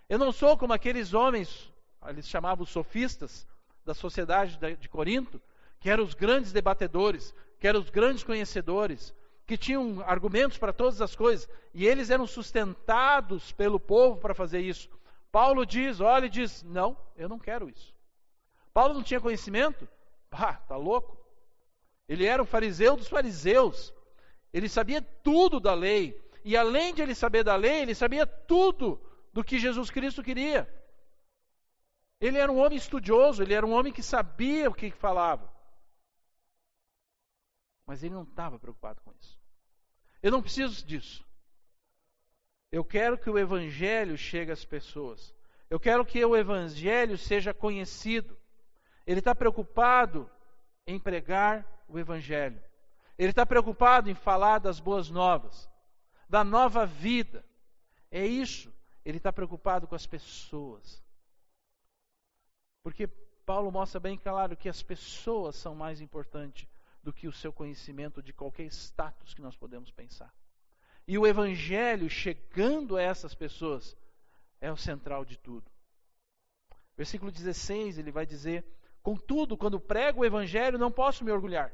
Eu 0.08 0.18
não 0.18 0.32
sou 0.32 0.56
como 0.56 0.72
aqueles 0.72 1.14
homens, 1.14 1.72
eles 2.06 2.28
chamavam 2.28 2.66
sofistas 2.66 3.46
da 3.84 3.94
sociedade 3.94 4.58
de 4.76 4.88
Corinto, 4.88 5.40
que 5.80 5.90
eram 5.90 6.04
os 6.04 6.14
grandes 6.14 6.52
debatedores, 6.52 7.34
que 7.59 7.68
eram 7.68 7.80
os 7.80 7.90
grandes 7.90 8.24
conhecedores, 8.24 9.14
que 9.46 9.57
tinham 9.57 10.02
argumentos 10.07 10.57
para 10.57 10.72
todas 10.72 11.00
as 11.00 11.14
coisas, 11.14 11.48
e 11.72 11.86
eles 11.86 12.11
eram 12.11 12.26
sustentados 12.26 13.52
pelo 13.52 13.78
povo 13.78 14.18
para 14.18 14.34
fazer 14.34 14.61
isso. 14.61 14.88
Paulo 15.35 15.66
diz, 15.66 16.01
olha 16.01 16.26
e 16.26 16.30
diz, 16.30 16.62
não, 16.62 16.97
eu 17.16 17.28
não 17.28 17.41
quero 17.41 17.68
isso. 17.68 17.93
Paulo 18.72 18.95
não 18.95 19.03
tinha 19.03 19.20
conhecimento? 19.20 19.89
Pá, 20.30 20.55
tá 20.59 20.76
louco? 20.76 21.18
Ele 22.09 22.24
era 22.24 22.41
o 22.41 22.47
fariseu 22.47 22.97
dos 22.97 23.09
fariseus. 23.09 23.93
Ele 24.53 24.68
sabia 24.68 25.03
tudo 25.03 25.59
da 25.59 25.74
lei. 25.74 26.16
E 26.45 26.57
além 26.57 26.95
de 26.95 27.03
ele 27.03 27.16
saber 27.16 27.43
da 27.43 27.57
lei, 27.57 27.82
ele 27.82 27.97
sabia 27.97 28.24
tudo 28.24 29.05
do 29.32 29.43
que 29.43 29.59
Jesus 29.59 29.91
Cristo 29.91 30.22
queria. 30.22 30.72
Ele 32.20 32.39
era 32.39 32.53
um 32.53 32.61
homem 32.64 32.78
estudioso, 32.78 33.43
ele 33.43 33.55
era 33.55 33.66
um 33.66 33.72
homem 33.72 33.93
que 33.93 34.05
sabia 34.05 34.70
o 34.70 34.74
que 34.74 34.93
falava. 34.93 35.53
Mas 37.85 38.05
ele 38.05 38.14
não 38.14 38.22
estava 38.22 38.57
preocupado 38.57 39.01
com 39.03 39.12
isso. 39.20 39.37
Eu 40.22 40.30
não 40.30 40.41
preciso 40.41 40.87
disso. 40.87 41.26
Eu 42.75 42.85
quero 42.85 43.16
que 43.16 43.31
o 43.31 43.39
Evangelho 43.39 44.18
chegue 44.18 44.51
às 44.51 44.64
pessoas. 44.64 45.33
Eu 45.70 45.79
quero 45.79 46.05
que 46.05 46.25
o 46.25 46.35
Evangelho 46.35 47.16
seja 47.16 47.55
conhecido. 47.55 48.37
Ele 49.07 49.20
está 49.20 49.33
preocupado 49.33 50.29
em 50.85 50.99
pregar 50.99 51.64
o 51.87 52.01
Evangelho. 52.01 52.61
Ele 53.16 53.31
está 53.31 53.47
preocupado 53.47 54.11
em 54.11 54.14
falar 54.16 54.59
das 54.59 54.81
boas 54.81 55.09
novas. 55.09 55.70
da 56.29 56.43
nova 56.43 56.85
vida. 56.85 57.45
É 58.11 58.27
isso. 58.27 58.75
Ele 59.05 59.18
está 59.18 59.33
preocupado 59.33 59.87
com 59.87 59.95
as 59.95 60.05
pessoas. 60.05 61.01
Porque 62.83 63.07
Paulo 63.47 63.70
mostra 63.70 64.01
bem 64.01 64.18
claro 64.18 64.57
que 64.57 64.68
as 64.68 64.83
pessoas 64.83 65.55
são 65.55 65.77
mais 65.77 66.01
importantes 66.01 66.66
do 67.05 67.12
que 67.12 67.29
o 67.29 67.33
seu 67.33 67.53
conhecimento 67.53 68.20
de 68.20 68.33
qualquer 68.33 68.66
status 68.66 69.33
que 69.33 69.41
nós 69.41 69.55
podemos 69.55 69.93
pensar. 69.93 70.35
E 71.07 71.18
o 71.18 71.26
evangelho 71.26 72.09
chegando 72.09 72.96
a 72.96 73.02
essas 73.02 73.34
pessoas 73.34 73.96
é 74.61 74.72
o 74.72 74.76
central 74.76 75.24
de 75.24 75.36
tudo. 75.38 75.70
Versículo 76.96 77.30
16, 77.30 77.98
ele 77.98 78.11
vai 78.11 78.24
dizer: 78.24 78.64
Contudo, 79.02 79.57
quando 79.57 79.78
prego 79.78 80.22
o 80.22 80.24
evangelho, 80.24 80.78
não 80.78 80.90
posso 80.90 81.24
me 81.24 81.30
orgulhar, 81.30 81.72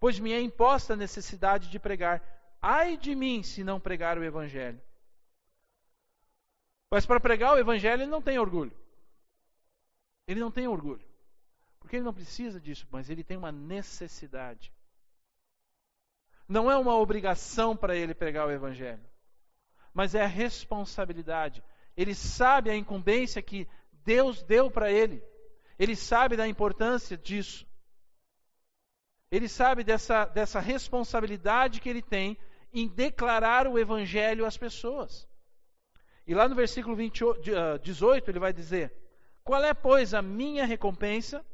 pois 0.00 0.18
me 0.18 0.32
é 0.32 0.40
imposta 0.40 0.94
a 0.94 0.96
necessidade 0.96 1.70
de 1.70 1.78
pregar. 1.78 2.22
Ai 2.60 2.96
de 2.96 3.14
mim 3.14 3.42
se 3.42 3.62
não 3.62 3.78
pregar 3.78 4.18
o 4.18 4.24
evangelho. 4.24 4.80
Mas 6.90 7.06
para 7.06 7.20
pregar 7.20 7.54
o 7.54 7.58
evangelho, 7.58 8.02
ele 8.02 8.10
não 8.10 8.22
tem 8.22 8.38
orgulho. 8.38 8.76
Ele 10.26 10.40
não 10.40 10.50
tem 10.50 10.66
orgulho. 10.66 11.06
Porque 11.78 11.96
ele 11.96 12.04
não 12.04 12.14
precisa 12.14 12.60
disso, 12.60 12.86
mas 12.90 13.08
ele 13.08 13.22
tem 13.22 13.36
uma 13.36 13.52
necessidade. 13.52 14.72
Não 16.48 16.70
é 16.70 16.76
uma 16.76 16.96
obrigação 16.96 17.76
para 17.76 17.94
ele 17.94 18.14
pregar 18.14 18.46
o 18.46 18.50
Evangelho, 18.50 19.04
mas 19.92 20.14
é 20.14 20.22
a 20.22 20.26
responsabilidade. 20.26 21.62
Ele 21.94 22.14
sabe 22.14 22.70
a 22.70 22.76
incumbência 22.76 23.42
que 23.42 23.68
Deus 24.04 24.42
deu 24.42 24.70
para 24.70 24.90
ele. 24.90 25.22
Ele 25.78 25.94
sabe 25.94 26.36
da 26.36 26.48
importância 26.48 27.16
disso. 27.18 27.66
Ele 29.30 29.48
sabe 29.48 29.84
dessa, 29.84 30.24
dessa 30.24 30.58
responsabilidade 30.58 31.80
que 31.80 31.88
ele 31.88 32.00
tem 32.00 32.38
em 32.72 32.88
declarar 32.88 33.66
o 33.66 33.78
Evangelho 33.78 34.46
às 34.46 34.56
pessoas. 34.56 35.28
E 36.26 36.34
lá 36.34 36.48
no 36.48 36.54
versículo 36.54 36.96
28, 36.96 37.78
18 37.82 38.24
ah, 38.24 38.30
ele 38.30 38.38
vai 38.38 38.52
dizer: 38.52 38.92
Qual 39.44 39.62
é, 39.62 39.74
pois, 39.74 40.14
a 40.14 40.22
minha 40.22 40.64
recompensa? 40.64 41.44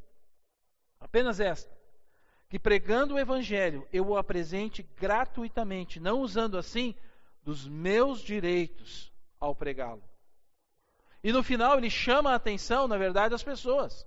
Apenas 0.99 1.39
esta: 1.39 1.74
que 2.49 2.59
pregando 2.59 3.15
o 3.15 3.19
Evangelho 3.19 3.87
eu 3.91 4.07
o 4.07 4.17
apresente 4.17 4.83
gratuitamente, 4.97 5.99
não 5.99 6.21
usando 6.21 6.57
assim 6.57 6.95
dos 7.43 7.67
meus 7.67 8.21
direitos 8.21 9.11
ao 9.39 9.55
pregá-lo. 9.55 10.03
E 11.23 11.31
no 11.31 11.43
final 11.43 11.77
ele 11.77 11.89
chama 11.89 12.31
a 12.31 12.35
atenção, 12.35 12.87
na 12.87 12.97
verdade, 12.97 13.31
das 13.31 13.43
pessoas. 13.43 14.05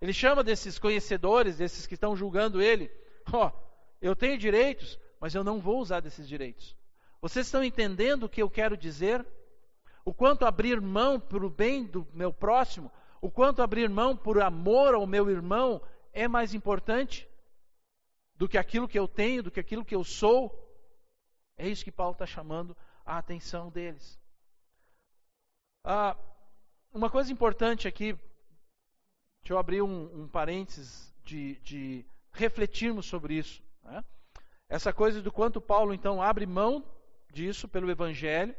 Ele 0.00 0.12
chama 0.12 0.42
desses 0.42 0.78
conhecedores, 0.78 1.58
desses 1.58 1.86
que 1.86 1.94
estão 1.94 2.16
julgando 2.16 2.60
ele: 2.60 2.90
Ó, 3.32 3.46
oh, 3.46 3.52
eu 4.00 4.14
tenho 4.14 4.38
direitos, 4.38 4.98
mas 5.20 5.34
eu 5.34 5.44
não 5.44 5.60
vou 5.60 5.78
usar 5.78 6.00
desses 6.00 6.28
direitos. 6.28 6.76
Vocês 7.20 7.46
estão 7.46 7.64
entendendo 7.64 8.24
o 8.24 8.28
que 8.28 8.42
eu 8.42 8.50
quero 8.50 8.76
dizer? 8.76 9.26
O 10.04 10.12
quanto 10.12 10.44
abrir 10.44 10.80
mão 10.80 11.18
para 11.18 11.44
o 11.44 11.48
bem 11.48 11.84
do 11.84 12.06
meu 12.12 12.32
próximo, 12.32 12.92
o 13.20 13.30
quanto 13.30 13.62
abrir 13.62 13.88
mão 13.88 14.14
por 14.14 14.42
amor 14.42 14.94
ao 14.94 15.06
meu 15.06 15.30
irmão 15.30 15.80
é 16.12 16.28
mais 16.28 16.52
importante? 16.52 17.26
Do 18.36 18.48
que 18.48 18.58
aquilo 18.58 18.88
que 18.88 18.98
eu 18.98 19.06
tenho, 19.06 19.42
do 19.42 19.50
que 19.50 19.60
aquilo 19.60 19.84
que 19.84 19.94
eu 19.94 20.04
sou. 20.04 20.60
É 21.56 21.68
isso 21.68 21.84
que 21.84 21.92
Paulo 21.92 22.12
está 22.12 22.26
chamando 22.26 22.76
a 23.04 23.18
atenção 23.18 23.70
deles. 23.70 24.18
Ah, 25.84 26.16
uma 26.92 27.10
coisa 27.10 27.32
importante 27.32 27.86
aqui, 27.86 28.12
deixa 29.42 29.52
eu 29.52 29.58
abrir 29.58 29.82
um, 29.82 30.22
um 30.22 30.28
parênteses 30.28 31.12
de, 31.24 31.56
de, 31.56 32.06
refletirmos 32.32 33.06
sobre 33.06 33.34
isso. 33.34 33.62
Né? 33.82 34.02
Essa 34.68 34.92
coisa 34.92 35.20
do 35.20 35.30
quanto 35.30 35.60
Paulo 35.60 35.92
então 35.92 36.22
abre 36.22 36.46
mão 36.46 36.84
disso 37.30 37.68
pelo 37.68 37.90
Evangelho 37.90 38.54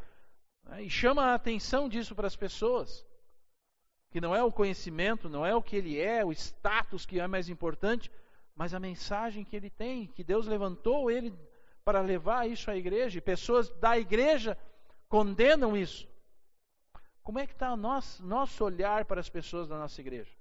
né? 0.63 0.83
e 0.83 0.89
chama 0.89 1.23
a 1.23 1.33
atenção 1.33 1.89
disso 1.89 2.15
para 2.15 2.27
as 2.27 2.35
pessoas. 2.35 3.05
Que 4.11 4.21
não 4.21 4.35
é 4.35 4.43
o 4.43 4.51
conhecimento, 4.51 5.27
não 5.27 5.45
é 5.45 5.53
o 5.55 5.61
que 5.61 5.75
ele 5.75 5.99
é, 5.99 6.23
o 6.23 6.31
status 6.31 7.05
que 7.05 7.19
é 7.19 7.27
mais 7.27 7.49
importante, 7.49 8.11
mas 8.55 8.73
a 8.73 8.79
mensagem 8.79 9.43
que 9.43 9.55
ele 9.55 9.69
tem, 9.69 10.07
que 10.07 10.23
Deus 10.23 10.47
levantou 10.47 11.11
ele 11.11 11.33
para 11.83 12.01
levar 12.01 12.49
isso 12.49 12.71
à 12.71 12.75
igreja, 12.75 13.17
e 13.17 13.21
pessoas 13.21 13.69
da 13.79 13.97
igreja 13.97 14.57
condenam 15.07 15.75
isso. 15.75 16.07
Como 17.21 17.39
é 17.39 17.45
que 17.45 17.53
está 17.53 17.73
o 17.73 17.77
nosso, 17.77 18.25
nosso 18.25 18.63
olhar 18.63 19.05
para 19.05 19.19
as 19.19 19.29
pessoas 19.29 19.67
da 19.67 19.77
nossa 19.77 19.99
igreja? 19.99 20.31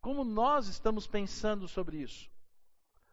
Como 0.00 0.24
nós 0.24 0.68
estamos 0.68 1.06
pensando 1.06 1.66
sobre 1.66 1.98
isso? 1.98 2.30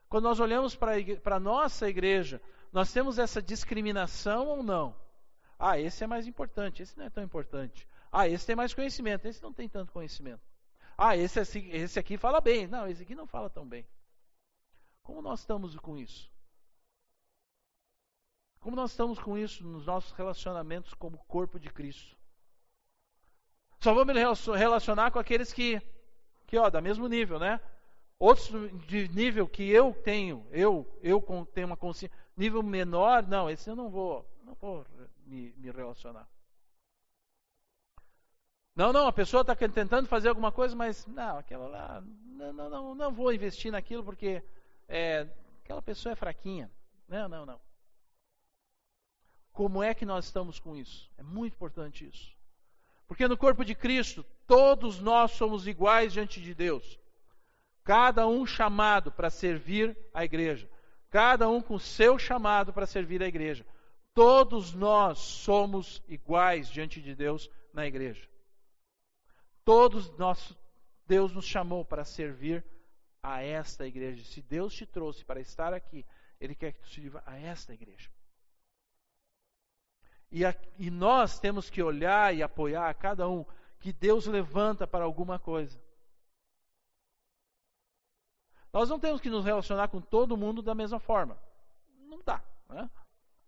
Quando 0.07 0.25
nós 0.25 0.39
olhamos 0.39 0.75
para 0.75 1.35
a 1.35 1.39
nossa 1.39 1.89
igreja, 1.89 2.39
nós 2.71 2.93
temos 2.93 3.17
essa 3.17 3.41
discriminação 3.41 4.47
ou 4.47 4.61
não? 4.61 4.95
Ah, 5.57 5.79
esse 5.79 6.03
é 6.03 6.07
mais 6.07 6.27
importante, 6.27 6.83
esse 6.83 6.95
não 6.97 7.05
é 7.05 7.09
tão 7.09 7.23
importante. 7.23 7.87
Ah, 8.11 8.27
esse 8.27 8.45
tem 8.45 8.55
mais 8.55 8.73
conhecimento, 8.73 9.25
esse 9.27 9.41
não 9.41 9.51
tem 9.51 9.67
tanto 9.67 9.91
conhecimento. 9.91 10.41
Ah, 10.95 11.17
esse, 11.17 11.39
esse 11.71 11.97
aqui 11.97 12.17
fala 12.17 12.39
bem. 12.39 12.67
Não, 12.67 12.87
esse 12.87 13.01
aqui 13.01 13.15
não 13.15 13.25
fala 13.25 13.49
tão 13.49 13.67
bem. 13.67 13.85
Como 15.03 15.21
nós 15.21 15.41
estamos 15.41 15.75
com 15.77 15.97
isso? 15.97 16.31
Como 18.59 18.75
nós 18.75 18.91
estamos 18.91 19.19
com 19.19 19.37
isso 19.37 19.63
nos 19.65 19.85
nossos 19.85 20.13
relacionamentos 20.13 20.93
como 20.93 21.17
corpo 21.27 21.59
de 21.59 21.69
Cristo? 21.69 22.15
Só 23.81 23.93
vou 23.93 24.05
me 24.05 24.13
relacionar 24.13 25.11
com 25.11 25.19
aqueles 25.19 25.51
que, 25.51 25.81
que 26.47 26.57
ó, 26.57 26.69
da 26.69 26.79
mesmo 26.79 27.07
nível, 27.07 27.37
né? 27.37 27.59
Outros 28.17 28.47
de 28.87 29.09
nível 29.09 29.45
que 29.49 29.69
eu 29.69 29.93
tenho, 29.93 30.47
eu, 30.51 30.87
eu 31.01 31.21
tenho 31.53 31.67
uma 31.67 31.75
consciência, 31.75 32.17
nível 32.37 32.63
menor, 32.63 33.27
não, 33.27 33.49
esse 33.49 33.69
eu 33.69 33.75
não 33.75 33.89
vou, 33.89 34.25
não 34.43 34.53
vou 34.53 34.85
me, 35.25 35.53
me 35.57 35.69
relacionar. 35.69 36.25
Não, 38.73 38.93
não, 38.93 39.07
a 39.07 39.11
pessoa 39.11 39.41
está 39.41 39.53
tentando 39.53 40.07
fazer 40.07 40.29
alguma 40.29 40.53
coisa, 40.53 40.73
mas 40.73 41.05
não, 41.05 41.37
aquela 41.37 41.67
lá, 41.67 42.01
não, 42.01 42.53
não, 42.53 42.69
não, 42.69 42.95
não 42.95 43.11
vou 43.11 43.33
investir 43.33 43.73
naquilo 43.73 44.05
porque 44.05 44.41
é, 44.87 45.27
aquela 45.63 45.81
pessoa 45.81 46.13
é 46.13 46.15
fraquinha. 46.15 46.71
Não, 47.07 47.27
não, 47.27 47.45
não. 47.45 47.59
Como 49.51 49.83
é 49.83 49.93
que 49.93 50.05
nós 50.05 50.25
estamos 50.25 50.59
com 50.59 50.75
isso? 50.75 51.11
É 51.17 51.23
muito 51.23 51.53
importante 51.53 52.07
isso. 52.07 52.33
Porque 53.07 53.27
no 53.27 53.37
corpo 53.37 53.63
de 53.63 53.75
Cristo, 53.75 54.25
todos 54.47 54.99
nós 54.99 55.31
somos 55.31 55.67
iguais 55.67 56.13
diante 56.13 56.41
de 56.41 56.53
Deus. 56.53 56.99
Cada 57.83 58.27
um 58.27 58.45
chamado 58.45 59.11
para 59.11 59.29
servir 59.29 59.95
a 60.13 60.23
igreja. 60.25 60.69
Cada 61.09 61.47
um 61.47 61.61
com 61.61 61.77
seu 61.77 62.17
chamado 62.17 62.73
para 62.73 62.87
servir 62.87 63.21
a 63.21 63.27
igreja. 63.27 63.65
Todos 64.13 64.73
nós 64.73 65.19
somos 65.19 66.01
iguais 66.07 66.69
diante 66.69 67.01
de 67.01 67.13
Deus 67.13 67.49
na 67.73 67.85
igreja. 67.85 68.27
Todos 69.63 70.09
nós, 70.17 70.57
Deus 71.05 71.31
nos 71.33 71.45
chamou 71.45 71.85
para 71.85 72.03
servir 72.03 72.65
a 73.23 73.41
esta 73.41 73.87
igreja. 73.87 74.23
Se 74.25 74.41
Deus 74.41 74.73
te 74.75 74.85
trouxe 74.85 75.23
para 75.23 75.39
estar 75.39 75.73
aqui, 75.73 76.05
Ele 76.39 76.53
quer 76.53 76.73
que 76.73 76.81
tu 76.81 76.89
sirva 76.89 77.23
a 77.25 77.39
esta 77.39 77.73
igreja. 77.73 78.11
E, 80.29 80.45
a, 80.45 80.53
e 80.77 80.91
nós 80.91 81.39
temos 81.39 81.69
que 81.69 81.81
olhar 81.81 82.35
e 82.35 82.43
apoiar 82.43 82.89
a 82.89 82.93
cada 82.93 83.29
um 83.29 83.45
que 83.79 83.93
Deus 83.93 84.25
levanta 84.25 84.85
para 84.85 85.05
alguma 85.05 85.39
coisa. 85.39 85.81
Nós 88.73 88.89
não 88.89 88.99
temos 88.99 89.21
que 89.21 89.29
nos 89.29 89.45
relacionar 89.45 89.87
com 89.89 90.01
todo 90.01 90.35
mundo 90.35 90.61
da 90.61 90.73
mesma 90.73 90.99
forma. 90.99 91.37
Não 92.07 92.21
dá. 92.23 92.43
Né? 92.67 92.89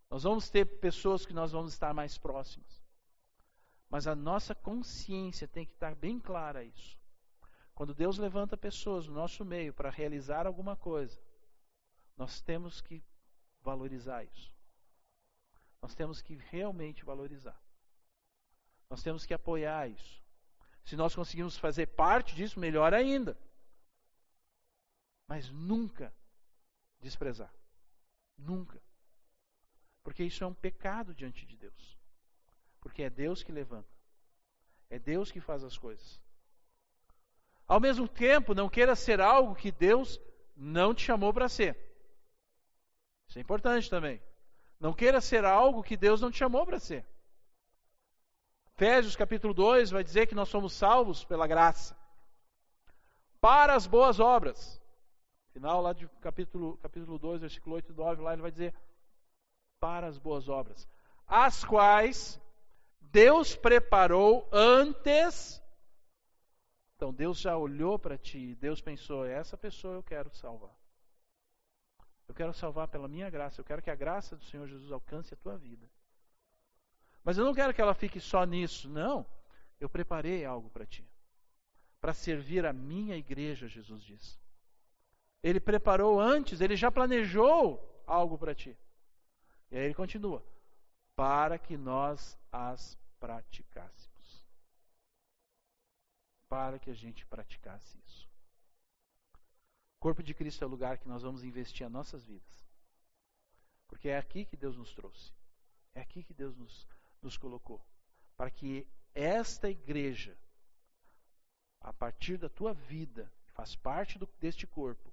Nós 0.09 0.23
vamos 0.23 0.49
ter 0.49 0.65
pessoas 0.79 1.25
que 1.25 1.33
nós 1.33 1.51
vamos 1.51 1.73
estar 1.73 1.93
mais 1.93 2.17
próximas. 2.17 2.85
Mas 3.89 4.07
a 4.07 4.15
nossa 4.15 4.53
consciência 4.53 5.47
tem 5.47 5.65
que 5.65 5.73
estar 5.73 5.95
bem 5.95 6.19
clara 6.19 6.63
isso. 6.63 6.97
Quando 7.75 7.93
Deus 7.93 8.17
levanta 8.17 8.55
pessoas 8.55 9.05
no 9.05 9.13
nosso 9.13 9.43
meio 9.43 9.73
para 9.73 9.89
realizar 9.89 10.47
alguma 10.47 10.77
coisa, 10.77 11.21
nós 12.15 12.41
temos 12.41 12.79
que 12.79 13.03
valorizar 13.61 14.23
isso. 14.23 14.55
Nós 15.81 15.93
temos 15.93 16.21
que 16.21 16.35
realmente 16.35 17.03
valorizar. 17.03 17.61
Nós 18.89 19.03
temos 19.03 19.25
que 19.25 19.33
apoiar 19.33 19.89
isso. 19.89 20.23
Se 20.85 20.95
nós 20.95 21.13
conseguimos 21.13 21.57
fazer 21.57 21.87
parte 21.87 22.33
disso, 22.33 22.59
melhor 22.59 22.93
ainda. 22.93 23.37
Mas 25.27 25.49
nunca 25.49 26.13
desprezar. 27.01 27.53
Nunca. 28.37 28.81
Porque 30.01 30.23
isso 30.23 30.43
é 30.43 30.47
um 30.47 30.53
pecado 30.53 31.13
diante 31.13 31.45
de 31.45 31.57
Deus. 31.57 31.97
Porque 32.79 33.03
é 33.03 33.09
Deus 33.09 33.43
que 33.43 33.51
levanta. 33.51 33.93
É 34.89 34.97
Deus 34.97 35.29
que 35.29 35.41
faz 35.41 35.63
as 35.63 35.77
coisas. 35.77 36.23
Ao 37.67 37.79
mesmo 37.79 38.07
tempo, 38.07 38.53
não 38.53 38.69
queira 38.69 38.95
ser 38.95 39.19
algo 39.19 39.55
que 39.55 39.71
Deus 39.71 40.19
não 40.55 40.93
te 40.93 41.03
chamou 41.03 41.33
para 41.33 41.49
ser. 41.49 41.77
Isso 43.27 43.39
é 43.39 43.41
importante 43.41 43.89
também. 43.89 44.21
Não 44.79 44.93
queira 44.93 45.19
ser 45.19 45.43
algo 45.45 45.83
que 45.83 45.97
Deus 45.97 46.21
não 46.21 46.29
te 46.29 46.37
chamou 46.37 46.65
para 46.65 46.79
ser. 46.79 47.05
Efésios 48.75 49.15
capítulo 49.15 49.53
2 49.53 49.89
vai 49.91 50.03
dizer 50.03 50.27
que 50.27 50.35
nós 50.35 50.49
somos 50.49 50.73
salvos 50.73 51.23
pela 51.23 51.47
graça. 51.47 51.97
Para 53.39 53.73
as 53.73 53.87
boas 53.87 54.19
obras. 54.19 54.81
Final 55.53 55.81
lá 55.81 55.93
de 55.93 56.07
capítulo, 56.19 56.77
capítulo 56.77 57.17
2, 57.17 57.41
versículo 57.41 57.75
8 57.75 57.93
e 57.93 57.95
9, 57.95 58.21
lá 58.21 58.33
ele 58.33 58.41
vai 58.41 58.51
dizer 58.51 58.75
para 59.79 60.07
as 60.07 60.17
boas 60.17 60.49
obras. 60.49 60.87
as 61.27 61.63
quais 61.63 62.39
Deus 62.99 63.55
preparou 63.55 64.47
antes. 64.51 65.63
Então 67.05 67.13
Deus 67.13 67.39
já 67.39 67.55
olhou 67.55 67.99
para 67.99 68.17
ti, 68.17 68.55
Deus 68.55 68.81
pensou: 68.81 69.27
essa 69.27 69.55
pessoa 69.55 69.93
eu 69.93 70.01
quero 70.01 70.33
salvar. 70.33 70.75
Eu 72.27 72.33
quero 72.33 72.51
salvar 72.51 72.87
pela 72.87 73.07
minha 73.07 73.29
graça, 73.29 73.61
eu 73.61 73.65
quero 73.65 73.79
que 73.79 73.91
a 73.91 73.95
graça 73.95 74.35
do 74.35 74.43
Senhor 74.43 74.67
Jesus 74.67 74.91
alcance 74.91 75.31
a 75.31 75.37
tua 75.37 75.55
vida. 75.55 75.87
Mas 77.23 77.37
eu 77.37 77.45
não 77.45 77.53
quero 77.53 77.75
que 77.75 77.81
ela 77.81 77.93
fique 77.93 78.19
só 78.19 78.43
nisso, 78.43 78.89
não. 78.89 79.23
Eu 79.79 79.87
preparei 79.87 80.45
algo 80.45 80.67
para 80.71 80.83
ti. 80.83 81.07
Para 82.01 82.11
servir 82.11 82.65
a 82.65 82.73
minha 82.73 83.15
igreja, 83.15 83.67
Jesus 83.67 84.01
diz. 84.01 84.39
Ele 85.43 85.59
preparou 85.59 86.19
antes, 86.19 86.59
ele 86.59 86.75
já 86.75 86.91
planejou 86.91 88.03
algo 88.07 88.35
para 88.35 88.55
ti. 88.55 88.75
E 89.69 89.77
aí 89.77 89.85
ele 89.85 89.93
continua: 89.93 90.43
para 91.15 91.59
que 91.59 91.77
nós 91.77 92.35
as 92.51 92.97
praticássemos. 93.19 94.14
Para 96.55 96.79
que 96.79 96.89
a 96.89 96.93
gente 96.93 97.25
praticasse 97.25 97.99
isso. 98.07 98.29
O 99.97 99.99
corpo 99.99 100.23
de 100.23 100.33
Cristo 100.33 100.63
é 100.63 100.65
o 100.65 100.69
lugar 100.69 100.97
que 100.97 101.05
nós 101.05 101.21
vamos 101.21 101.43
investir 101.43 101.85
as 101.85 101.91
nossas 101.91 102.23
vidas. 102.23 102.65
Porque 103.89 104.07
é 104.07 104.17
aqui 104.17 104.45
que 104.45 104.55
Deus 104.55 104.77
nos 104.77 104.93
trouxe. 104.93 105.33
É 105.93 105.99
aqui 105.99 106.23
que 106.23 106.33
Deus 106.33 106.55
nos, 106.55 106.87
nos 107.21 107.37
colocou. 107.37 107.85
Para 108.37 108.49
que 108.49 108.87
esta 109.13 109.69
igreja, 109.69 110.37
a 111.81 111.91
partir 111.91 112.37
da 112.37 112.47
tua 112.47 112.73
vida, 112.73 113.29
faz 113.47 113.75
parte 113.75 114.17
do, 114.17 114.25
deste 114.39 114.65
corpo, 114.65 115.11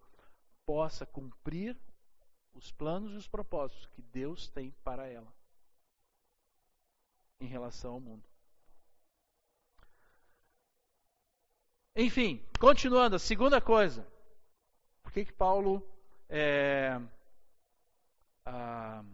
possa 0.65 1.05
cumprir 1.05 1.77
os 2.53 2.71
planos 2.71 3.15
e 3.15 3.17
os 3.17 3.27
propósitos 3.27 3.87
que 3.87 4.01
Deus 4.01 4.49
tem 4.49 4.71
para 4.85 5.09
ela 5.09 5.35
em 7.41 7.47
relação 7.47 7.95
ao 7.95 8.01
mundo. 8.01 8.32
Enfim, 11.95 12.43
continuando, 12.59 13.17
a 13.17 13.19
segunda 13.19 13.61
coisa. 13.61 14.07
Por 15.03 15.13
que, 15.13 15.25
que 15.27 15.33
Paulo 15.33 15.87
é, 16.29 16.99
ah, 18.47 19.05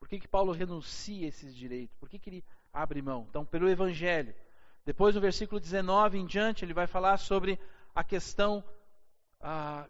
por 0.00 0.08
que, 0.08 0.18
que 0.18 0.28
Paulo 0.28 0.52
renuncia 0.52 1.26
a 1.26 1.28
esses 1.28 1.54
direitos? 1.54 1.96
Por 1.98 2.08
que, 2.08 2.18
que 2.18 2.30
ele 2.30 2.44
abre 2.72 3.00
mão? 3.00 3.26
Então, 3.28 3.44
pelo 3.44 3.68
Evangelho. 3.68 4.34
Depois, 4.84 5.14
no 5.14 5.20
versículo 5.20 5.60
19 5.60 6.18
em 6.18 6.26
diante, 6.26 6.64
ele 6.64 6.74
vai 6.74 6.86
falar 6.86 7.18
sobre 7.18 7.58
a 7.94 8.02
questão 8.02 8.64
ah, 9.40 9.88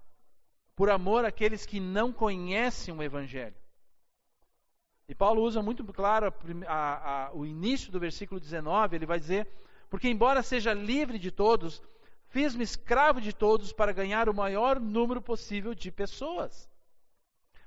por 0.76 0.90
amor 0.90 1.24
àqueles 1.24 1.64
que 1.64 1.80
não 1.80 2.12
conhecem 2.12 2.92
o 2.92 3.02
Evangelho. 3.02 3.56
E 5.08 5.14
Paulo 5.14 5.42
usa 5.42 5.62
muito 5.62 5.84
claro 5.92 6.32
a, 6.66 7.26
a, 7.26 7.32
o 7.32 7.46
início 7.46 7.90
do 7.90 7.98
versículo 7.98 8.40
19, 8.40 8.96
ele 8.96 9.06
vai 9.06 9.18
dizer: 9.18 9.48
Porque, 9.93 10.09
embora 10.09 10.43
seja 10.43 10.72
livre 10.72 11.18
de 11.18 11.30
todos, 11.30 11.82
fiz-me 12.30 12.64
escravo 12.64 13.20
de 13.20 13.32
todos 13.32 13.72
para 13.72 13.93
ganhar 13.93 14.26
o 14.26 14.34
maior 14.34 14.80
número 14.80 15.20
possível 15.20 15.74
de 15.74 15.93
pessoas. 15.93 16.66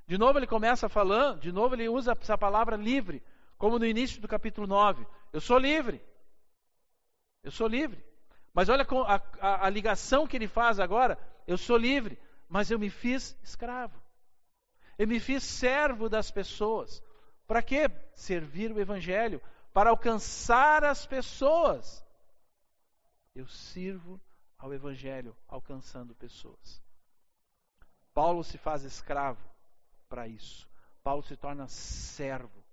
De 0.07 0.17
novo 0.17 0.39
ele 0.39 0.47
começa 0.47 0.89
falando, 0.89 1.41
de 1.41 1.51
novo 1.51 1.75
ele 1.75 1.87
usa 1.87 2.17
essa 2.19 2.35
palavra 2.37 2.75
livre, 2.75 3.21
como 3.59 3.77
no 3.77 3.85
início 3.85 4.19
do 4.19 4.27
capítulo 4.27 4.65
9. 4.65 5.05
Eu 5.31 5.39
sou 5.39 5.59
livre. 5.59 6.01
Eu 7.43 7.51
sou 7.51 7.67
livre. 7.67 8.03
Mas 8.51 8.69
olha 8.69 8.83
a, 9.05 9.21
a, 9.39 9.67
a 9.67 9.69
ligação 9.69 10.25
que 10.25 10.35
ele 10.35 10.47
faz 10.47 10.79
agora. 10.79 11.19
Eu 11.45 11.57
sou 11.57 11.77
livre 11.77 12.17
mas 12.47 12.71
eu 12.71 12.79
me 12.79 12.89
fiz 12.89 13.35
escravo. 13.43 14.01
Eu 14.97 15.07
me 15.07 15.19
fiz 15.19 15.43
servo 15.43 16.07
das 16.07 16.31
pessoas. 16.31 17.03
Para 17.47 17.61
quê? 17.61 17.89
Servir 18.13 18.71
o 18.71 18.79
Evangelho, 18.79 19.41
para 19.73 19.89
alcançar 19.89 20.83
as 20.83 21.05
pessoas. 21.05 22.04
Eu 23.35 23.47
sirvo 23.47 24.19
ao 24.57 24.73
Evangelho, 24.73 25.35
alcançando 25.47 26.15
pessoas. 26.15 26.81
Paulo 28.13 28.43
se 28.43 28.57
faz 28.57 28.83
escravo 28.83 29.43
para 30.07 30.25
isso. 30.25 30.67
Paulo 31.03 31.21
se 31.21 31.35
torna 31.35 31.67
servo. 31.67 32.63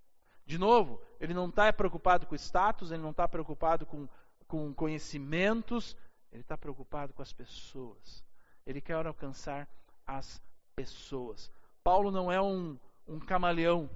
De 0.46 0.56
novo, 0.56 1.02
ele 1.18 1.34
não 1.34 1.48
está 1.48 1.72
preocupado 1.72 2.26
com 2.26 2.34
status, 2.36 2.92
ele 2.92 3.02
não 3.02 3.10
está 3.10 3.26
preocupado 3.26 3.84
com, 3.84 4.08
com 4.46 4.72
conhecimentos, 4.72 5.96
ele 6.30 6.42
está 6.42 6.56
preocupado 6.56 7.12
com 7.12 7.22
as 7.22 7.32
pessoas. 7.32 8.24
Ele 8.64 8.80
quer 8.80 9.04
alcançar 9.04 9.68
as 10.06 10.40
pessoas. 10.76 11.50
Paulo 11.82 12.10
não 12.10 12.30
é 12.30 12.40
um, 12.40 12.78
um 13.06 13.18
camaleão. 13.18 13.90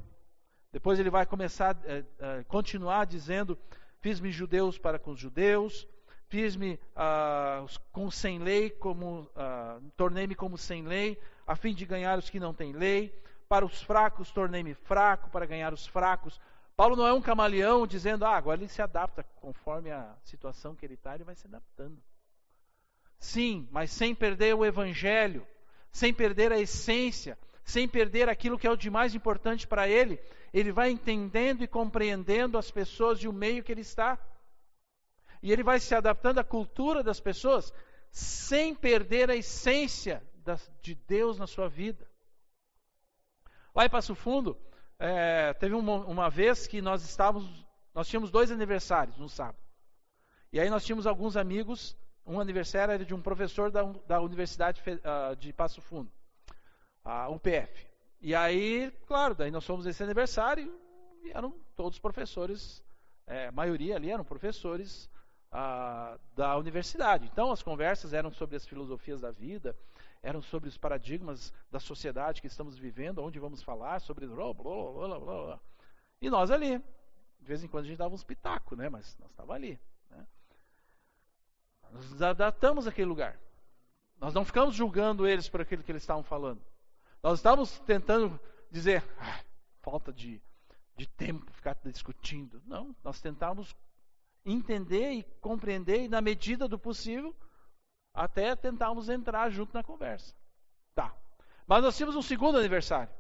Depois 0.72 0.98
ele 0.98 1.10
vai 1.10 1.24
começar, 1.24 1.76
é, 1.84 2.04
é, 2.18 2.44
continuar 2.44 3.06
dizendo: 3.06 3.56
Fiz-me 4.00 4.30
judeus 4.30 4.78
para 4.78 4.98
com 4.98 5.12
os 5.12 5.18
judeus, 5.20 5.86
fiz-me 6.28 6.78
ah, 6.94 7.64
com 7.92 8.10
sem 8.10 8.38
lei, 8.38 8.70
como 8.70 9.30
ah, 9.36 9.78
tornei-me 9.96 10.34
como 10.34 10.58
sem 10.58 10.82
lei, 10.82 11.18
a 11.46 11.56
fim 11.56 11.74
de 11.74 11.84
ganhar 11.84 12.18
os 12.18 12.30
que 12.30 12.40
não 12.40 12.54
têm 12.54 12.72
lei. 12.72 13.14
Para 13.48 13.64
os 13.64 13.80
fracos 13.82 14.32
tornei-me 14.32 14.74
fraco 14.74 15.30
para 15.30 15.46
ganhar 15.46 15.72
os 15.72 15.86
fracos. 15.86 16.40
Paulo 16.76 16.96
não 16.96 17.06
é 17.06 17.12
um 17.12 17.22
camaleão 17.22 17.86
dizendo, 17.86 18.24
ah, 18.24 18.36
agora 18.36 18.60
ele 18.60 18.68
se 18.68 18.82
adapta 18.82 19.24
conforme 19.36 19.90
a 19.90 20.14
situação 20.22 20.74
que 20.74 20.84
ele 20.84 20.94
está, 20.94 21.14
ele 21.14 21.24
vai 21.24 21.34
se 21.34 21.46
adaptando. 21.46 21.96
Sim, 23.18 23.66
mas 23.70 23.90
sem 23.90 24.14
perder 24.14 24.54
o 24.54 24.64
evangelho, 24.64 25.46
sem 25.90 26.12
perder 26.12 26.52
a 26.52 26.58
essência, 26.58 27.38
sem 27.64 27.88
perder 27.88 28.28
aquilo 28.28 28.58
que 28.58 28.66
é 28.66 28.70
o 28.70 28.76
de 28.76 28.90
mais 28.90 29.14
importante 29.14 29.66
para 29.66 29.88
ele, 29.88 30.20
ele 30.52 30.70
vai 30.70 30.90
entendendo 30.90 31.62
e 31.62 31.68
compreendendo 31.68 32.58
as 32.58 32.70
pessoas 32.70 33.20
e 33.20 33.28
o 33.28 33.32
meio 33.32 33.64
que 33.64 33.72
ele 33.72 33.80
está. 33.80 34.18
E 35.46 35.52
ele 35.52 35.62
vai 35.62 35.78
se 35.78 35.94
adaptando 35.94 36.40
à 36.40 36.44
cultura 36.44 37.04
das 37.04 37.20
pessoas, 37.20 37.72
sem 38.10 38.74
perder 38.74 39.30
a 39.30 39.36
essência 39.36 40.20
de 40.82 40.96
Deus 40.96 41.38
na 41.38 41.46
sua 41.46 41.68
vida. 41.68 42.04
Lá 43.72 43.86
em 43.86 43.88
Passo 43.88 44.12
Fundo, 44.16 44.58
é, 44.98 45.54
teve 45.54 45.76
uma, 45.76 45.98
uma, 45.98 46.28
vez 46.28 46.66
que 46.66 46.82
nós 46.82 47.04
estávamos, 47.04 47.48
nós 47.94 48.08
tínhamos 48.08 48.28
dois 48.28 48.50
aniversários 48.50 49.16
no 49.18 49.28
sábado. 49.28 49.62
E 50.52 50.58
aí 50.58 50.68
nós 50.68 50.84
tínhamos 50.84 51.06
alguns 51.06 51.36
amigos 51.36 51.96
um 52.26 52.40
aniversário 52.40 52.94
era 52.94 53.04
de 53.04 53.14
um 53.14 53.22
professor 53.22 53.70
da, 53.70 53.84
da 54.04 54.20
Universidade 54.20 54.82
uh, 54.82 55.36
de 55.36 55.52
Passo 55.52 55.80
Fundo, 55.80 56.10
a 57.04 57.28
UPF. 57.28 57.86
E 58.20 58.34
aí, 58.34 58.92
claro, 59.06 59.32
daí 59.32 59.52
nós 59.52 59.64
fomos 59.64 59.86
esse 59.86 60.02
aniversário 60.02 60.76
e 61.22 61.30
eram 61.30 61.54
todos 61.76 62.00
professores, 62.00 62.82
é, 63.28 63.46
a 63.46 63.52
maioria 63.52 63.94
ali 63.94 64.10
eram 64.10 64.24
professores 64.24 65.08
uh, 65.52 66.18
da 66.34 66.56
universidade. 66.56 67.26
Então 67.26 67.50
as 67.50 67.62
conversas 67.62 68.12
eram 68.12 68.30
sobre 68.32 68.56
as 68.56 68.66
filosofias 68.66 69.20
da 69.20 69.30
vida, 69.30 69.76
eram 70.22 70.42
sobre 70.42 70.68
os 70.68 70.76
paradigmas 70.76 71.52
da 71.70 71.80
sociedade 71.80 72.40
que 72.40 72.46
estamos 72.46 72.78
vivendo, 72.78 73.22
onde 73.22 73.38
vamos 73.38 73.62
falar, 73.62 74.00
sobre 74.00 74.26
blá, 74.26 74.52
blá, 74.52 74.92
blá, 74.92 75.18
blá. 75.18 75.60
E 76.20 76.30
nós 76.30 76.50
ali, 76.50 76.78
de 76.78 77.46
vez 77.46 77.62
em 77.62 77.68
quando 77.68 77.84
a 77.84 77.88
gente 77.88 77.98
dava 77.98 78.14
uns 78.14 78.24
pitacos, 78.24 78.76
né? 78.76 78.88
Mas 78.88 79.16
nós 79.18 79.30
estava 79.30 79.54
ali. 79.54 79.78
Nós 81.92 82.22
adaptamos 82.22 82.86
aquele 82.86 83.08
lugar. 83.08 83.38
Nós 84.18 84.32
não 84.32 84.44
ficamos 84.44 84.74
julgando 84.74 85.26
eles 85.26 85.48
por 85.48 85.60
aquilo 85.60 85.82
que 85.82 85.92
eles 85.92 86.02
estavam 86.02 86.22
falando. 86.22 86.60
Nós 87.22 87.38
estávamos 87.38 87.78
tentando 87.80 88.38
dizer, 88.70 89.04
ah, 89.18 89.40
falta 89.82 90.12
de, 90.12 90.40
de 90.96 91.06
tempo, 91.06 91.50
ficar 91.52 91.76
discutindo. 91.84 92.62
Não, 92.66 92.94
nós 93.04 93.20
tentamos 93.20 93.74
entender 94.46 95.12
e 95.12 95.22
compreender, 95.40 96.04
e 96.04 96.08
na 96.08 96.20
medida 96.20 96.68
do 96.68 96.78
possível, 96.78 97.34
até 98.14 98.54
tentarmos 98.54 99.08
entrar 99.08 99.50
junto 99.50 99.74
na 99.74 99.82
conversa. 99.82 100.34
Tá. 100.94 101.14
Mas 101.66 101.82
nós 101.82 101.96
tínhamos 101.96 102.16
um 102.16 102.22
segundo 102.22 102.56
aniversário. 102.56 103.12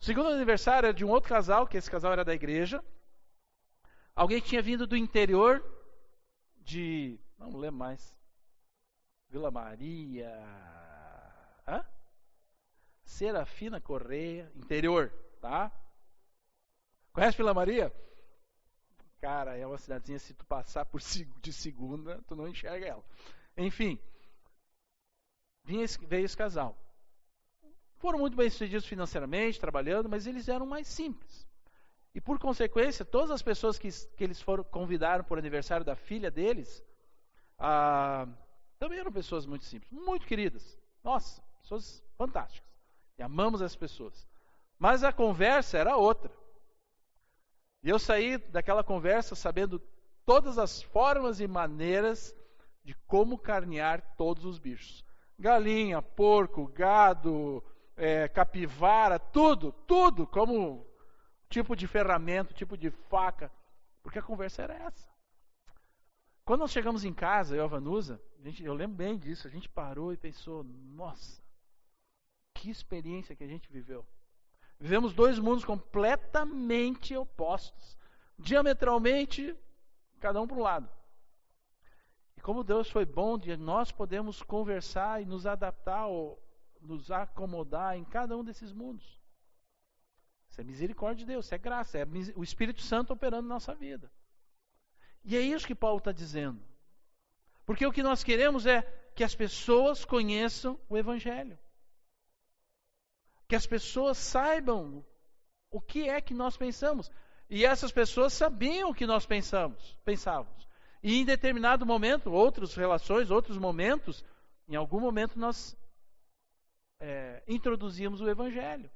O 0.00 0.04
segundo 0.04 0.28
aniversário 0.28 0.88
era 0.88 0.94
de 0.94 1.04
um 1.04 1.08
outro 1.08 1.30
casal, 1.30 1.66
que 1.66 1.76
esse 1.76 1.90
casal 1.90 2.12
era 2.12 2.24
da 2.24 2.34
igreja. 2.34 2.84
Alguém 4.14 4.40
que 4.40 4.48
tinha 4.48 4.60
vindo 4.60 4.86
do 4.86 4.96
interior 4.96 5.64
de 6.58 7.18
não 7.38 7.56
lembro 7.56 7.78
mais. 7.78 8.16
Vila 9.28 9.50
Maria. 9.50 10.30
Hã? 11.66 11.84
Serafina 13.04 13.80
Correia, 13.80 14.50
interior, 14.56 15.12
tá? 15.40 15.70
Conhece 17.12 17.36
Vila 17.36 17.54
Maria? 17.54 17.92
Cara, 19.26 19.56
é 19.56 19.66
uma 19.66 19.76
cidadezinha, 19.76 20.20
se 20.20 20.32
tu 20.34 20.46
passar 20.46 20.84
por 20.84 21.00
de 21.42 21.52
segunda, 21.52 22.22
tu 22.28 22.36
não 22.36 22.46
enxerga 22.46 22.86
ela. 22.86 23.04
Enfim, 23.56 23.98
veio 25.64 26.24
esse 26.24 26.36
casal. 26.36 26.78
Foram 27.96 28.20
muito 28.20 28.36
bem 28.36 28.48
sucedidos 28.48 28.86
financeiramente, 28.86 29.58
trabalhando, 29.58 30.08
mas 30.08 30.28
eles 30.28 30.48
eram 30.48 30.64
mais 30.64 30.86
simples. 30.86 31.44
E 32.14 32.20
por 32.20 32.38
consequência, 32.38 33.04
todas 33.04 33.32
as 33.32 33.42
pessoas 33.42 33.76
que, 33.76 33.88
que 33.90 34.22
eles 34.22 34.40
foram 34.40 34.62
convidaram 34.62 35.26
o 35.28 35.34
aniversário 35.34 35.84
da 35.84 35.96
filha 35.96 36.30
deles, 36.30 36.80
ah, 37.58 38.28
também 38.78 39.00
eram 39.00 39.10
pessoas 39.10 39.44
muito 39.44 39.64
simples, 39.64 39.90
muito 39.90 40.24
queridas. 40.24 40.78
Nossa, 41.02 41.42
pessoas 41.62 42.00
fantásticas. 42.16 42.70
E 43.18 43.24
amamos 43.24 43.60
as 43.60 43.74
pessoas. 43.74 44.24
Mas 44.78 45.02
a 45.02 45.12
conversa 45.12 45.78
era 45.78 45.96
outra. 45.96 46.30
E 47.86 47.88
eu 47.88 48.00
saí 48.00 48.36
daquela 48.36 48.82
conversa 48.82 49.36
sabendo 49.36 49.80
todas 50.24 50.58
as 50.58 50.82
formas 50.82 51.38
e 51.38 51.46
maneiras 51.46 52.34
de 52.82 52.94
como 53.06 53.38
carnear 53.38 54.02
todos 54.16 54.44
os 54.44 54.58
bichos: 54.58 55.04
galinha, 55.38 56.02
porco, 56.02 56.66
gado, 56.66 57.62
é, 57.96 58.26
capivara, 58.26 59.20
tudo, 59.20 59.70
tudo, 59.86 60.26
como 60.26 60.84
tipo 61.48 61.76
de 61.76 61.86
ferramenta, 61.86 62.52
tipo 62.52 62.76
de 62.76 62.90
faca, 62.90 63.52
porque 64.02 64.18
a 64.18 64.22
conversa 64.22 64.62
era 64.62 64.74
essa. 64.74 65.08
Quando 66.44 66.62
nós 66.62 66.72
chegamos 66.72 67.04
em 67.04 67.14
casa, 67.14 67.54
eu 67.54 67.62
e 67.62 67.64
a 67.64 67.68
Vanusa, 67.68 68.20
a 68.40 68.42
gente, 68.42 68.64
eu 68.64 68.74
lembro 68.74 68.96
bem 68.96 69.16
disso, 69.16 69.46
a 69.46 69.50
gente 69.50 69.68
parou 69.68 70.12
e 70.12 70.16
pensou, 70.16 70.64
nossa, 70.64 71.40
que 72.52 72.68
experiência 72.68 73.36
que 73.36 73.44
a 73.44 73.48
gente 73.48 73.70
viveu. 73.70 74.04
Vivemos 74.78 75.14
dois 75.14 75.38
mundos 75.38 75.64
completamente 75.64 77.16
opostos, 77.16 77.96
diametralmente, 78.38 79.56
cada 80.20 80.40
um 80.40 80.46
para 80.46 80.56
um 80.56 80.62
lado. 80.62 80.90
E 82.36 82.40
como 82.40 82.62
Deus 82.62 82.90
foi 82.90 83.06
bom 83.06 83.38
nós 83.58 83.90
podemos 83.90 84.42
conversar 84.42 85.22
e 85.22 85.26
nos 85.26 85.46
adaptar 85.46 86.06
ou 86.06 86.42
nos 86.80 87.10
acomodar 87.10 87.96
em 87.96 88.04
cada 88.04 88.36
um 88.36 88.44
desses 88.44 88.72
mundos. 88.72 89.18
Isso 90.48 90.60
é 90.60 90.64
misericórdia 90.64 91.24
de 91.24 91.32
Deus, 91.32 91.46
isso 91.46 91.54
é 91.54 91.58
graça, 91.58 91.98
é 91.98 92.06
o 92.34 92.44
Espírito 92.44 92.82
Santo 92.82 93.12
operando 93.12 93.48
na 93.48 93.54
nossa 93.54 93.74
vida. 93.74 94.10
E 95.24 95.36
é 95.36 95.40
isso 95.40 95.66
que 95.66 95.74
Paulo 95.74 95.98
está 95.98 96.12
dizendo. 96.12 96.62
Porque 97.64 97.84
o 97.84 97.92
que 97.92 98.02
nós 98.02 98.22
queremos 98.22 98.64
é 98.64 98.82
que 99.14 99.24
as 99.24 99.34
pessoas 99.34 100.04
conheçam 100.04 100.78
o 100.88 100.96
Evangelho. 100.96 101.58
Que 103.48 103.56
as 103.56 103.66
pessoas 103.66 104.18
saibam 104.18 105.04
o 105.70 105.80
que 105.80 106.08
é 106.08 106.20
que 106.20 106.34
nós 106.34 106.56
pensamos. 106.56 107.10
E 107.48 107.64
essas 107.64 107.92
pessoas 107.92 108.32
sabiam 108.32 108.90
o 108.90 108.94
que 108.94 109.06
nós 109.06 109.24
pensamos, 109.24 109.96
pensávamos. 110.04 110.66
E 111.02 111.20
em 111.20 111.24
determinado 111.24 111.86
momento, 111.86 112.32
outras 112.32 112.74
relações, 112.74 113.30
outros 113.30 113.58
momentos, 113.58 114.24
em 114.68 114.74
algum 114.74 114.98
momento 114.98 115.38
nós 115.38 115.76
é, 116.98 117.42
o 117.46 118.28
Evangelho. 118.28 118.90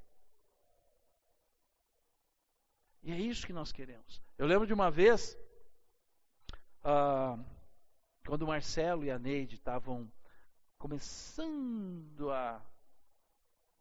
E 3.03 3.13
é 3.13 3.19
isso 3.19 3.47
que 3.47 3.53
nós 3.53 3.73
queremos. 3.73 4.21
Eu 4.37 4.47
lembro 4.47 4.67
de 4.67 4.75
uma 4.75 4.91
vez, 4.91 5.37
ah, 6.83 7.39
quando 8.27 8.43
o 8.43 8.49
Marcelo 8.49 9.05
e 9.05 9.11
a 9.11 9.19
Neide 9.19 9.55
estavam 9.55 10.11
começando 10.79 12.31
a 12.31 12.61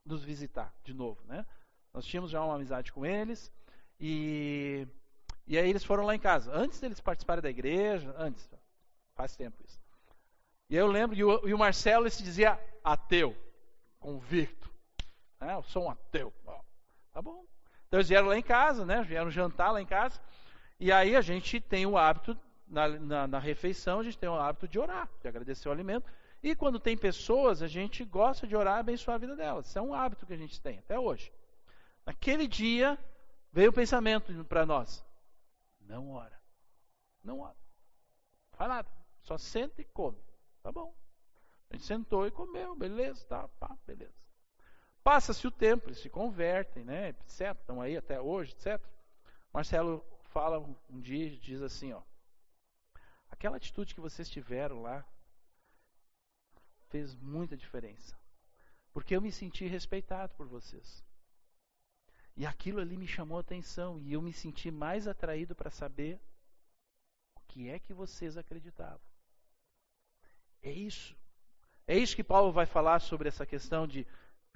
nos 0.09 0.23
visitar 0.23 0.73
de 0.83 0.93
novo, 0.93 1.21
né? 1.25 1.45
Nós 1.93 2.05
tínhamos 2.05 2.31
já 2.31 2.43
uma 2.43 2.55
amizade 2.55 2.91
com 2.91 3.05
eles 3.05 3.51
e 3.99 4.87
e 5.47 5.57
aí 5.57 5.67
eles 5.67 5.83
foram 5.83 6.05
lá 6.05 6.13
em 6.13 6.19
casa, 6.19 6.51
antes 6.53 6.79
deles 6.79 6.99
participarem 6.99 7.41
da 7.41 7.49
igreja, 7.49 8.13
antes, 8.17 8.47
faz 9.15 9.35
tempo 9.35 9.57
isso. 9.65 9.79
E 10.69 10.75
eu 10.75 10.85
lembro, 10.85 11.17
e 11.17 11.23
o, 11.23 11.47
e 11.47 11.53
o 11.53 11.57
Marcelo 11.57 12.07
se 12.09 12.21
dizia 12.21 12.59
ateu, 12.83 13.35
convicto. 13.99 14.69
Né? 15.39 15.55
Eu 15.55 15.63
sou 15.63 15.85
um 15.85 15.89
ateu. 15.89 16.31
tá 17.11 17.21
bom. 17.21 17.43
Então 17.87 17.99
eles 17.99 18.09
vieram 18.09 18.27
lá 18.27 18.37
em 18.37 18.43
casa, 18.43 18.85
né? 18.85 19.01
Vieram 19.01 19.31
jantar 19.31 19.71
lá 19.71 19.81
em 19.81 19.85
casa. 19.85 20.21
E 20.79 20.91
aí 20.91 21.15
a 21.15 21.21
gente 21.21 21.59
tem 21.59 21.87
o 21.87 21.97
hábito 21.97 22.37
na, 22.67 22.87
na, 22.87 23.27
na, 23.27 23.39
refeição, 23.39 23.99
a 23.99 24.03
gente 24.03 24.17
tem 24.17 24.29
o 24.29 24.35
hábito 24.35 24.67
de 24.67 24.77
orar, 24.77 25.09
de 25.19 25.27
agradecer 25.27 25.67
o 25.67 25.71
alimento. 25.71 26.05
E 26.41 26.55
quando 26.55 26.79
tem 26.79 26.97
pessoas, 26.97 27.61
a 27.61 27.67
gente 27.67 28.03
gosta 28.05 28.47
de 28.47 28.55
orar 28.55 28.77
e 28.77 28.79
abençoar 28.79 29.15
a 29.15 29.19
vida 29.19 29.35
delas. 29.35 29.67
Isso 29.67 29.77
é 29.77 29.81
um 29.81 29.93
hábito 29.93 30.25
que 30.25 30.33
a 30.33 30.37
gente 30.37 30.61
tem 30.61 30.79
até 30.79 30.97
hoje. 30.97 31.33
Naquele 32.05 32.47
dia, 32.47 32.97
veio 33.51 33.71
o 33.71 33.73
pensamento 33.73 34.33
para 34.45 34.65
nós: 34.65 35.05
não 35.81 36.11
ora. 36.11 36.39
Não 37.23 37.39
ora. 37.41 37.55
Não 38.51 38.57
faz 38.57 38.69
nada. 38.69 38.89
Só 39.23 39.37
senta 39.37 39.81
e 39.81 39.85
come. 39.85 40.17
Tá 40.63 40.71
bom. 40.71 40.93
A 41.69 41.75
gente 41.75 41.85
sentou 41.85 42.25
e 42.25 42.31
comeu, 42.31 42.75
beleza, 42.75 43.23
tá, 43.27 43.47
pá, 43.59 43.77
beleza. 43.85 44.13
Passa-se 45.03 45.45
o 45.45 45.51
tempo, 45.51 45.87
eles 45.87 45.99
se 45.99 46.09
convertem, 46.09 46.83
né, 46.83 47.09
etc. 47.09 47.55
Estão 47.59 47.81
aí 47.81 47.95
até 47.95 48.19
hoje, 48.19 48.53
etc. 48.53 48.83
Marcelo 49.53 50.03
fala 50.25 50.59
um 50.89 50.99
dia, 50.99 51.29
diz 51.37 51.61
assim, 51.61 51.93
ó. 51.93 52.01
Aquela 53.29 53.57
atitude 53.57 53.93
que 53.93 54.01
vocês 54.01 54.29
tiveram 54.29 54.81
lá 54.81 55.05
fez 56.89 57.15
muita 57.15 57.55
diferença. 57.55 58.17
Porque 58.91 59.15
eu 59.15 59.21
me 59.21 59.31
senti 59.31 59.65
respeitado 59.67 60.33
por 60.35 60.47
vocês. 60.47 61.03
E 62.35 62.45
aquilo 62.45 62.79
ali 62.79 62.97
me 62.97 63.07
chamou 63.07 63.37
a 63.37 63.41
atenção 63.41 63.99
e 63.99 64.13
eu 64.13 64.21
me 64.21 64.33
senti 64.33 64.71
mais 64.71 65.07
atraído 65.07 65.55
para 65.55 65.69
saber 65.69 66.19
o 67.35 67.41
que 67.47 67.69
é 67.69 67.79
que 67.79 67.93
vocês 67.93 68.37
acreditavam. 68.37 69.01
É 70.61 70.71
isso. 70.71 71.15
É 71.87 71.97
isso 71.97 72.15
que 72.15 72.23
Paulo 72.23 72.51
vai 72.51 72.65
falar 72.65 72.99
sobre 72.99 73.27
essa 73.27 73.45
questão 73.45 73.87
de 73.87 74.05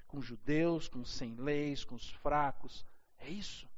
com 0.06 0.20
judeus, 0.20 0.88
com 0.88 1.04
sem 1.04 1.34
leis, 1.34 1.84
com 1.84 1.94
os 1.94 2.10
fracos. 2.10 2.86
É 3.18 3.28
isso. 3.28 3.68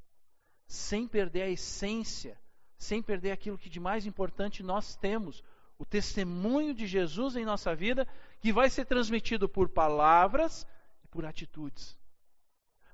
Sem 0.67 1.09
perder 1.09 1.43
a 1.43 1.49
essência 1.49 2.39
sem 2.79 3.03
perder 3.03 3.33
aquilo 3.33 3.59
que 3.59 3.71
de 3.71 3.81
mais 3.81 4.07
importante 4.07 4.63
nós 4.63 4.97
temos, 4.97 5.43
o 5.79 5.85
testemunho 5.85 6.75
de 6.75 6.87
Jesus 6.87 7.37
em 7.37 7.45
nossa 7.45 7.75
vida, 7.75 8.07
que 8.41 8.53
vai 8.53 8.71
ser 8.71 8.85
transmitido 8.85 9.49
por 9.49 9.69
palavras 9.69 10.67
e 11.05 11.09
por 11.09 11.25
atitudes. 11.25 11.99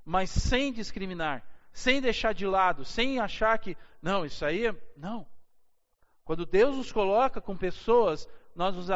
Mas 0.05 0.31
sem 0.31 0.73
discriminar, 0.73 1.47
sem 1.73 2.01
deixar 2.01 2.35
de 2.35 2.47
lado, 2.47 2.85
sem 2.85 3.21
achar 3.21 3.57
que, 3.59 3.77
não, 4.01 4.25
isso 4.25 4.45
aí 4.45 4.67
é. 4.67 4.93
Não. 4.97 5.27
Quando 6.25 6.45
Deus 6.45 6.77
nos 6.77 6.93
coloca 6.93 7.41
com 7.41 7.57
pessoas, 7.57 8.29
nós 8.55 8.75
nos 8.75 8.89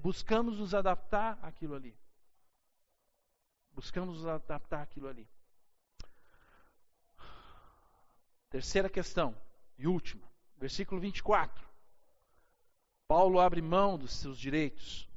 buscamos 0.00 0.58
nos 0.58 0.74
adaptar 0.74 1.38
àquilo 1.42 1.74
ali. 1.74 1.96
Buscamos 3.72 4.16
nos 4.16 4.26
adaptar 4.26 4.82
àquilo 4.82 5.08
ali. 5.08 5.28
Terceira 8.48 8.88
questão 8.88 9.36
e 9.76 9.86
última, 9.86 10.26
versículo 10.56 11.00
24. 11.00 11.65
Paulo 13.08 13.38
abre 13.38 13.62
mão 13.62 13.96
dos 13.96 14.12
seus 14.12 14.38
direitos 14.38 15.08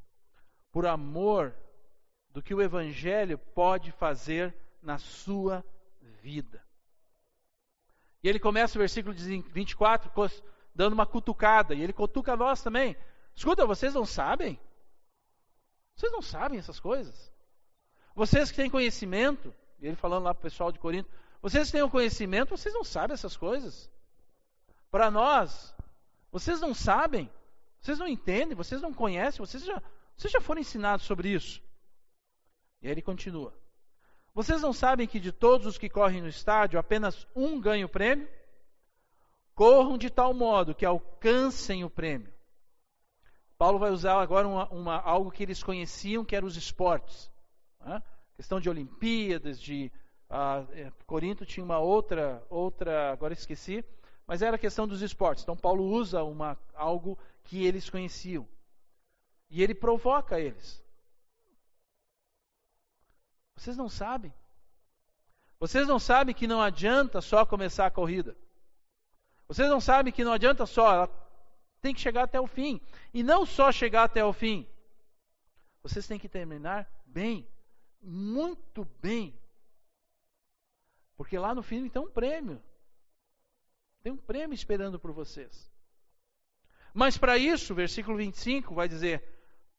por 0.71 0.85
amor 0.85 1.55
do 2.31 2.41
que 2.41 2.53
o 2.53 2.61
Evangelho 2.61 3.37
pode 3.37 3.91
fazer 3.91 4.55
na 4.81 4.97
sua 4.97 5.65
vida. 6.21 6.63
E 8.23 8.29
ele 8.29 8.39
começa 8.39 8.77
o 8.77 8.79
versículo 8.79 9.15
24 9.15 10.11
dando 10.75 10.93
uma 10.93 11.05
cutucada, 11.05 11.73
e 11.73 11.81
ele 11.81 11.93
cutuca 11.93 12.35
nós 12.35 12.61
também. 12.61 12.95
Escuta, 13.35 13.65
vocês 13.65 13.93
não 13.93 14.05
sabem? 14.05 14.59
Vocês 15.95 16.11
não 16.11 16.21
sabem 16.21 16.59
essas 16.59 16.79
coisas? 16.79 17.31
Vocês 18.13 18.51
que 18.51 18.57
têm 18.57 18.69
conhecimento, 18.69 19.53
e 19.79 19.87
ele 19.87 19.95
falando 19.95 20.23
lá 20.23 20.33
para 20.33 20.39
o 20.39 20.43
pessoal 20.43 20.71
de 20.71 20.79
Corinto, 20.79 21.09
vocês 21.41 21.67
que 21.67 21.71
têm 21.73 21.81
o 21.81 21.89
conhecimento, 21.89 22.55
vocês 22.55 22.73
não 22.73 22.83
sabem 22.83 23.13
essas 23.13 23.35
coisas? 23.35 23.89
Para 24.91 25.09
nós, 25.09 25.75
vocês 26.31 26.59
não 26.59 26.73
sabem, 26.73 27.29
vocês 27.81 27.97
não 27.97 28.07
entendem, 28.07 28.55
vocês 28.55 28.81
não 28.81 28.93
conhecem, 28.93 29.45
vocês 29.45 29.63
já, 29.63 29.81
vocês 30.15 30.31
já 30.31 30.41
foram 30.41 30.61
ensinados 30.61 31.05
sobre 31.05 31.29
isso. 31.29 31.61
E 32.81 32.87
aí 32.87 32.93
ele 32.93 33.01
continua. 33.01 33.53
Vocês 34.33 34.61
não 34.61 34.71
sabem 34.71 35.07
que 35.07 35.19
de 35.19 35.31
todos 35.31 35.67
os 35.67 35.77
que 35.77 35.89
correm 35.89 36.21
no 36.21 36.27
estádio, 36.27 36.79
apenas 36.79 37.27
um 37.35 37.59
ganha 37.59 37.85
o 37.85 37.89
prêmio? 37.89 38.27
Corram 39.53 39.97
de 39.97 40.09
tal 40.09 40.33
modo 40.33 40.75
que 40.75 40.85
alcancem 40.85 41.83
o 41.83 41.89
prêmio. 41.89 42.31
Paulo 43.57 43.77
vai 43.77 43.91
usar 43.91 44.21
agora 44.21 44.47
uma, 44.47 44.69
uma, 44.69 44.95
algo 45.01 45.29
que 45.29 45.43
eles 45.43 45.61
conheciam, 45.61 46.23
que 46.23 46.35
eram 46.35 46.47
os 46.47 46.55
esportes. 46.55 47.29
Né? 47.81 48.01
Questão 48.37 48.61
de 48.61 48.69
Olimpíadas, 48.69 49.59
de 49.59 49.91
uh, 50.29 50.91
Corinto 51.05 51.45
tinha 51.45 51.65
uma 51.65 51.79
outra, 51.79 52.41
outra, 52.49 53.11
agora 53.11 53.33
esqueci, 53.33 53.83
mas 54.25 54.41
era 54.41 54.55
a 54.55 54.59
questão 54.59 54.87
dos 54.87 55.01
esportes. 55.01 55.43
Então 55.43 55.57
Paulo 55.57 55.83
usa 55.83 56.23
uma, 56.23 56.57
algo 56.73 57.17
que 57.49 57.65
eles 57.65 57.89
conheciam. 57.89 58.47
E 59.49 59.63
ele 59.63 59.73
provoca 59.73 60.39
eles. 60.39 60.79
Vocês 63.55 63.75
não 63.75 63.89
sabem? 63.89 64.31
Vocês 65.59 65.87
não 65.87 65.97
sabem 65.97 66.35
que 66.35 66.45
não 66.45 66.61
adianta 66.61 67.19
só 67.21 67.43
começar 67.47 67.87
a 67.87 67.91
corrida. 67.91 68.37
Vocês 69.47 69.67
não 69.67 69.81
sabem 69.81 70.13
que 70.13 70.23
não 70.23 70.31
adianta 70.31 70.63
só, 70.67 70.93
ela 70.93 71.29
tem 71.81 71.91
que 71.91 71.99
chegar 71.99 72.23
até 72.23 72.39
o 72.39 72.45
fim. 72.45 72.79
E 73.11 73.23
não 73.23 73.47
só 73.47 73.71
chegar 73.71 74.03
até 74.03 74.23
o 74.23 74.31
fim. 74.31 74.67
Vocês 75.81 76.05
têm 76.05 76.19
que 76.19 76.29
terminar 76.29 76.87
bem, 77.03 77.47
muito 77.99 78.85
bem. 79.01 79.33
Porque 81.17 81.35
lá 81.35 81.55
no 81.55 81.63
fim 81.63 81.89
tem 81.89 82.01
um 82.01 82.11
prêmio. 82.11 82.61
Tem 84.03 84.11
um 84.11 84.17
prêmio 84.17 84.53
esperando 84.53 84.99
por 84.99 85.11
vocês. 85.11 85.69
Mas 86.93 87.17
para 87.17 87.37
isso, 87.37 87.75
versículo 87.75 88.17
25 88.17 88.73
vai 88.73 88.87
dizer: 88.87 89.23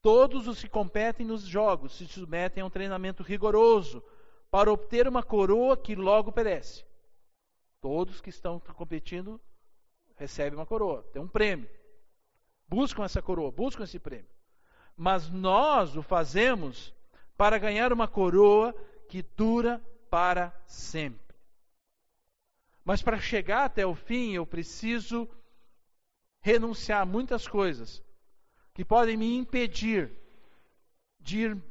Todos 0.02 0.46
os 0.46 0.62
que 0.62 0.68
competem 0.68 1.26
nos 1.26 1.42
jogos 1.42 1.96
se 1.96 2.06
submetem 2.06 2.62
a 2.62 2.66
um 2.66 2.70
treinamento 2.70 3.22
rigoroso 3.22 4.02
para 4.50 4.72
obter 4.72 5.06
uma 5.06 5.22
coroa 5.22 5.76
que 5.76 5.94
logo 5.94 6.32
perece. 6.32 6.84
Todos 7.80 8.20
que 8.20 8.30
estão 8.30 8.61
competindo 8.61 9.40
recebem 10.16 10.58
uma 10.58 10.66
coroa, 10.66 11.02
tem 11.12 11.22
um 11.22 11.28
prêmio. 11.28 11.68
Buscam 12.68 13.04
essa 13.04 13.22
coroa, 13.22 13.50
buscam 13.50 13.84
esse 13.84 13.98
prêmio. 13.98 14.28
Mas 14.96 15.30
nós 15.30 15.96
o 15.96 16.02
fazemos 16.02 16.94
para 17.36 17.58
ganhar 17.58 17.92
uma 17.92 18.06
coroa 18.06 18.74
que 19.08 19.22
dura 19.22 19.80
para 20.11 20.52
sempre. 20.66 21.36
Mas 22.84 23.02
para 23.02 23.18
chegar 23.18 23.64
até 23.64 23.86
o 23.86 23.94
fim, 23.94 24.32
eu 24.32 24.46
preciso 24.46 25.28
renunciar 26.41 27.03
a 27.03 27.07
muitas 27.07 27.47
coisas 27.47 28.03
que 28.72 28.84
podem 28.84 29.16
me 29.16 29.36
impedir 29.36 30.11
de, 31.18 31.38
ir, 31.41 31.62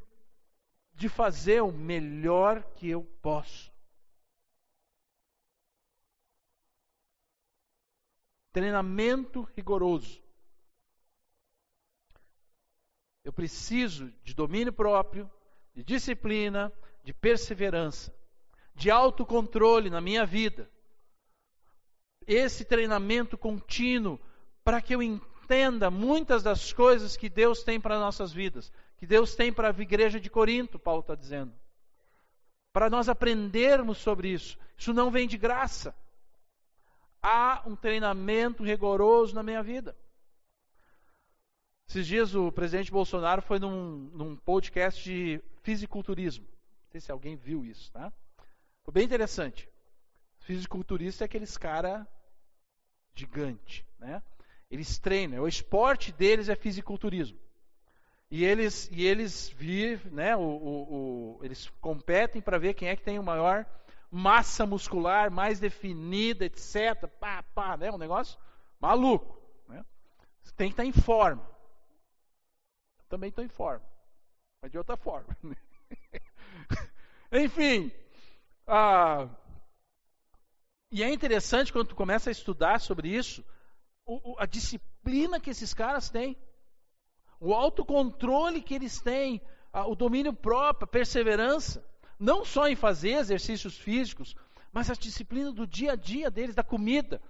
de 0.93 1.09
fazer 1.09 1.61
o 1.61 1.71
melhor 1.71 2.63
que 2.75 2.89
eu 2.89 3.03
posso. 3.21 3.71
Treinamento 8.51 9.41
rigoroso. 9.55 10.21
Eu 13.23 13.33
preciso 13.33 14.11
de 14.23 14.33
domínio 14.33 14.73
próprio, 14.73 15.29
de 15.73 15.83
disciplina, 15.83 16.73
de 17.03 17.13
perseverança, 17.13 18.13
de 18.73 18.89
autocontrole 18.89 19.89
na 19.89 20.01
minha 20.01 20.25
vida. 20.25 20.69
Esse 22.25 22.65
treinamento 22.65 23.37
contínuo 23.37 24.19
para 24.69 24.83
que 24.83 24.93
eu 24.93 25.01
entenda 25.01 25.89
muitas 25.89 26.43
das 26.43 26.71
coisas 26.71 27.17
que 27.17 27.27
Deus 27.27 27.63
tem 27.63 27.81
para 27.81 27.97
nossas 27.97 28.31
vidas, 28.31 28.71
que 28.97 29.07
Deus 29.07 29.33
tem 29.33 29.51
para 29.51 29.71
a 29.75 29.81
igreja 29.81 30.19
de 30.19 30.29
Corinto, 30.29 30.77
Paulo 30.77 31.01
está 31.01 31.15
dizendo. 31.15 31.51
Para 32.71 32.87
nós 32.87 33.09
aprendermos 33.09 33.97
sobre 33.97 34.29
isso. 34.29 34.59
Isso 34.77 34.93
não 34.93 35.09
vem 35.09 35.27
de 35.27 35.39
graça. 35.39 35.95
Há 37.19 37.63
um 37.65 37.75
treinamento 37.75 38.63
rigoroso 38.63 39.33
na 39.33 39.41
minha 39.41 39.63
vida. 39.63 39.97
Esses 41.87 42.05
dias 42.05 42.35
o 42.35 42.51
presidente 42.51 42.91
Bolsonaro 42.91 43.41
foi 43.41 43.57
num, 43.57 44.11
num 44.13 44.35
podcast 44.35 45.03
de 45.03 45.41
fisiculturismo. 45.63 46.45
Não 46.45 46.91
sei 46.91 47.01
se 47.01 47.11
alguém 47.11 47.35
viu 47.35 47.65
isso, 47.65 47.91
tá? 47.91 48.13
Foi 48.83 48.93
bem 48.93 49.05
interessante. 49.05 49.67
Fisiculturista 50.41 51.23
é 51.23 51.25
aqueles 51.25 51.57
cara 51.57 52.07
gigante, 53.15 53.83
né? 53.97 54.21
Eles 54.69 54.99
treinam, 54.99 55.43
o 55.43 55.47
esporte 55.47 56.11
deles 56.11 56.49
é 56.49 56.55
fisiculturismo. 56.55 57.39
E 58.31 58.45
eles, 58.45 58.87
e 58.91 59.05
eles 59.05 59.49
vivem, 59.49 60.11
né, 60.11 60.35
o, 60.35 60.41
o, 60.41 61.37
o 61.37 61.43
eles 61.43 61.67
competem 61.81 62.41
para 62.41 62.59
ver 62.59 62.75
quem 62.75 62.87
é 62.87 62.95
que 62.95 63.01
tem 63.01 63.17
o 63.17 63.23
maior 63.23 63.65
massa 64.11 64.65
muscular, 64.65 65.31
mais 65.31 65.59
definida, 65.59 66.45
etc. 66.45 67.07
Pá, 67.19 67.41
pá, 67.41 67.75
né, 67.75 67.91
um 67.91 67.97
negócio 67.97 68.39
maluco. 68.79 69.41
Né? 69.67 69.83
Tem 70.55 70.67
que 70.67 70.73
estar 70.73 70.85
em 70.85 70.91
forma. 70.91 71.47
Também 73.07 73.29
estou 73.29 73.43
em 73.43 73.49
forma, 73.49 73.83
mas 74.61 74.71
de 74.71 74.77
outra 74.77 74.95
forma. 74.95 75.35
Enfim, 77.31 77.91
ah, 78.67 79.27
e 80.91 81.03
é 81.03 81.11
interessante 81.11 81.73
quando 81.73 81.87
tu 81.87 81.95
começa 81.95 82.29
a 82.29 82.31
estudar 82.31 82.79
sobre 82.79 83.09
isso, 83.09 83.43
o, 84.09 84.35
a 84.39 84.45
disciplina 84.47 85.39
que 85.39 85.51
esses 85.51 85.71
caras 85.71 86.09
têm, 86.09 86.35
o 87.39 87.53
autocontrole 87.53 88.61
que 88.61 88.73
eles 88.73 88.99
têm, 88.99 89.39
o 89.87 89.95
domínio 89.95 90.33
próprio, 90.33 90.85
a 90.85 90.87
perseverança, 90.87 91.85
não 92.19 92.43
só 92.43 92.67
em 92.67 92.75
fazer 92.75 93.11
exercícios 93.11 93.77
físicos, 93.77 94.35
mas 94.71 94.89
a 94.89 94.95
disciplina 94.95 95.51
do 95.51 95.67
dia 95.67 95.91
a 95.91 95.95
dia 95.95 96.31
deles, 96.31 96.55
da 96.55 96.63
comida, 96.63 97.21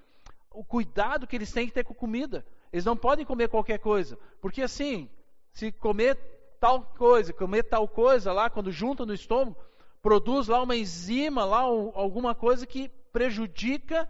o 0.49 0.63
cuidado 0.63 1.27
que 1.27 1.35
eles 1.35 1.51
têm 1.51 1.67
que 1.67 1.73
ter 1.73 1.83
com 1.83 1.93
a 1.93 1.95
comida. 1.95 2.45
Eles 2.71 2.85
não 2.85 2.95
podem 2.95 3.25
comer 3.25 3.49
qualquer 3.49 3.79
coisa, 3.79 4.17
porque 4.41 4.61
assim, 4.61 5.09
se 5.51 5.71
comer 5.73 6.17
tal 6.61 6.81
coisa, 6.97 7.33
comer 7.33 7.63
tal 7.63 7.87
coisa 7.87 8.31
lá, 8.31 8.49
quando 8.49 8.71
junta 8.71 9.05
no 9.05 9.13
estômago, 9.13 9.57
produz 10.01 10.47
lá 10.47 10.61
uma 10.61 10.77
enzima, 10.77 11.43
lá 11.43 11.59
alguma 11.59 12.33
coisa 12.33 12.65
que 12.65 12.89
prejudica 13.11 14.09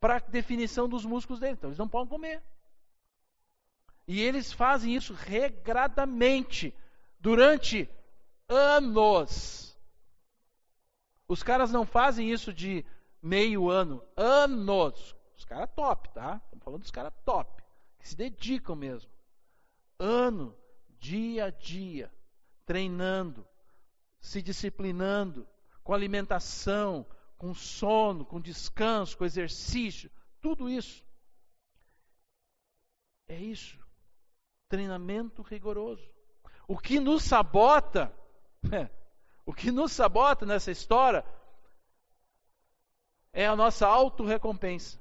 para 0.00 0.16
a 0.16 0.18
definição 0.18 0.88
dos 0.88 1.04
músculos 1.04 1.38
dele. 1.38 1.52
Então 1.52 1.68
eles 1.68 1.78
não 1.78 1.88
podem 1.88 2.08
comer. 2.08 2.42
E 4.08 4.20
eles 4.20 4.52
fazem 4.52 4.96
isso 4.96 5.12
regradamente 5.14 6.74
durante 7.20 7.88
anos. 8.48 9.78
Os 11.28 11.42
caras 11.42 11.70
não 11.70 11.86
fazem 11.86 12.28
isso 12.32 12.52
de 12.52 12.84
meio 13.22 13.70
ano, 13.70 14.02
anos. 14.16 15.14
Os 15.36 15.44
caras 15.44 15.70
top, 15.76 16.08
tá? 16.08 16.40
Estamos 16.44 16.64
falando 16.64 16.80
dos 16.80 16.90
caras 16.90 17.12
top, 17.24 17.62
que 18.00 18.08
se 18.08 18.16
dedicam 18.16 18.74
mesmo. 18.74 19.10
Ano, 19.98 20.56
dia 20.98 21.44
a 21.44 21.50
dia, 21.50 22.12
treinando, 22.66 23.46
se 24.18 24.42
disciplinando, 24.42 25.46
com 25.84 25.94
alimentação, 25.94 27.06
com 27.40 27.54
sono, 27.54 28.22
com 28.22 28.38
descanso, 28.38 29.16
com 29.16 29.24
exercício, 29.24 30.10
tudo 30.42 30.68
isso. 30.68 31.02
É 33.26 33.34
isso. 33.34 33.78
Treinamento 34.68 35.40
rigoroso. 35.40 36.06
O 36.68 36.76
que 36.76 37.00
nos 37.00 37.22
sabota, 37.22 38.14
o 39.46 39.54
que 39.54 39.70
nos 39.72 39.90
sabota 39.90 40.44
nessa 40.44 40.70
história 40.70 41.24
é 43.32 43.46
a 43.46 43.56
nossa 43.56 43.86
autorrecompensa. 43.86 45.00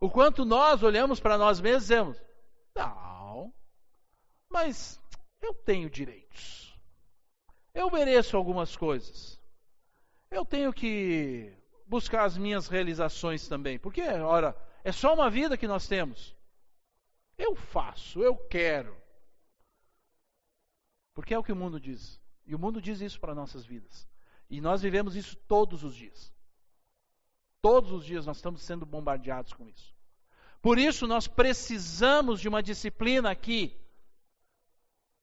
O 0.00 0.08
quanto 0.10 0.46
nós 0.46 0.82
olhamos 0.82 1.20
para 1.20 1.36
nós 1.36 1.60
mesmos 1.60 1.82
e 1.82 1.84
dizemos: 1.84 2.22
não, 2.74 3.52
mas 4.48 4.98
eu 5.42 5.52
tenho 5.52 5.90
direitos. 5.90 6.74
Eu 7.74 7.90
mereço 7.90 8.38
algumas 8.38 8.74
coisas 8.74 9.43
eu 10.34 10.44
tenho 10.44 10.72
que 10.72 11.52
buscar 11.86 12.24
as 12.24 12.36
minhas 12.36 12.66
realizações 12.66 13.46
também. 13.46 13.78
Porque, 13.78 14.02
ora, 14.02 14.56
é 14.82 14.90
só 14.90 15.14
uma 15.14 15.30
vida 15.30 15.56
que 15.56 15.68
nós 15.68 15.86
temos. 15.86 16.34
Eu 17.38 17.54
faço, 17.54 18.20
eu 18.20 18.36
quero. 18.36 18.96
Porque 21.14 21.32
é 21.32 21.38
o 21.38 21.44
que 21.44 21.52
o 21.52 21.56
mundo 21.56 21.78
diz. 21.78 22.20
E 22.44 22.54
o 22.54 22.58
mundo 22.58 22.82
diz 22.82 23.00
isso 23.00 23.20
para 23.20 23.34
nossas 23.34 23.64
vidas. 23.64 24.08
E 24.50 24.60
nós 24.60 24.82
vivemos 24.82 25.14
isso 25.14 25.36
todos 25.48 25.84
os 25.84 25.94
dias. 25.94 26.32
Todos 27.62 27.92
os 27.92 28.04
dias 28.04 28.26
nós 28.26 28.36
estamos 28.36 28.62
sendo 28.62 28.84
bombardeados 28.84 29.52
com 29.52 29.68
isso. 29.68 29.94
Por 30.60 30.78
isso 30.78 31.06
nós 31.06 31.28
precisamos 31.28 32.40
de 32.40 32.48
uma 32.48 32.62
disciplina 32.62 33.30
aqui. 33.30 33.80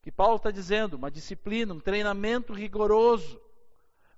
Que 0.02 0.12
Paulo 0.12 0.38
está 0.38 0.50
dizendo, 0.50 0.96
uma 0.96 1.12
disciplina, 1.12 1.74
um 1.74 1.80
treinamento 1.80 2.54
rigoroso 2.54 3.40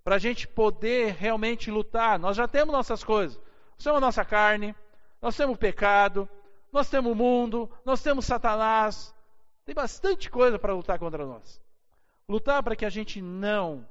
para 0.04 0.16
a 0.16 0.20
gente 0.20 0.47
poder 0.47 1.14
realmente 1.14 1.72
lutar. 1.72 2.20
Nós 2.20 2.36
já 2.36 2.47
temos 2.47 2.74
nossas 2.74 3.04
coisas. 3.04 3.38
Nós 3.38 3.84
temos 3.84 3.97
a 3.97 4.01
nossa 4.01 4.26
carne, 4.26 4.76
nós 5.22 5.36
temos 5.36 5.56
o 5.56 5.60
pecado, 5.60 6.30
nós 6.72 6.89
temos 6.89 7.12
o 7.12 7.16
mundo, 7.16 7.72
nós 7.86 8.01
temos 8.01 8.26
Satanás. 8.26 9.16
Tem 9.66 9.74
bastante 9.74 10.30
coisa 10.30 10.60
para 10.60 10.74
lutar 10.74 10.99
contra 10.99 11.26
nós. 11.26 11.62
Lutar 12.28 12.62
para 12.62 12.76
que 12.76 12.86
a 12.86 12.89
gente 12.89 13.22
não 13.22 13.88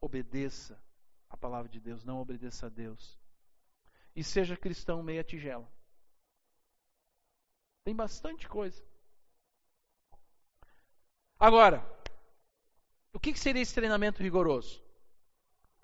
obedeça 0.00 0.80
a 1.28 1.36
palavra 1.36 1.68
de 1.68 1.80
Deus, 1.80 2.04
não 2.04 2.20
obedeça 2.20 2.66
a 2.66 2.68
Deus. 2.68 3.18
E 4.14 4.24
seja 4.24 4.56
cristão 4.56 5.02
meia 5.02 5.22
tigela. 5.22 5.68
Tem 7.84 7.94
bastante 7.94 8.48
coisa. 8.48 8.82
Agora, 11.38 11.86
o 13.12 13.20
que 13.20 13.36
seria 13.38 13.62
esse 13.62 13.74
treinamento 13.74 14.22
rigoroso? 14.22 14.85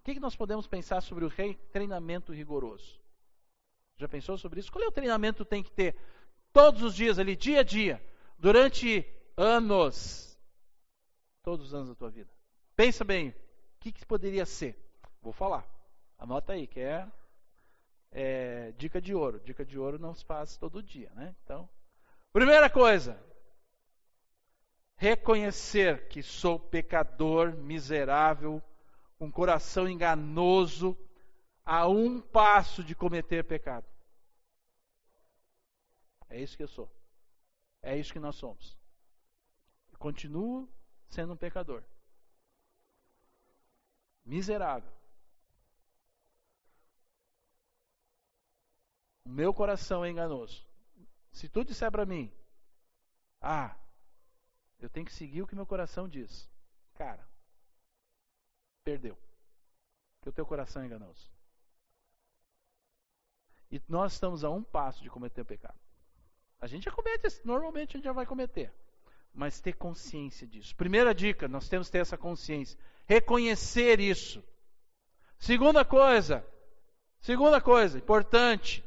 O 0.03 0.05
que, 0.05 0.19
nós 0.19 0.35
podemos 0.35 0.67
pensar 0.67 1.01
sobre 1.01 1.25
o 1.25 1.31
treinamento 1.71 2.33
rigoroso? 2.33 3.01
Já 3.97 4.09
pensou 4.09 4.37
sobre 4.37 4.59
isso? 4.59 4.73
Qual 4.73 4.85
é 4.85 4.89
o 4.89 4.93
treinamento 4.93 5.45
que 5.45 5.51
tem 5.51 5.63
que 5.63 5.71
ter 5.71 5.97
todos 6.53 6.83
os 6.83 6.93
dias 6.93 7.21
ali, 7.21 7.37
dia 7.37 7.61
a 7.61 7.63
dia, 7.63 8.05
durante 8.37 9.07
anos? 9.37 10.37
Todos 11.41 11.67
os 11.67 11.75
anos 11.75 11.89
da 11.91 11.95
tua 11.95 12.11
vida. 12.11 12.29
Pensa 12.75 13.05
bem, 13.05 13.29
o 13.29 13.35
que, 13.79 13.93
que 13.93 14.05
poderia 14.05 14.45
ser? 14.45 14.77
Vou 15.23 15.33
falar. 15.33 15.65
Anota 16.19 16.55
aí, 16.55 16.67
que 16.67 16.81
é, 16.81 17.07
é 18.11 18.73
dica 18.73 19.01
de 19.01 19.15
ouro. 19.15 19.39
Dica 19.39 19.65
de 19.65 19.79
ouro 19.79 20.01
não 20.01 20.15
se 20.15 20.25
faz 20.25 20.57
todo 20.57 20.83
dia, 20.83 21.13
né? 21.15 21.33
Então, 21.45 21.69
primeira 22.33 22.69
coisa, 22.69 23.17
reconhecer 24.97 26.09
que 26.09 26.25
sou 26.25 26.59
pecador, 26.59 27.53
miserável, 27.57 28.61
um 29.23 29.31
coração 29.31 29.89
enganoso, 29.89 30.99
a 31.65 31.87
um 31.87 32.21
passo 32.21 32.83
de 32.83 32.93
cometer 32.93 33.45
pecado. 33.45 33.87
É 36.29 36.41
isso 36.41 36.57
que 36.57 36.63
eu 36.65 36.69
sou. 36.69 36.91
É 37.81 37.97
isso 37.97 38.13
que 38.13 38.19
nós 38.19 38.35
somos. 38.35 38.77
Eu 39.93 39.99
continuo 39.99 40.69
sendo 41.09 41.35
um 41.35 41.37
pecador. 41.37 41.85
Miserável. 44.25 44.91
O 49.25 49.29
meu 49.29 49.55
coração 49.55 50.05
é 50.05 50.11
enganoso. 50.11 50.67
Se 51.31 51.49
tu 51.49 51.65
disser 51.65 51.93
para 51.93 52.05
mim, 52.05 52.33
ah, 53.41 53.77
eu 54.81 54.91
tenho 54.91 55.07
que 55.07 55.13
seguir 55.13 55.43
o 55.43 55.47
que 55.47 55.55
meu 55.55 55.67
coração 55.67 56.09
diz. 56.09 56.51
Cara, 56.95 57.32
perdeu. 58.85 59.17
Porque 60.17 60.29
o 60.29 60.33
teu 60.33 60.47
coração 60.47 60.83
é 60.83 60.87
enganoso. 60.87 61.31
E 63.71 63.81
nós 63.89 64.13
estamos 64.13 64.45
a 64.45 64.51
um 64.51 64.63
passo 64.63 65.03
de 65.03 65.09
cometer 65.09 65.41
o 65.41 65.47
pecado. 65.47 65.79
A 66.61 66.67
gente 66.67 66.85
já 66.85 66.93
comete, 66.93 67.27
normalmente 67.45 67.91
a 67.91 67.99
gente 67.99 68.05
já 68.05 68.13
vai 68.13 68.27
cometer. 68.27 68.73
Mas 69.35 69.61
ter 69.61 69.73
consciência 69.73 70.47
disso. 70.47 70.77
Primeira 70.77 71.15
dica, 71.15 71.49
nós 71.49 71.69
temos 71.69 71.89
que 71.89 71.93
ter 71.93 71.99
essa 71.99 72.19
consciência. 72.19 72.79
Reconhecer 73.07 73.99
isso. 73.99 74.45
Segunda 75.39 75.85
coisa, 75.85 76.47
segunda 77.21 77.61
coisa, 77.61 77.99
importante, 77.99 78.85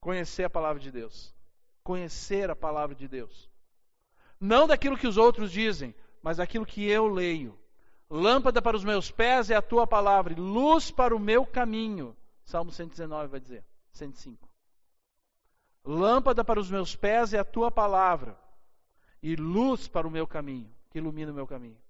conhecer 0.00 0.44
a 0.44 0.50
palavra 0.50 0.80
de 0.80 0.90
Deus. 0.90 1.34
Conhecer 1.82 2.50
a 2.50 2.56
palavra 2.56 2.94
de 2.94 3.06
Deus. 3.06 3.48
Não 4.38 4.66
daquilo 4.66 4.98
que 4.98 5.06
os 5.06 5.16
outros 5.16 5.52
dizem, 5.52 5.94
mas 6.22 6.38
daquilo 6.38 6.66
que 6.66 6.86
eu 6.88 7.06
leio. 7.06 7.59
Lâmpada 8.10 8.60
para 8.60 8.76
os 8.76 8.84
meus 8.84 9.10
pés 9.10 9.50
é 9.50 9.54
a 9.56 9.62
tua 9.62 9.86
palavra, 9.86 10.32
e 10.32 10.36
luz 10.36 10.90
para 10.90 11.14
o 11.14 11.18
meu 11.18 11.46
caminho. 11.46 12.16
Salmo 12.44 12.72
119 12.72 13.28
vai 13.28 13.40
dizer, 13.40 13.64
105. 13.92 14.48
Lâmpada 15.84 16.44
para 16.44 16.58
os 16.58 16.70
meus 16.70 16.96
pés 16.96 17.32
é 17.32 17.38
a 17.38 17.44
tua 17.44 17.70
palavra, 17.70 18.36
e 19.22 19.36
luz 19.36 19.86
para 19.86 20.06
o 20.06 20.10
meu 20.10 20.26
caminho, 20.26 20.70
que 20.90 20.98
ilumina 20.98 21.30
o 21.30 21.34
meu 21.34 21.46
caminho. 21.46 21.80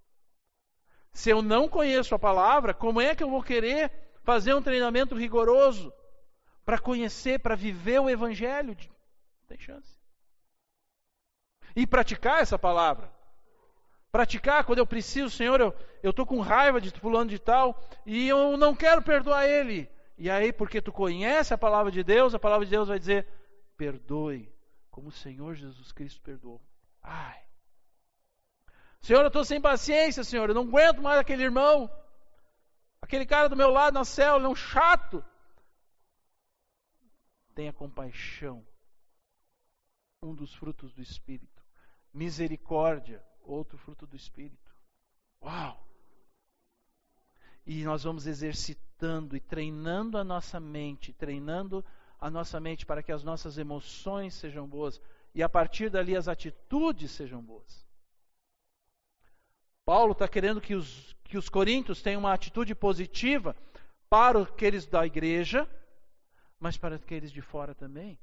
Se 1.12 1.30
eu 1.30 1.42
não 1.42 1.68
conheço 1.68 2.14
a 2.14 2.18
palavra, 2.18 2.74
como 2.74 3.00
é 3.00 3.14
que 3.14 3.24
eu 3.24 3.30
vou 3.30 3.42
querer 3.42 3.90
fazer 4.22 4.54
um 4.54 4.62
treinamento 4.62 5.16
rigoroso 5.16 5.92
para 6.64 6.78
conhecer, 6.78 7.40
para 7.40 7.56
viver 7.56 7.98
o 7.98 8.10
evangelho? 8.10 8.76
Não 8.76 9.46
tem 9.48 9.58
chance 9.58 10.00
e 11.74 11.86
praticar 11.86 12.40
essa 12.40 12.58
palavra. 12.58 13.10
Praticar 14.10 14.64
quando 14.64 14.78
eu 14.78 14.86
preciso, 14.86 15.30
Senhor, 15.30 15.60
eu 16.02 16.10
estou 16.10 16.26
com 16.26 16.40
raiva 16.40 16.80
de 16.80 16.90
fulano 16.90 17.30
de 17.30 17.38
tal 17.38 17.80
e 18.04 18.28
eu 18.28 18.56
não 18.56 18.74
quero 18.74 19.02
perdoar 19.02 19.46
ele. 19.46 19.88
E 20.18 20.28
aí, 20.28 20.52
porque 20.52 20.82
tu 20.82 20.92
conhece 20.92 21.54
a 21.54 21.58
palavra 21.58 21.92
de 21.92 22.02
Deus, 22.02 22.34
a 22.34 22.38
palavra 22.38 22.64
de 22.64 22.70
Deus 22.70 22.88
vai 22.88 22.98
dizer: 22.98 23.26
perdoe, 23.76 24.52
como 24.90 25.08
o 25.08 25.12
Senhor 25.12 25.54
Jesus 25.54 25.92
Cristo 25.92 26.20
perdoou. 26.20 26.60
Ai. 27.02 27.40
Senhor, 29.00 29.22
eu 29.22 29.28
estou 29.28 29.44
sem 29.44 29.60
paciência, 29.60 30.24
Senhor, 30.24 30.50
eu 30.50 30.54
não 30.54 30.62
aguento 30.62 31.00
mais 31.00 31.18
aquele 31.18 31.44
irmão. 31.44 31.90
Aquele 33.00 33.24
cara 33.24 33.48
do 33.48 33.56
meu 33.56 33.70
lado 33.70 33.94
na 33.94 34.04
célula, 34.04 34.46
é 34.46 34.48
um 34.48 34.54
chato. 34.54 35.24
Tenha 37.54 37.72
compaixão. 37.72 38.66
Um 40.22 40.34
dos 40.34 40.54
frutos 40.54 40.92
do 40.92 41.00
Espírito 41.00 41.60
misericórdia, 42.12 43.24
outro 43.42 43.78
fruto 43.78 44.06
do 44.06 44.16
Espírito. 44.16 44.74
Uau! 45.42 45.86
E 47.66 47.84
nós 47.84 48.04
vamos 48.04 48.26
exercitando 48.26 49.36
e 49.36 49.40
treinando 49.40 50.18
a 50.18 50.24
nossa 50.24 50.58
mente, 50.58 51.12
treinando 51.12 51.84
a 52.18 52.30
nossa 52.30 52.60
mente 52.60 52.84
para 52.84 53.02
que 53.02 53.12
as 53.12 53.24
nossas 53.24 53.56
emoções 53.58 54.34
sejam 54.34 54.66
boas 54.66 55.00
e 55.34 55.42
a 55.42 55.48
partir 55.48 55.88
dali 55.88 56.16
as 56.16 56.28
atitudes 56.28 57.10
sejam 57.10 57.42
boas. 57.42 57.86
Paulo 59.84 60.12
está 60.12 60.28
querendo 60.28 60.60
que 60.60 60.74
os, 60.74 61.16
que 61.24 61.38
os 61.38 61.48
coríntios 61.48 62.02
tenham 62.02 62.20
uma 62.20 62.32
atitude 62.32 62.74
positiva 62.74 63.56
para 64.08 64.42
aqueles 64.42 64.86
da 64.86 65.06
igreja, 65.06 65.68
mas 66.58 66.76
para 66.76 66.96
aqueles 66.96 67.32
de 67.32 67.40
fora 67.40 67.74
também. 67.74 68.18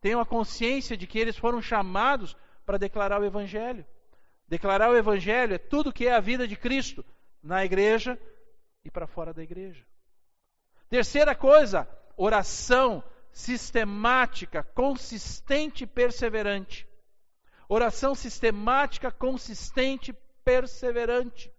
Tenham 0.00 0.20
a 0.20 0.26
consciência 0.26 0.96
de 0.96 1.06
que 1.06 1.18
eles 1.18 1.36
foram 1.36 1.60
chamados 1.60 2.36
para 2.68 2.76
declarar 2.76 3.18
o 3.18 3.24
Evangelho. 3.24 3.82
Declarar 4.46 4.90
o 4.90 4.96
Evangelho 4.96 5.54
é 5.54 5.58
tudo 5.58 5.90
que 5.90 6.06
é 6.06 6.12
a 6.12 6.20
vida 6.20 6.46
de 6.46 6.54
Cristo 6.54 7.02
na 7.42 7.64
igreja 7.64 8.20
e 8.84 8.90
para 8.90 9.06
fora 9.06 9.32
da 9.32 9.42
igreja. 9.42 9.86
Terceira 10.86 11.34
coisa, 11.34 11.88
oração 12.14 13.02
sistemática, 13.32 14.62
consistente 14.62 15.84
e 15.84 15.86
perseverante. 15.86 16.86
Oração 17.70 18.14
sistemática, 18.14 19.10
consistente, 19.10 20.12
perseverante. 20.44 21.50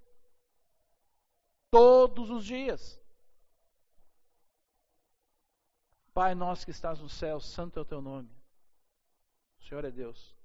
Todos 1.71 2.29
os 2.29 2.45
dias. 2.45 3.01
Pai 6.13 6.35
nosso 6.35 6.65
que 6.65 6.71
estás 6.71 6.99
no 6.99 7.09
céu, 7.09 7.39
santo 7.39 7.79
é 7.79 7.81
o 7.81 7.85
teu 7.85 7.99
nome. 7.99 8.29
O 9.59 9.63
Senhor 9.63 9.83
é 9.83 9.89
Deus. 9.89 10.38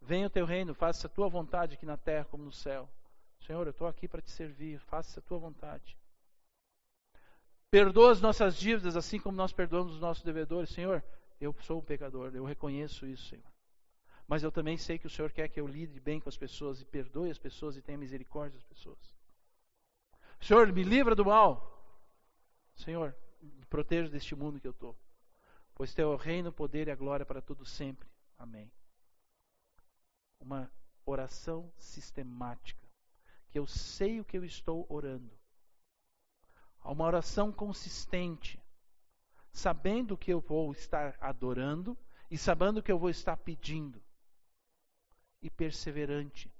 Venha 0.00 0.26
o 0.26 0.30
teu 0.30 0.46
reino, 0.46 0.74
faça 0.74 1.06
a 1.06 1.10
tua 1.10 1.28
vontade 1.28 1.74
aqui 1.74 1.84
na 1.84 1.96
terra 1.96 2.24
como 2.26 2.44
no 2.44 2.52
céu. 2.52 2.88
Senhor, 3.40 3.66
eu 3.66 3.70
estou 3.70 3.86
aqui 3.86 4.08
para 4.08 4.22
te 4.22 4.30
servir, 4.30 4.78
faça 4.78 5.20
a 5.20 5.22
tua 5.22 5.38
vontade. 5.38 5.96
Perdoa 7.70 8.12
as 8.12 8.20
nossas 8.20 8.56
dívidas, 8.56 8.96
assim 8.96 9.18
como 9.18 9.36
nós 9.36 9.52
perdoamos 9.52 9.94
os 9.94 10.00
nossos 10.00 10.22
devedores. 10.22 10.70
Senhor, 10.70 11.02
eu 11.40 11.54
sou 11.60 11.78
um 11.78 11.84
pecador, 11.84 12.34
eu 12.34 12.44
reconheço 12.44 13.06
isso, 13.06 13.28
Senhor. 13.28 13.44
Mas 14.26 14.42
eu 14.42 14.50
também 14.50 14.76
sei 14.76 14.98
que 14.98 15.06
o 15.06 15.10
Senhor 15.10 15.30
quer 15.30 15.48
que 15.48 15.60
eu 15.60 15.66
lide 15.66 16.00
bem 16.00 16.20
com 16.20 16.28
as 16.28 16.36
pessoas 16.36 16.80
e 16.80 16.84
perdoe 16.84 17.30
as 17.30 17.38
pessoas 17.38 17.76
e 17.76 17.82
tenha 17.82 17.98
misericórdia 17.98 18.54
das 18.54 18.64
pessoas. 18.64 19.14
Senhor, 20.40 20.72
me 20.72 20.82
livra 20.82 21.14
do 21.14 21.24
mal. 21.24 21.72
Senhor, 22.74 23.14
me 23.40 23.64
proteja 23.66 24.10
deste 24.10 24.34
mundo 24.34 24.60
que 24.60 24.66
eu 24.66 24.72
estou. 24.72 24.96
Pois 25.74 25.94
teu 25.94 26.10
é 26.10 26.14
o 26.14 26.16
reino, 26.16 26.50
o 26.50 26.52
poder 26.52 26.88
e 26.88 26.90
a 26.90 26.96
glória 26.96 27.26
para 27.26 27.40
tudo 27.40 27.64
sempre. 27.64 28.08
Amém 28.38 28.70
uma 30.40 30.70
oração 31.04 31.72
sistemática, 31.78 32.86
que 33.50 33.58
eu 33.58 33.66
sei 33.66 34.20
o 34.20 34.24
que 34.24 34.36
eu 34.36 34.44
estou 34.44 34.86
orando. 34.88 35.30
Uma 36.84 37.04
oração 37.04 37.52
consistente, 37.52 38.60
sabendo 39.52 40.16
que 40.16 40.32
eu 40.32 40.40
vou 40.40 40.72
estar 40.72 41.16
adorando 41.20 41.96
e 42.30 42.38
sabendo 42.38 42.82
que 42.82 42.92
eu 42.92 42.98
vou 42.98 43.10
estar 43.10 43.36
pedindo. 43.36 44.02
E 45.42 45.50
perseverante 45.50 46.52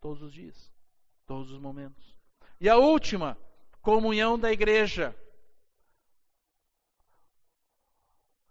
todos 0.00 0.22
os 0.22 0.32
dias, 0.32 0.70
todos 1.26 1.50
os 1.50 1.58
momentos. 1.58 2.18
E 2.60 2.68
a 2.68 2.76
última, 2.76 3.36
comunhão 3.80 4.38
da 4.38 4.52
igreja. 4.52 5.14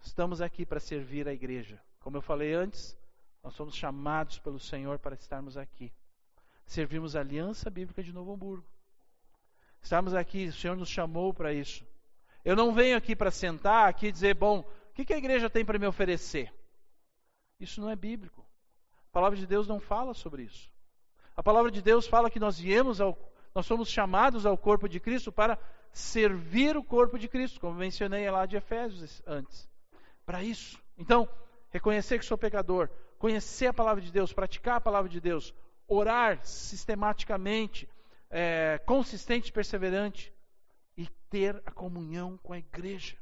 Estamos 0.01 0.41
aqui 0.41 0.65
para 0.65 0.79
servir 0.79 1.27
a 1.27 1.33
igreja. 1.33 1.81
Como 1.99 2.17
eu 2.17 2.21
falei 2.21 2.53
antes, 2.53 2.97
nós 3.43 3.53
somos 3.53 3.75
chamados 3.75 4.39
pelo 4.39 4.59
Senhor 4.59 4.99
para 4.99 5.15
estarmos 5.15 5.57
aqui. 5.57 5.91
Servimos 6.65 7.15
a 7.15 7.21
Aliança 7.21 7.69
Bíblica 7.69 8.03
de 8.03 8.13
Novo 8.13 8.33
Hamburgo. 8.33 8.65
Estamos 9.81 10.13
aqui, 10.13 10.47
o 10.47 10.53
Senhor 10.53 10.75
nos 10.75 10.89
chamou 10.89 11.33
para 11.33 11.53
isso. 11.53 11.85
Eu 12.43 12.55
não 12.55 12.73
venho 12.73 12.97
aqui 12.97 13.15
para 13.15 13.31
sentar 13.31 13.89
aqui 13.89 14.07
e 14.07 14.11
dizer, 14.11 14.35
bom, 14.35 14.59
o 14.59 14.93
que, 14.93 15.05
que 15.05 15.13
a 15.13 15.17
igreja 15.17 15.49
tem 15.49 15.65
para 15.65 15.79
me 15.79 15.87
oferecer? 15.87 16.53
Isso 17.59 17.81
não 17.81 17.89
é 17.89 17.95
bíblico. 17.95 18.45
A 19.09 19.11
palavra 19.11 19.37
de 19.37 19.47
Deus 19.47 19.67
não 19.67 19.79
fala 19.79 20.13
sobre 20.13 20.43
isso. 20.43 20.69
A 21.35 21.41
palavra 21.41 21.71
de 21.71 21.81
Deus 21.81 22.05
fala 22.05 22.29
que 22.29 22.39
nós 22.39 22.59
viemos 22.59 23.01
ao, 23.01 23.17
nós 23.55 23.65
somos 23.65 23.89
chamados 23.89 24.45
ao 24.45 24.57
corpo 24.57 24.87
de 24.87 24.99
Cristo 24.99 25.31
para 25.31 25.57
servir 25.91 26.77
o 26.77 26.83
corpo 26.83 27.17
de 27.17 27.27
Cristo, 27.27 27.59
como 27.59 27.73
mencionei 27.73 28.29
lá 28.29 28.45
de 28.45 28.57
Efésios 28.57 29.21
antes. 29.25 29.67
Para 30.25 30.43
isso. 30.43 30.79
Então, 30.97 31.27
reconhecer 31.71 32.19
que 32.19 32.25
sou 32.25 32.37
pecador, 32.37 32.89
conhecer 33.19 33.67
a 33.67 33.73
palavra 33.73 34.01
de 34.01 34.11
Deus, 34.11 34.33
praticar 34.33 34.77
a 34.77 34.81
palavra 34.81 35.09
de 35.09 35.19
Deus, 35.19 35.53
orar 35.87 36.43
sistematicamente, 36.43 37.87
é, 38.29 38.79
consistente 38.85 39.49
e 39.49 39.53
perseverante, 39.53 40.33
e 40.97 41.07
ter 41.29 41.61
a 41.65 41.71
comunhão 41.71 42.37
com 42.37 42.53
a 42.53 42.57
igreja. 42.57 43.17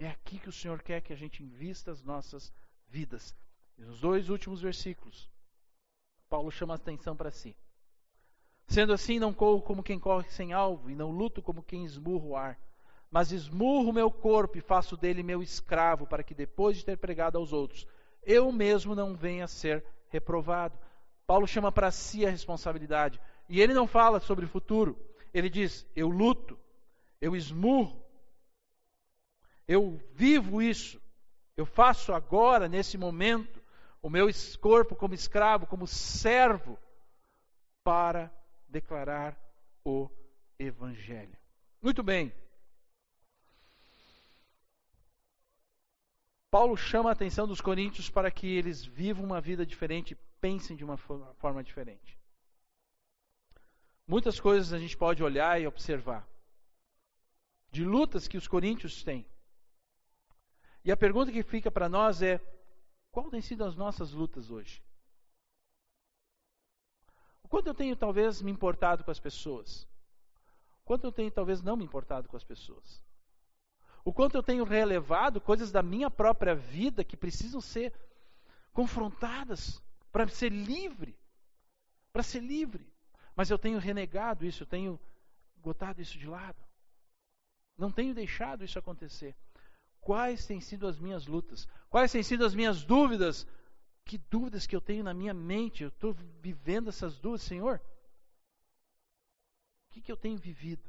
É 0.00 0.08
aqui 0.08 0.38
que 0.38 0.48
o 0.48 0.52
Senhor 0.52 0.82
quer 0.82 1.00
que 1.02 1.12
a 1.12 1.16
gente 1.16 1.42
invista 1.42 1.92
as 1.92 2.02
nossas 2.02 2.52
vidas. 2.88 3.36
E 3.78 3.82
nos 3.82 4.00
dois 4.00 4.28
últimos 4.30 4.60
versículos, 4.60 5.30
Paulo 6.28 6.50
chama 6.50 6.74
a 6.74 6.76
atenção 6.76 7.14
para 7.14 7.30
si. 7.30 7.54
Sendo 8.66 8.92
assim, 8.92 9.18
não 9.18 9.34
corro 9.34 9.60
como 9.60 9.82
quem 9.82 9.98
corre 9.98 10.28
sem 10.30 10.52
alvo, 10.52 10.90
e 10.90 10.94
não 10.94 11.10
luto 11.10 11.42
como 11.42 11.62
quem 11.62 11.84
esmurra 11.84 12.24
o 12.24 12.36
ar, 12.36 12.60
mas 13.10 13.30
esmurro 13.30 13.92
meu 13.92 14.10
corpo 14.10 14.56
e 14.56 14.62
faço 14.62 14.96
dele 14.96 15.22
meu 15.22 15.42
escravo, 15.42 16.06
para 16.06 16.22
que 16.22 16.34
depois 16.34 16.78
de 16.78 16.84
ter 16.84 16.96
pregado 16.96 17.36
aos 17.36 17.52
outros, 17.52 17.86
eu 18.22 18.50
mesmo 18.52 18.94
não 18.94 19.14
venha 19.14 19.44
a 19.44 19.48
ser 19.48 19.84
reprovado. 20.08 20.78
Paulo 21.26 21.46
chama 21.46 21.72
para 21.72 21.90
si 21.90 22.26
a 22.26 22.30
responsabilidade. 22.30 23.20
E 23.48 23.60
ele 23.60 23.74
não 23.74 23.86
fala 23.86 24.20
sobre 24.20 24.44
o 24.44 24.48
futuro. 24.48 24.96
Ele 25.32 25.48
diz: 25.48 25.86
Eu 25.96 26.08
luto, 26.08 26.58
eu 27.20 27.34
esmurro, 27.34 28.04
eu 29.66 30.00
vivo 30.12 30.60
isso, 30.60 31.00
eu 31.56 31.64
faço 31.64 32.12
agora, 32.12 32.68
nesse 32.68 32.98
momento, 32.98 33.62
o 34.02 34.10
meu 34.10 34.28
corpo 34.60 34.94
como 34.94 35.14
escravo, 35.14 35.66
como 35.66 35.86
servo, 35.86 36.78
para 37.84 38.30
declarar 38.68 39.36
o 39.84 40.10
Evangelho. 40.58 41.36
Muito 41.80 42.02
bem. 42.02 42.32
Paulo 46.52 46.76
chama 46.76 47.08
a 47.08 47.14
atenção 47.14 47.48
dos 47.48 47.62
coríntios 47.62 48.10
para 48.10 48.30
que 48.30 48.46
eles 48.46 48.84
vivam 48.84 49.24
uma 49.24 49.40
vida 49.40 49.64
diferente, 49.64 50.14
pensem 50.38 50.76
de 50.76 50.84
uma 50.84 50.98
forma 50.98 51.64
diferente. 51.64 52.20
Muitas 54.06 54.38
coisas 54.38 54.70
a 54.74 54.78
gente 54.78 54.94
pode 54.94 55.22
olhar 55.22 55.58
e 55.58 55.66
observar. 55.66 56.28
De 57.70 57.82
lutas 57.82 58.28
que 58.28 58.36
os 58.36 58.46
coríntios 58.46 59.02
têm. 59.02 59.24
E 60.84 60.92
a 60.92 60.96
pergunta 60.96 61.32
que 61.32 61.42
fica 61.42 61.70
para 61.70 61.88
nós 61.88 62.20
é: 62.20 62.38
qual 63.10 63.30
tem 63.30 63.40
sido 63.40 63.64
as 63.64 63.74
nossas 63.74 64.12
lutas 64.12 64.50
hoje? 64.50 64.84
O 67.42 67.48
quanto 67.48 67.68
eu 67.68 67.74
tenho 67.74 67.96
talvez 67.96 68.42
me 68.42 68.50
importado 68.50 69.02
com 69.02 69.10
as 69.10 69.18
pessoas? 69.18 69.84
O 70.82 70.84
quanto 70.84 71.04
eu 71.04 71.12
tenho 71.12 71.30
talvez 71.30 71.62
não 71.62 71.78
me 71.78 71.84
importado 71.84 72.28
com 72.28 72.36
as 72.36 72.44
pessoas? 72.44 73.00
O 74.04 74.12
quanto 74.12 74.36
eu 74.36 74.42
tenho 74.42 74.64
relevado 74.64 75.40
coisas 75.40 75.70
da 75.70 75.82
minha 75.82 76.10
própria 76.10 76.54
vida 76.54 77.04
que 77.04 77.16
precisam 77.16 77.60
ser 77.60 77.92
confrontadas 78.72 79.82
para 80.10 80.26
ser 80.28 80.50
livre. 80.50 81.16
Para 82.12 82.22
ser 82.22 82.40
livre. 82.40 82.86
Mas 83.34 83.50
eu 83.50 83.58
tenho 83.58 83.78
renegado 83.78 84.44
isso, 84.44 84.64
eu 84.64 84.66
tenho 84.66 85.00
botado 85.56 86.02
isso 86.02 86.18
de 86.18 86.26
lado. 86.26 86.60
Não 87.78 87.90
tenho 87.90 88.14
deixado 88.14 88.64
isso 88.64 88.78
acontecer. 88.78 89.34
Quais 90.00 90.46
têm 90.46 90.60
sido 90.60 90.86
as 90.86 90.98
minhas 90.98 91.26
lutas? 91.26 91.68
Quais 91.88 92.10
têm 92.10 92.22
sido 92.22 92.44
as 92.44 92.54
minhas 92.54 92.84
dúvidas? 92.84 93.46
Que 94.04 94.18
dúvidas 94.18 94.66
que 94.66 94.74
eu 94.74 94.80
tenho 94.80 95.04
na 95.04 95.14
minha 95.14 95.32
mente? 95.32 95.84
Eu 95.84 95.88
estou 95.88 96.12
vivendo 96.40 96.88
essas 96.88 97.18
dúvidas, 97.18 97.42
Senhor. 97.42 97.80
O 99.88 99.92
que, 99.92 100.00
que 100.00 100.10
eu 100.10 100.16
tenho 100.16 100.36
vivido? 100.36 100.86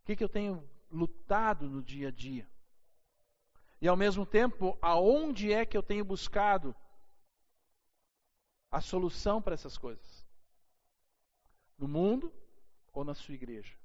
O 0.00 0.06
que, 0.06 0.16
que 0.16 0.24
eu 0.24 0.28
tenho 0.28 0.66
lutado 0.94 1.68
no 1.68 1.82
dia 1.82 2.08
a 2.08 2.10
dia? 2.10 2.48
E 3.80 3.88
ao 3.88 3.96
mesmo 3.96 4.24
tempo, 4.24 4.78
aonde 4.80 5.52
é 5.52 5.66
que 5.66 5.76
eu 5.76 5.82
tenho 5.82 6.04
buscado 6.04 6.74
a 8.70 8.80
solução 8.80 9.42
para 9.42 9.54
essas 9.54 9.76
coisas? 9.76 10.26
No 11.76 11.88
mundo 11.88 12.32
ou 12.92 13.04
na 13.04 13.14
sua 13.14 13.34
igreja? 13.34 13.76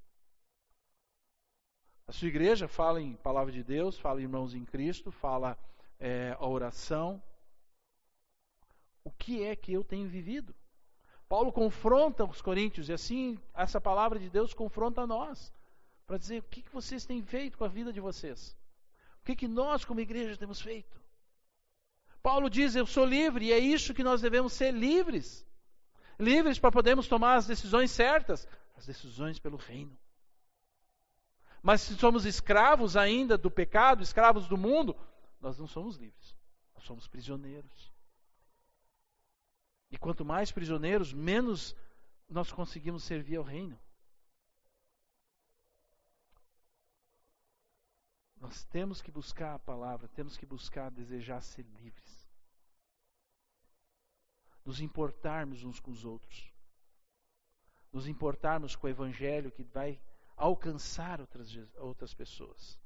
A 2.07 2.11
sua 2.11 2.27
igreja 2.27 2.67
fala 2.67 3.01
em 3.01 3.15
palavra 3.15 3.51
de 3.51 3.63
Deus, 3.63 3.99
fala 3.99 4.19
em 4.19 4.23
irmãos 4.23 4.53
em 4.53 4.63
Cristo, 4.63 5.11
fala 5.11 5.57
é, 5.99 6.35
a 6.39 6.47
oração. 6.47 7.21
O 9.03 9.11
que 9.11 9.43
é 9.43 9.55
que 9.55 9.73
eu 9.73 9.83
tenho 9.83 10.07
vivido? 10.07 10.55
Paulo 11.27 11.51
confronta 11.51 12.25
os 12.25 12.41
coríntios 12.41 12.89
e 12.89 12.93
assim 12.93 13.37
essa 13.53 13.79
palavra 13.81 14.17
de 14.17 14.29
Deus 14.29 14.53
confronta 14.53 15.05
nós 15.05 15.53
para 16.09 16.17
dizer 16.17 16.39
o 16.39 16.43
que, 16.43 16.63
que 16.63 16.73
vocês 16.73 17.05
têm 17.05 17.21
feito 17.21 17.55
com 17.55 17.63
a 17.63 17.67
vida 17.67 17.93
de 17.93 17.99
vocês. 17.99 18.57
O 19.21 19.25
que, 19.25 19.35
que 19.35 19.47
nós, 19.47 19.85
como 19.85 19.99
igreja, 19.99 20.35
temos 20.35 20.59
feito. 20.59 20.99
Paulo 22.23 22.49
diz: 22.49 22.75
Eu 22.75 22.87
sou 22.87 23.05
livre, 23.05 23.45
e 23.45 23.53
é 23.53 23.59
isso 23.59 23.93
que 23.93 24.03
nós 24.03 24.19
devemos 24.19 24.53
ser 24.53 24.73
livres. 24.73 25.45
Livres 26.19 26.57
para 26.57 26.71
podermos 26.71 27.07
tomar 27.07 27.35
as 27.35 27.45
decisões 27.45 27.91
certas, 27.91 28.47
as 28.75 28.87
decisões 28.87 29.37
pelo 29.37 29.55
reino. 29.55 29.95
Mas 31.61 31.81
se 31.81 31.95
somos 31.95 32.25
escravos 32.25 32.97
ainda 32.97 33.37
do 33.37 33.51
pecado, 33.51 34.01
escravos 34.01 34.47
do 34.47 34.57
mundo, 34.57 34.97
nós 35.39 35.59
não 35.59 35.67
somos 35.67 35.95
livres. 35.95 36.35
Nós 36.73 36.85
somos 36.85 37.07
prisioneiros. 37.07 37.93
E 39.91 39.97
quanto 39.99 40.25
mais 40.25 40.51
prisioneiros, 40.51 41.13
menos 41.13 41.75
nós 42.27 42.51
conseguimos 42.51 43.03
servir 43.03 43.35
ao 43.35 43.43
reino. 43.43 43.79
Nós 48.39 48.63
temos 48.65 49.01
que 49.01 49.11
buscar 49.11 49.55
a 49.55 49.59
palavra, 49.59 50.07
temos 50.09 50.37
que 50.37 50.45
buscar 50.45 50.89
desejar 50.89 51.41
ser 51.41 51.65
livres. 51.81 52.29
Nos 54.65 54.79
importarmos 54.79 55.63
uns 55.63 55.79
com 55.79 55.91
os 55.91 56.05
outros. 56.05 56.53
Nos 57.91 58.07
importarmos 58.07 58.75
com 58.75 58.87
o 58.87 58.89
evangelho 58.89 59.51
que 59.51 59.63
vai 59.63 59.99
alcançar 60.37 61.19
outras, 61.19 61.49
outras 61.75 62.13
pessoas. 62.13 62.79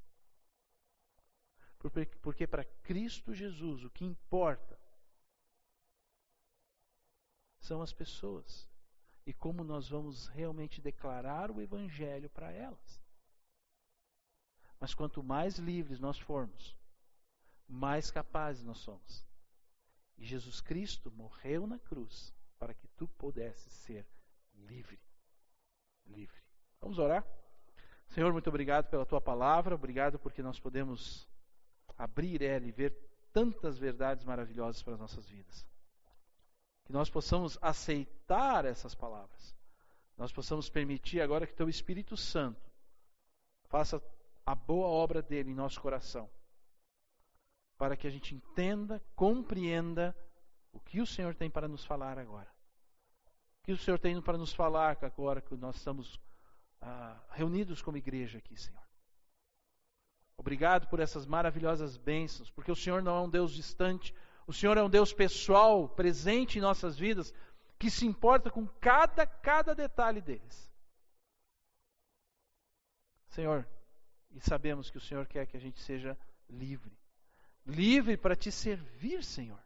Porque, 1.77 2.05
porque 2.21 2.47
para 2.47 2.63
Cristo 2.63 3.33
Jesus 3.33 3.83
o 3.83 3.89
que 3.89 4.05
importa 4.05 4.79
são 7.59 7.81
as 7.81 7.93
pessoas 7.93 8.69
e 9.25 9.33
como 9.33 9.63
nós 9.63 9.89
vamos 9.89 10.27
realmente 10.27 10.81
declarar 10.81 11.51
o 11.51 11.61
Evangelho 11.61 12.29
para 12.29 12.51
elas. 12.51 13.02
Mas 14.83 14.93
quanto 14.93 15.23
mais 15.23 15.57
livres 15.59 15.97
nós 15.97 16.19
formos, 16.19 16.77
mais 17.69 18.11
capazes 18.11 18.65
nós 18.65 18.79
somos. 18.79 19.25
E 20.17 20.25
Jesus 20.25 20.59
Cristo 20.59 21.09
morreu 21.09 21.65
na 21.65 21.79
cruz 21.79 22.35
para 22.59 22.73
que 22.73 22.85
tu 22.89 23.07
pudesses 23.07 23.71
ser 23.71 24.05
livre. 24.53 24.99
Livre. 26.05 26.35
Vamos 26.81 26.99
orar? 26.99 27.25
Senhor, 28.09 28.33
muito 28.33 28.49
obrigado 28.49 28.89
pela 28.89 29.05
tua 29.05 29.21
palavra, 29.21 29.73
obrigado 29.73 30.19
porque 30.19 30.43
nós 30.43 30.59
podemos 30.59 31.29
abrir 31.97 32.41
ela 32.41 32.65
e 32.65 32.71
ver 32.73 32.93
tantas 33.31 33.77
verdades 33.77 34.25
maravilhosas 34.25 34.83
para 34.83 34.95
as 34.95 34.99
nossas 34.99 35.25
vidas. 35.29 35.65
Que 36.83 36.91
nós 36.91 37.09
possamos 37.09 37.57
aceitar 37.61 38.65
essas 38.65 38.93
palavras. 38.93 39.55
Nós 40.17 40.33
possamos 40.33 40.69
permitir 40.69 41.21
agora 41.21 41.47
que 41.47 41.55
teu 41.55 41.69
Espírito 41.69 42.17
Santo 42.17 42.69
faça 43.69 43.97
a 44.45 44.55
boa 44.55 44.87
obra 44.87 45.21
dele 45.21 45.51
em 45.51 45.55
nosso 45.55 45.79
coração, 45.79 46.29
para 47.77 47.95
que 47.95 48.07
a 48.07 48.09
gente 48.09 48.35
entenda, 48.35 49.01
compreenda 49.15 50.15
o 50.71 50.79
que 50.79 51.01
o 51.01 51.05
Senhor 51.05 51.35
tem 51.35 51.49
para 51.49 51.67
nos 51.67 51.85
falar 51.85 52.17
agora. 52.17 52.51
O 53.61 53.63
que 53.63 53.71
o 53.71 53.77
Senhor 53.77 53.99
tem 53.99 54.19
para 54.21 54.37
nos 54.37 54.53
falar 54.53 54.97
agora 55.01 55.41
que 55.41 55.55
nós 55.55 55.77
estamos 55.77 56.19
ah, 56.81 57.21
reunidos 57.31 57.81
como 57.81 57.97
igreja 57.97 58.37
aqui, 58.37 58.57
Senhor. 58.57 58.83
Obrigado 60.37 60.87
por 60.87 60.99
essas 60.99 61.25
maravilhosas 61.25 61.95
bênçãos, 61.95 62.49
porque 62.49 62.71
o 62.71 62.75
Senhor 62.75 63.01
não 63.01 63.17
é 63.17 63.21
um 63.21 63.29
Deus 63.29 63.53
distante, 63.53 64.13
o 64.45 64.51
Senhor 64.51 64.77
é 64.77 64.83
um 64.83 64.89
Deus 64.89 65.13
pessoal, 65.13 65.87
presente 65.87 66.57
em 66.57 66.61
nossas 66.61 66.97
vidas, 66.97 67.33
que 67.79 67.89
se 67.89 68.05
importa 68.05 68.49
com 68.49 68.67
cada, 68.67 69.25
cada 69.25 69.73
detalhe 69.73 70.21
deles. 70.21 70.71
Senhor, 73.29 73.67
e 74.33 74.39
sabemos 74.41 74.89
que 74.89 74.97
o 74.97 75.01
Senhor 75.01 75.25
quer 75.27 75.45
que 75.45 75.55
a 75.55 75.59
gente 75.59 75.79
seja 75.79 76.17
livre. 76.49 76.91
Livre 77.65 78.17
para 78.17 78.35
te 78.35 78.51
servir, 78.51 79.23
Senhor. 79.23 79.59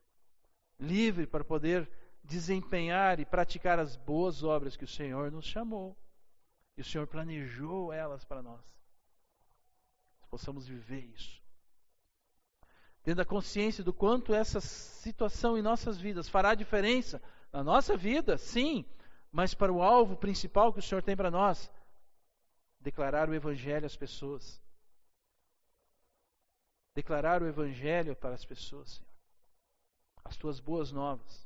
Livre 0.80 1.26
para 1.26 1.44
poder 1.44 1.90
desempenhar 2.24 3.20
e 3.20 3.26
praticar 3.26 3.80
as 3.80 3.96
boas 3.96 4.44
obras 4.44 4.76
que 4.76 4.84
o 4.84 4.88
Senhor 4.88 5.32
nos 5.32 5.46
chamou. 5.46 5.98
E 6.78 6.82
o 6.82 6.86
Senhor 6.86 7.08
planejou 7.08 7.92
elas 7.92 8.24
para 8.24 8.42
nós. 8.42 8.62
Nós 10.20 10.30
possamos 10.30 10.68
viver 10.68 11.06
isso. 11.16 11.42
Tendo 13.04 13.22
a 13.22 13.26
consciência 13.26 13.84
do 13.84 13.94
quanto 13.94 14.34
essa 14.34 14.60
situação 14.60 15.58
em 15.58 15.62
nossas 15.62 15.98
vidas 15.98 16.28
fará 16.28 16.54
diferença 16.54 17.22
na 17.54 17.64
nossa 17.64 17.96
vida, 17.96 18.38
sim, 18.38 18.86
mas 19.32 19.54
para 19.54 19.72
o 19.72 19.82
alvo 19.82 20.18
principal 20.18 20.74
que 20.74 20.80
o 20.80 20.84
Senhor 20.84 21.02
tem 21.02 21.16
para 21.16 21.32
nós, 21.32 21.72
declarar 22.88 23.30
o 23.30 23.36
Evangelho 23.36 23.86
às 23.86 23.98
pessoas. 23.98 24.62
Declarar 26.96 27.44
o 27.44 27.46
Evangelho 27.46 28.16
para 28.16 28.34
as 28.34 28.46
pessoas, 28.46 28.92
Senhor. 28.92 29.12
As 30.24 30.38
tuas 30.38 30.62
boas 30.62 30.90
novas. 30.90 31.46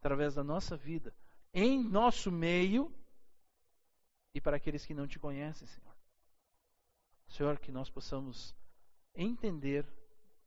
Através 0.00 0.34
da 0.34 0.42
nossa 0.42 0.76
vida. 0.76 1.14
Em 1.52 1.80
nosso 1.80 2.32
meio 2.32 2.92
e 4.34 4.40
para 4.40 4.56
aqueles 4.56 4.84
que 4.84 4.92
não 4.92 5.06
te 5.06 5.20
conhecem, 5.20 5.68
Senhor. 5.68 5.94
Senhor, 7.28 7.58
que 7.60 7.70
nós 7.70 7.88
possamos 7.88 8.52
entender 9.14 9.86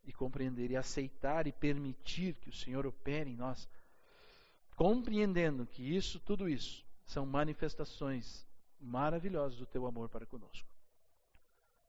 e 0.03 0.11
compreender 0.11 0.69
e 0.69 0.75
aceitar 0.75 1.47
e 1.47 1.53
permitir 1.53 2.35
que 2.35 2.49
o 2.49 2.53
Senhor 2.53 2.85
opere 2.85 3.29
em 3.29 3.37
nós, 3.37 3.69
compreendendo 4.75 5.65
que 5.65 5.81
isso, 5.81 6.19
tudo 6.19 6.49
isso, 6.49 6.85
são 7.05 7.25
manifestações 7.25 8.46
maravilhosos 8.79 9.57
do 9.57 9.65
teu 9.65 9.85
amor 9.85 10.09
para 10.09 10.25
conosco. 10.25 10.67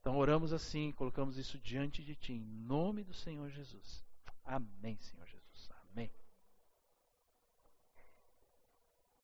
Então 0.01 0.17
oramos 0.17 0.53
assim, 0.53 0.93
colocamos 0.93 1.37
isso 1.37 1.59
diante 1.59 2.03
de 2.03 2.15
ti, 2.15 2.33
em 2.33 2.41
nome 2.41 3.05
do 3.05 3.13
Senhor 3.13 3.51
Jesus. 3.51 4.05
Amém, 4.45 4.97
Senhor 5.01 5.27
Jesus. 5.27 5.71
Amém. 5.91 6.11